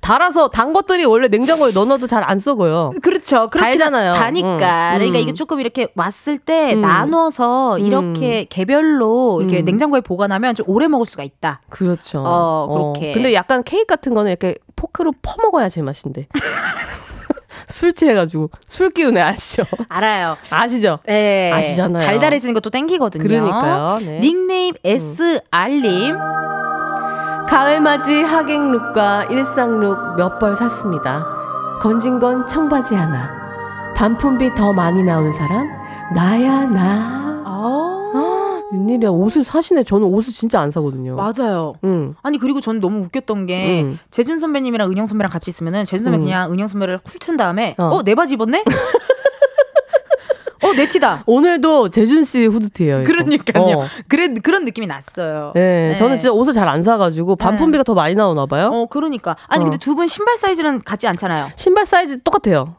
[0.05, 2.93] 달아서 단 것들이 원래 냉장고에 넣어놔도 잘 안 썩어요.
[3.03, 3.49] 그렇죠.
[3.51, 4.15] 달잖아요.
[4.15, 4.49] 다니까.
[4.49, 5.23] 음, 그러니까 음.
[5.23, 6.81] 이게 조금 이렇게 왔을 때 음.
[6.83, 9.65] 나눠서 이렇게 개별로 이렇게 음.
[9.65, 11.61] 냉장고에 보관하면 좀 오래 먹을 수가 있다.
[11.71, 12.23] 그렇죠.
[12.27, 13.13] 어, 그렇게.
[13.13, 16.29] 근데 약간 케이크 같은 거는 이렇게 포크로 퍼먹어야 제맛인데.
[17.69, 19.65] 술 취해가지고 술 기운에 아시죠?
[19.89, 20.37] 알아요.
[20.51, 20.99] 아시죠?
[21.07, 21.51] 네.
[21.53, 22.07] 아시잖아요.
[22.07, 23.23] 달달해지는 것도 땡기거든요.
[23.23, 23.99] 그러니까요.
[24.01, 24.21] 네.
[24.21, 26.15] 닉네임 SR님.
[27.49, 31.25] 가을맞이 하객룩과 일상룩 몇 벌 샀습니다.
[31.81, 33.31] 건진 건 청바지 하나.
[33.95, 35.69] 반품비 더 많이 나오는 사람?
[36.15, 37.43] 나야, 나.
[37.47, 38.61] 어.
[38.73, 39.11] 웬일이야.
[39.11, 39.85] 옷을 사시네.
[39.85, 41.15] 저는 옷을 진짜 안 사거든요.
[41.17, 41.75] 맞아요.
[41.85, 42.15] 응.
[42.23, 43.99] 아니 그리고 저는 너무 웃겼던 게 음.
[44.11, 46.23] 재준 선배님이랑 은영 선배랑 같이 있으면은 재준 선배 음.
[46.25, 47.85] 그냥 은영 선배를 훑은 다음에 어.
[47.99, 48.65] 어 내 바지 입었네?
[50.65, 51.23] 어 내 티다.
[51.27, 53.05] 오늘도 재준 씨 후드티예요.
[53.05, 53.79] 그러니까요.
[53.79, 53.87] 어.
[54.09, 55.53] 그래 그런 느낌이 났어요.
[55.55, 58.71] 네, 저는 진짜 옷을 잘 안 사가지고 반품비가 더 많이 나오나 봐요.
[58.73, 59.65] 어 그러니까 아니 어.
[59.65, 61.49] 근데 두 분 신발 사이즈는 같지 않잖아요.
[61.57, 62.75] 신발 사이즈 똑같아요.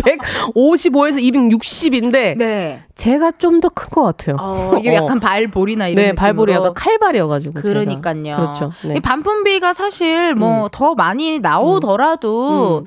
[0.00, 2.82] 255에서 260인데 네.
[2.94, 4.36] 제가 좀 더 큰 것 같아요.
[4.40, 4.94] 어, 이게 어.
[4.94, 6.64] 약간 발볼이나 이런 네, 발볼이 느낌으로.
[6.66, 7.60] 약간 칼발이어가지고.
[7.62, 7.72] 제가.
[7.72, 8.36] 그러니까요.
[8.36, 8.72] 그렇죠.
[8.84, 8.94] 네.
[8.96, 12.84] 이 반품비가 사실 뭐더 많이 나오더라도 음.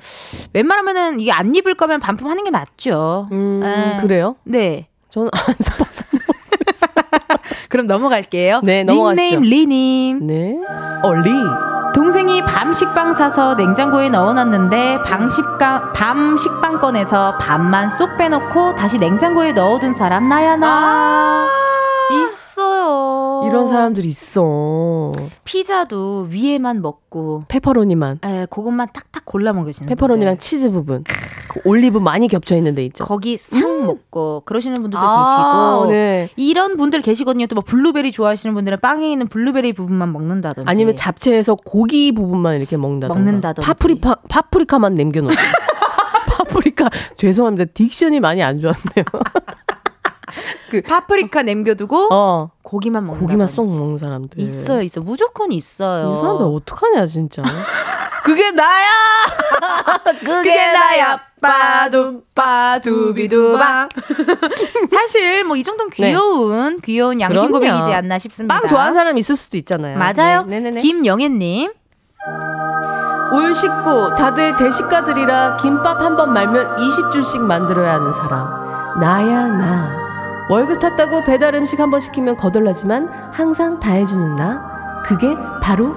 [0.52, 3.28] 웬만하면은 이게 안 입을 거면 반품하는 게 낫죠.
[3.32, 3.96] 음, 에.
[4.00, 4.36] 그래요?
[4.44, 4.88] 네.
[5.10, 6.04] 저는 안 사봐서.
[7.68, 8.60] 그럼 넘어갈게요.
[8.62, 9.40] 네, 넘어가시죠.
[9.40, 10.26] 닉네임 리님.
[10.26, 10.56] 네.
[11.02, 11.30] 얼리.
[11.94, 18.98] 동생이 밤 식빵 사서 냉장고에 넣어놨는데 밤 식빵 밤 식빵 꺼내서 밤만 쏙 빼놓고 다시
[18.98, 21.46] 냉장고에 넣어둔 사람 나야 나
[22.84, 23.42] 있어요.
[23.46, 25.12] 이런 사람들이 있어.
[25.44, 28.20] 피자도 위에만 먹고 페퍼로니만.
[28.24, 30.40] 에 그것만 탁탁 골라 먹으시는 페퍼로니랑 분들.
[30.40, 31.04] 치즈 부분.
[31.48, 33.04] 그 올리브 많이 겹쳐 있는 데 있죠.
[33.04, 36.28] 거기 상 먹고 그러시는 분들도 아, 계시고 네.
[36.36, 37.46] 이런 분들 계시거든요.
[37.46, 43.18] 또뭐 블루베리 좋아하시는 분들은 빵에 있는 블루베리 부분만 먹는다든지 아니면 잡채에서 고기 부분만 이렇게 먹는다던가.
[43.20, 43.66] 먹는다든지.
[43.66, 45.34] 파프리카, 파프리카만 남겨놓고.
[46.26, 46.90] 파프리카.
[47.16, 47.72] 죄송합니다.
[47.72, 49.04] 딕션이 많이 안 좋았네요.
[50.82, 52.50] 파프리카 남겨두고 어.
[52.62, 54.40] 고기만 먹는 고기만 쏙 먹는 사람들.
[54.40, 55.00] 있어요, 있어.
[55.00, 56.14] 무조건 있어요.
[56.14, 57.42] 이 사람들 어떡하냐, 진짜.
[58.24, 58.88] 그게 나야!
[60.24, 63.88] 그게 나야 빠두 빠두비두바
[64.90, 67.46] 사실 뭐 이 정도는 귀여운 귀여운 양심 네.
[67.48, 67.52] 그럼요.
[67.76, 68.58] 고백이지 않나 싶습니다.
[68.58, 69.98] 빵 좋아하는 사람 있을 수도 있잖아요.
[69.98, 70.42] 맞아요.
[70.44, 70.80] 네, 네네네.
[70.82, 71.70] 김영애님
[73.32, 80.03] 울 식구 다들 대식가들이라 김밥 한 번 말면 20줄씩 만들어야 하는 사람 나야 나
[80.50, 85.94] 월급 탔다고 배달 음식 한 번 시키면 거덜나지만 항상 다 해주는 나 그게 바로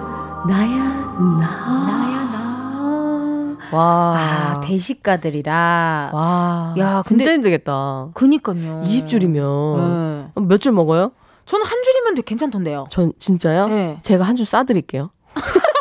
[0.47, 3.57] 나야 나 나야 나.
[3.71, 6.11] 와 아 대식가들이라.
[6.13, 6.73] 와.
[6.77, 8.09] 야, 진짜 근데- 힘들겠다.
[8.13, 8.81] 그니까요.
[8.83, 10.41] 20줄이면 네.
[10.41, 11.11] 몇줄 먹어요?
[11.45, 12.87] 저는 한 줄이면 되게 괜찮던데요.
[12.89, 13.67] 전 진짜요?
[13.67, 13.97] 네.
[14.01, 15.09] 제가 한 줄 싸드릴게요.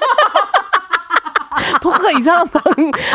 [1.82, 2.62] 토크가 이상한 방,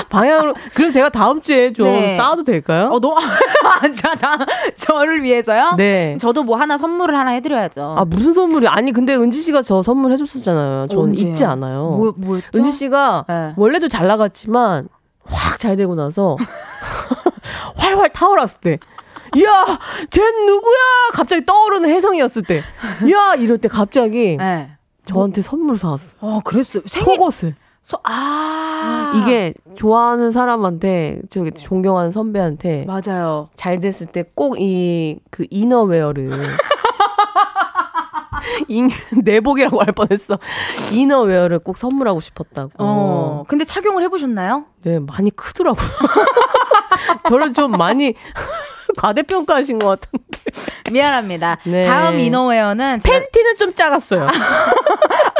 [0.09, 0.53] 방향으로.
[0.73, 2.15] 그럼 제가 다음 주에 좀 네.
[2.17, 2.89] 싸워도 될까요?
[2.91, 3.15] 어, 너,
[3.95, 4.37] 자, 나,
[4.75, 5.73] 저를 위해서요?
[5.77, 6.17] 네.
[6.19, 7.95] 저도 뭐 하나 선물을 하나 해드려야죠.
[7.97, 8.67] 아 무슨 선물이?
[8.67, 10.87] 아니 근데 은지 씨가 저 선물 해줬었잖아요.
[10.87, 11.13] 전?
[11.13, 11.91] 잊지 않아요.
[11.91, 12.47] 뭐, 뭐였죠?
[12.55, 13.53] 은지 씨가 네.
[13.55, 14.89] 원래도 잘 나갔지만
[15.25, 16.37] 확 잘 되고 나서
[17.77, 18.79] 활활 타올랐을 때.
[19.43, 19.79] 야,
[20.09, 20.77] 쟨 누구야?
[21.13, 22.57] 갑자기 떠오르는 혜성이었을 때.
[22.57, 24.71] 야, 이럴 때 갑자기 네.
[25.05, 26.15] 저한테 선물 사왔어.
[26.19, 26.83] 어, 그랬어요.
[26.87, 27.55] 생일, 속옷을.
[27.83, 29.11] 소, 아.
[29.15, 33.49] 이게 좋아하는 사람한테 저기 존경하는 선배한테 맞아요.
[33.55, 36.31] 잘 됐을 때 꼭 이 그 이너웨어를
[38.67, 38.89] 인-
[39.23, 40.37] 내복이라고 할 뻔했어.
[40.93, 42.71] 이너웨어를 꼭 선물하고 싶었다고.
[42.79, 43.43] 어.
[43.47, 44.65] 근데 착용을 해보셨나요?
[44.83, 45.85] 네, 많이 크더라고요.
[47.27, 48.13] 저를 좀 많이
[48.97, 50.25] 과대평가하신 것 같은데.
[50.91, 51.57] 미안합니다.
[51.63, 51.85] 네.
[51.85, 54.27] 다음 이너웨어는 팬티는 좀 작았어요.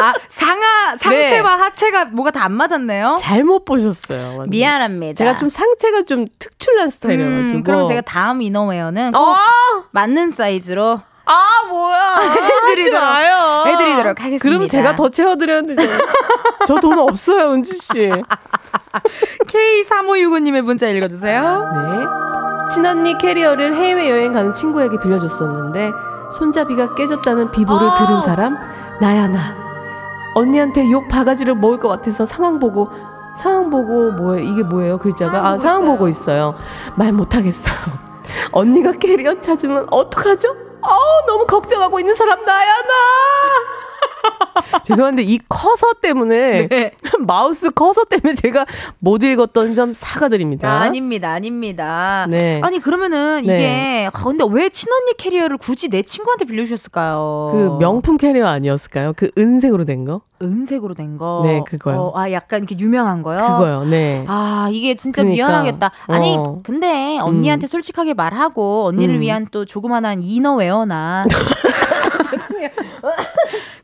[0.01, 3.17] 아 상하 상체와 하체가 뭐가 다 안 맞았네요.
[3.19, 4.29] 잘못 보셨어요.
[4.37, 4.49] 완전.
[4.49, 5.13] 미안합니다.
[5.17, 7.57] 제가 좀 상체가 좀 특출난 스타일이어가지고.
[7.59, 9.35] 음, 그럼 제가 다음 이너웨어는 꼭 어?
[9.91, 12.15] 맞는 사이즈로 아 뭐야
[12.75, 13.63] 해드리도록- 마요.
[13.67, 14.43] 해드리도록 하겠습니다.
[14.43, 15.87] 그럼 제가 더 채워드렸는데
[16.67, 18.09] 저 돈 없어요 은지 씨.
[19.47, 21.41] K3565님의 문자 읽어주세요.
[21.41, 22.05] 네.
[22.71, 25.91] 친언니 캐리어를 해외여행 가는 친구에게 빌려줬었는데
[26.31, 27.95] 손잡이가 깨졌다는 비보를 아.
[27.95, 28.57] 들은 사람
[29.01, 29.55] 나야 나.
[30.35, 32.89] 언니한테 욕 바가지를 먹을 것 같아서 상황 보고
[33.35, 34.43] 상황 보고 뭐예요?
[34.49, 34.97] 이게 뭐예요?
[34.97, 35.91] 글자가 상황 아 보고 상황 있어요.
[35.97, 36.55] 보고 있어요.
[36.95, 37.75] 말 못하겠어요.
[38.53, 40.51] 언니가 캐리어 찾으면 어떡하죠?
[40.81, 40.89] 어
[41.27, 42.93] 너무 걱정하고 있는 사람 나야 나.
[44.83, 46.91] 죄송한데 이 커서 때문에 네.
[47.19, 48.65] 마우스 커서 때문에 제가
[48.99, 50.69] 못 읽었던 점 사과드립니다.
[50.69, 52.27] 아, 아닙니다, 아닙니다.
[52.29, 52.61] 네.
[52.63, 53.53] 아니 그러면은 네.
[53.53, 57.49] 이게 아, 근데 왜 친언니 캐리어를 굳이 내 친구한테 빌려주셨을까요?
[57.51, 59.13] 그 명품 캐리어 아니었을까요?
[59.15, 60.21] 그 은색으로 된 거?
[60.41, 61.41] 은색으로 된 거.
[61.45, 61.99] 네, 그거요.
[61.99, 63.39] 어, 아 약간 이렇게 유명한 거요.
[63.39, 63.83] 그거요.
[63.83, 64.25] 네.
[64.27, 65.91] 아 이게 진짜 그러니까, 미안하겠다.
[66.07, 66.61] 아니 어.
[66.63, 69.21] 근데 언니한테 솔직하게 말하고 언니를 음.
[69.21, 71.25] 위한 또 조그만한 이너웨어나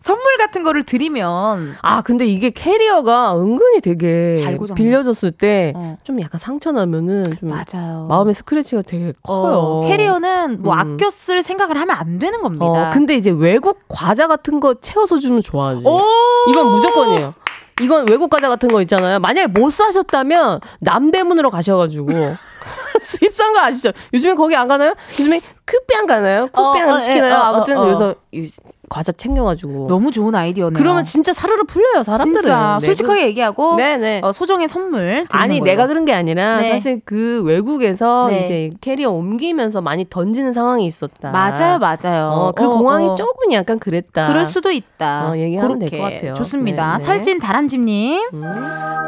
[0.07, 4.57] 선물 같은 거를 드리면 아 근데 이게 캐리어가 은근히 되게.
[4.73, 6.21] 빌려줬을 때좀 어.
[6.21, 8.07] 약간 상처 나면은 좀 맞아요.
[8.07, 9.53] 마음의 스크래치가 되게 커요.
[9.57, 10.79] 어, 캐리어는 뭐 음.
[10.79, 12.65] 아껴 쓸 생각을 하면 안 되는 겁니다.
[12.65, 15.85] 어, 근데 이제 외국 과자 같은 거 채워서 주면 좋아하지.
[15.85, 16.01] 오!
[16.49, 17.33] 이건 무조건이에요.
[17.81, 19.19] 이건 외국 과자 같은 거 있잖아요.
[19.19, 22.07] 만약에 못 사셨다면 남대문으로 가셔가지고
[23.01, 23.91] 수입산 거 아시죠?
[24.13, 24.95] 요즘에 거기 안 가나요?
[25.19, 26.47] 요즘에 쿠페 안 가나요?
[26.47, 27.31] 쿠페 어, 어, 안 시키나요?
[27.31, 27.85] 예, 어, 아무튼 어, 어.
[27.85, 28.49] 그래서 이
[28.89, 29.87] 과자 챙겨가지고.
[29.89, 30.77] 너무 좋은 아이디어네요.
[30.77, 32.41] 그러면 진짜 사르르 풀려요 사람들은.
[32.43, 34.21] 진짜 네, 솔직하게 얘기하고 그- 네네.
[34.23, 35.65] 어, 소정의 선물 아니 걸로.
[35.65, 36.71] 내가 그런 게 아니라 네.
[36.71, 38.43] 사실 그 외국에서 네.
[38.43, 41.31] 이제 캐리어 옮기면서 많이 던지는 상황이 있었다.
[41.31, 42.29] 맞아요, 맞아요.
[42.31, 43.15] 어, 그 어, 공항이 어.
[43.15, 44.27] 조금 약간 그랬다.
[44.27, 45.29] 그럴 수도 있다.
[45.31, 45.89] 어, 얘기하면 그렇게.
[45.97, 46.33] 될것 같아요.
[46.35, 46.93] 좋습니다.
[46.93, 47.03] 네, 네.
[47.05, 48.21] 살찐 다란집님.
[48.33, 48.53] 음.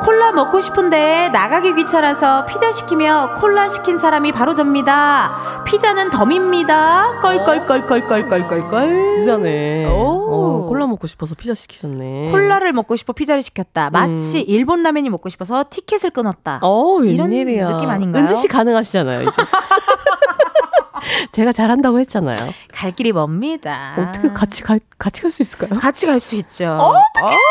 [0.02, 5.64] 콜라 먹고 싶은데 나가기 귀찮아서 피자 시키며 콜라 시킨 사람이 바로 접니다.
[5.66, 7.20] 피자는 덤입니다.
[7.22, 9.18] 껄껄껄껄껄껄껄껄.
[9.20, 9.69] 부자네.
[9.90, 10.30] 오.
[10.32, 12.30] 어, 콜라 먹고 싶어서 피자 시키셨네.
[12.32, 13.90] 콜라를 먹고 싶어 피자를 시켰다.
[13.90, 16.60] 마치 일본 라면이 먹고 싶어서 티켓을 끊었다.
[16.62, 17.68] 어, 이런 웬일이야.
[17.70, 18.22] 느낌 아닌가요?
[18.22, 19.32] 은지 씨 가능하시잖아요, 이제.
[21.32, 22.38] 제가 잘한다고 했잖아요.
[22.74, 23.96] 갈 길이 멉니다.
[23.98, 25.80] 어떻게 같이 가, 같이 갈 수 있을까요?
[25.80, 26.66] 같이 갈 수 있죠.
[26.78, 27.36] 어떡해!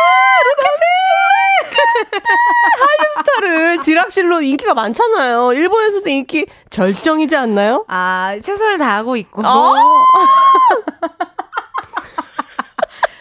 [3.17, 5.53] 스타를 지락실로 인기가 많잖아요.
[5.53, 7.85] 일본에서도 인기 절정이지 않나요?
[7.89, 9.43] 아, 최선을 다하고 있고.
[9.45, 9.75] 어?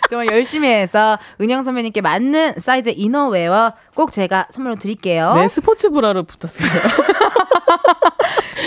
[0.09, 5.33] 정말 열심히 해서 은영 선배님께 맞는 사이즈 이너웨어 꼭 제가 선물로 드릴게요.
[5.35, 6.69] 네, 스포츠 브라로 붙었어요.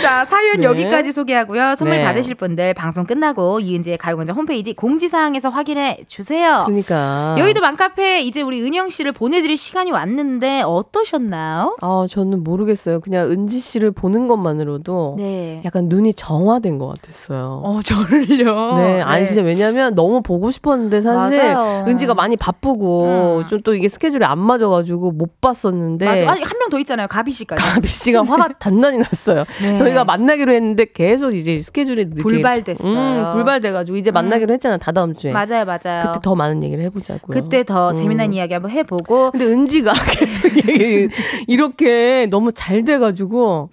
[0.01, 0.63] 자, 사연 네.
[0.63, 1.75] 여기까지 소개하고요.
[1.75, 2.03] 선물 네.
[2.03, 6.63] 받으실 분들 방송 끝나고 이은지의 가요광장 홈페이지 공지사항에서 확인해 주세요.
[6.65, 7.35] 그러니까.
[7.37, 11.77] 여의도 맘카페 이제 우리 은영 씨를 보내드릴 시간이 왔는데 어떠셨나요?
[11.81, 12.99] 아, 저는 모르겠어요.
[13.01, 15.61] 그냥 은지 씨를 보는 것만으로도 네.
[15.65, 17.61] 약간 눈이 정화된 것 같았어요.
[17.63, 18.75] 어, 저를요.
[18.77, 21.85] 네, 아니 진짜 왜냐면 너무 보고 싶었는데 사실 맞아요.
[21.87, 23.05] 은지가 많이 바쁘고
[23.41, 23.47] 음.
[23.47, 26.31] 좀또 이게 스케줄이 안 맞아가지고 못 봤었는데 맞아.
[26.31, 27.07] 아니, 한 명 더 있잖아요.
[27.07, 27.61] 가비 씨까지.
[27.61, 29.45] 가비 씨가 화가 단단 히 났어요.
[29.61, 29.75] 네.
[29.75, 32.91] 저희가 만나기로 했는데 계속 이제 스케줄이 늦게 불발됐어요.
[32.91, 35.31] 음, 불발돼가지고 이제 만나기로 했잖아 다 다음 주에.
[35.31, 36.03] 맞아요, 맞아요.
[36.07, 37.41] 그때 더 많은 얘기를 해보자고요.
[37.41, 37.95] 그때 더 음.
[37.95, 40.51] 재미난 이야기 한번 해보고 근데 은지가 계속
[41.47, 43.69] 이렇게 너무 잘 돼가지고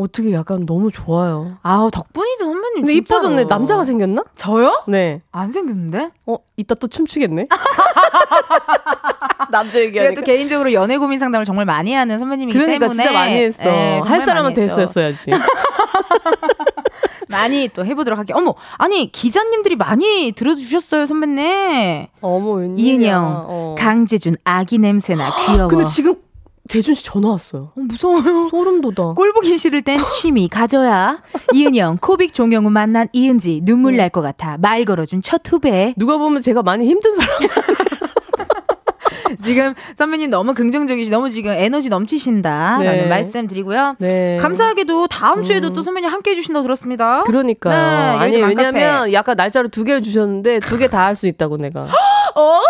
[0.00, 1.58] 어떻게 약간 너무 좋아요.
[1.62, 3.20] 아우 덕분이죠 선배님 근데 진짜로.
[3.20, 3.44] 이뻐졌네.
[3.44, 4.24] 남자가 생겼나?
[4.34, 4.82] 저요?
[4.88, 5.20] 네.
[5.30, 6.08] 안 생겼는데?
[6.26, 7.48] 어, 이따 또 춤추겠네.
[9.52, 10.18] 남자 얘기하니까.
[10.18, 13.62] 또 개인적으로 연애 고민 상담을 정말 많이 하는 선배님이기 그러니까 때문에 진짜 많이 했어.
[13.64, 14.54] 예, 정말 할 했죠.
[14.54, 15.32] 됐었어야지.
[17.28, 18.36] 많이 또 해보도록 할게요.
[18.38, 22.06] 어머, 아니 기자님들이 많이 들어주셨어요, 선배님.
[22.22, 22.90] 어머 웬일이야.
[22.90, 23.74] 이은영, 어.
[23.78, 25.68] 강재준 아기 냄새나 귀여워.
[25.68, 26.14] 근데 지금
[26.70, 27.72] 재준 씨 전화 왔어요.
[27.76, 28.48] 어, 무서워요.
[28.50, 29.14] 소름 돋아.
[29.14, 31.20] 꼴 보기 싫을 땐 취미 가져야.
[31.52, 34.56] 이은영, 코빅 종영우 만난 이은지 눈물 날 것 같아.
[34.58, 35.94] 말 걸어준 첫 후배.
[35.96, 37.38] 누가 보면 제가 많이 힘든 사람.
[39.42, 43.06] 지금 선배님 너무 긍정적이시, 너무 지금 에너지 넘치신다라는 네.
[43.08, 43.96] 말씀 드리고요.
[43.98, 44.38] 네.
[44.40, 47.24] 감사하게도 다음 주에도 또 선배님 함께 해주신다고 들었습니다.
[47.24, 47.74] 그러니까요.
[47.74, 49.12] 네, 아니 왜냐면.
[49.12, 51.82] 약간 날짜를 두 개를 주셨는데 두 개 다 할 수 있다고 내가.
[52.36, 52.60] 오,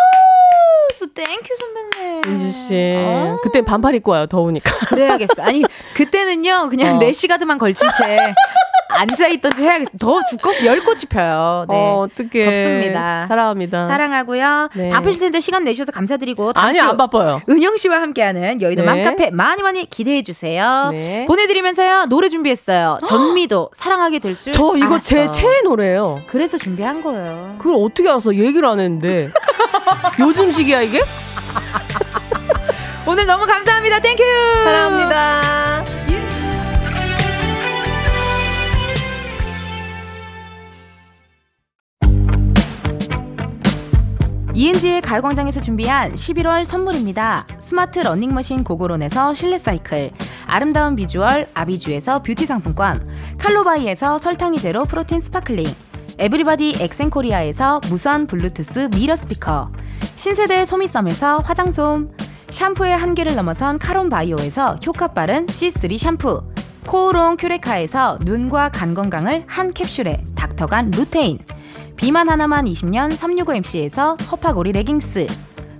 [0.94, 1.90] 수 Thank you 선배님.
[2.26, 2.94] 은지 씨.
[2.98, 3.36] 어.
[3.42, 4.26] 그때 반팔 입고 와요.
[4.26, 4.70] 더우니까.
[4.88, 5.42] 그래야겠어.
[5.42, 5.62] 아니
[5.94, 7.00] 그때는요 그냥 어.
[7.00, 8.18] 래시가드만 걸친 채
[8.92, 9.90] 앉아 있던 지 해야겠어.
[10.00, 11.64] 더 두꺼워서 열 꽃이 펴요.
[11.68, 11.74] 네.
[11.76, 12.44] 어, 어떡해.
[12.44, 13.26] 덥습니다.
[13.26, 13.88] 사랑합니다.
[13.88, 14.68] 사랑하고요.
[14.74, 14.90] 네.
[14.90, 17.40] 바쁘실 텐데 시간 내주셔서 감사드리고 아니 저 안 바빠요.
[17.48, 18.86] 은형 씨와 함께하는 여의도 네.
[18.86, 20.88] 맘카페 많이 많이 기대해 주세요.
[20.90, 21.24] 네.
[21.26, 22.98] 보내드리면서요 노래 준비했어요.
[23.06, 24.52] 전미도 사랑하게 될 줄.
[24.52, 25.32] 저 이거 제 알았어.
[25.32, 26.16] 최애 노래예요.
[26.26, 27.54] 그래서 준비한 거예요.
[27.58, 29.30] 그걸 어떻게 알아서 얘기를 안 했는데.
[30.18, 31.00] 요즘식이야 이게?
[33.10, 33.98] 오늘 너무 감사합니다.
[33.98, 34.22] Thank you.
[34.62, 35.84] 사랑합니다.
[44.54, 47.46] 이은지의 가요광장에서 준비한 11월 선물입니다.
[47.58, 50.12] 스마트 러닝머신 고고론에서 실내 사이클,
[50.46, 53.04] 아름다운 비주얼 아비주에서 뷰티 상품권,
[53.38, 55.66] 칼로바이에서 설탕이 제로 프로틴 스파클링,
[56.20, 59.72] 에브리바디 엑센코리아에서 무선 블루투스 미러 스피커,
[60.14, 62.10] 신세대 소미썸에서 화장솜,
[62.50, 66.42] 샴푸의 한계를 넘어선 카론 바이오에서 효과 빠른 C3 샴푸,
[66.86, 71.38] 코오롱 큐레카에서 눈과 간 건강을 한 캡슐에 닥터간 루테인,
[71.96, 75.26] 비만 하나만 20년 365MC에서 허파고리 레깅스.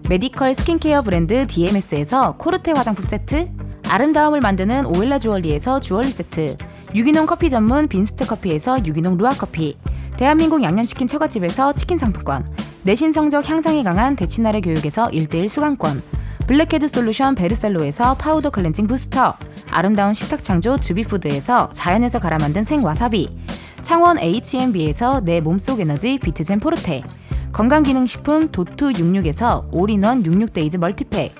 [0.08, 3.48] 메디컬 스킨케어 브랜드 DMS에서 코르테 화장품 세트.
[3.88, 6.56] 아름다움을 만드는 오엘라 주얼리에서 주얼리 세트.
[6.94, 9.76] 유기농 커피 전문 빈스트 커피에서 유기농 루아 커피.
[10.16, 12.46] 대한민국 양념치킨 처갓집에서 치킨 상품권.
[12.82, 16.02] 내신 성적 향상에 강한 대치나래 교육에서 1대1 수강권
[16.50, 19.36] 블랙헤드 솔루션 베르셀로에서 파우더 클렌징 부스터
[19.70, 23.28] 아름다운 식탁 창조 주비푸드에서 자연에서 갈아 만든 생와사비
[23.82, 27.04] 창원 H&B에서 내 몸속 에너지 비트젠 포르테
[27.52, 31.36] 건강기능식품 도투 66에서 올인원 66데이즈 멀티팩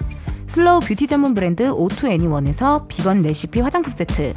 [0.46, 4.34] 슬로우 뷰티 전문 브랜드 오투 애니원에서 비건 레시피 화장품 세트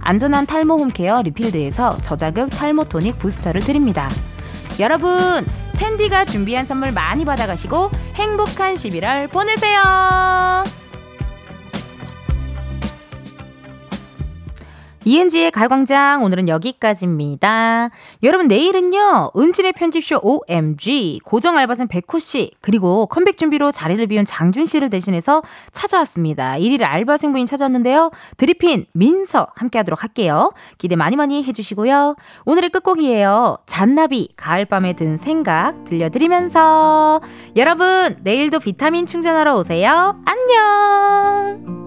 [0.00, 4.08] 안전한 탈모 홈케어 리필드에서 저자극 탈모 토닉 부스터를 드립니다.
[4.80, 5.44] 여러분
[5.78, 10.85] 은디가 준비한 선물 많이 받아가시고 행복한 11월 보내세요.
[15.06, 17.90] 이은지의 가요광장 오늘은 여기까지입니다.
[18.24, 24.66] 여러분 내일은요 은지의 편집쇼 OMG 고정 알바생 백호 씨 그리고 컴백 준비로 자리를 비운 장준
[24.66, 26.56] 씨를 대신해서 찾아왔습니다.
[26.58, 28.10] 1일 알바생분이 찾아왔는데요.
[28.36, 30.52] 드리핀 민서 함께 하도록 할게요.
[30.76, 32.16] 기대 많이 많이 해 주시고요.
[32.44, 33.58] 오늘의 끝곡이에요.
[33.66, 37.20] 잔나비 가을밤에 든 생각 들려드리면서
[37.54, 40.20] 여러분 내일도 비타민 충전하러 오세요.
[40.24, 41.85] 안녕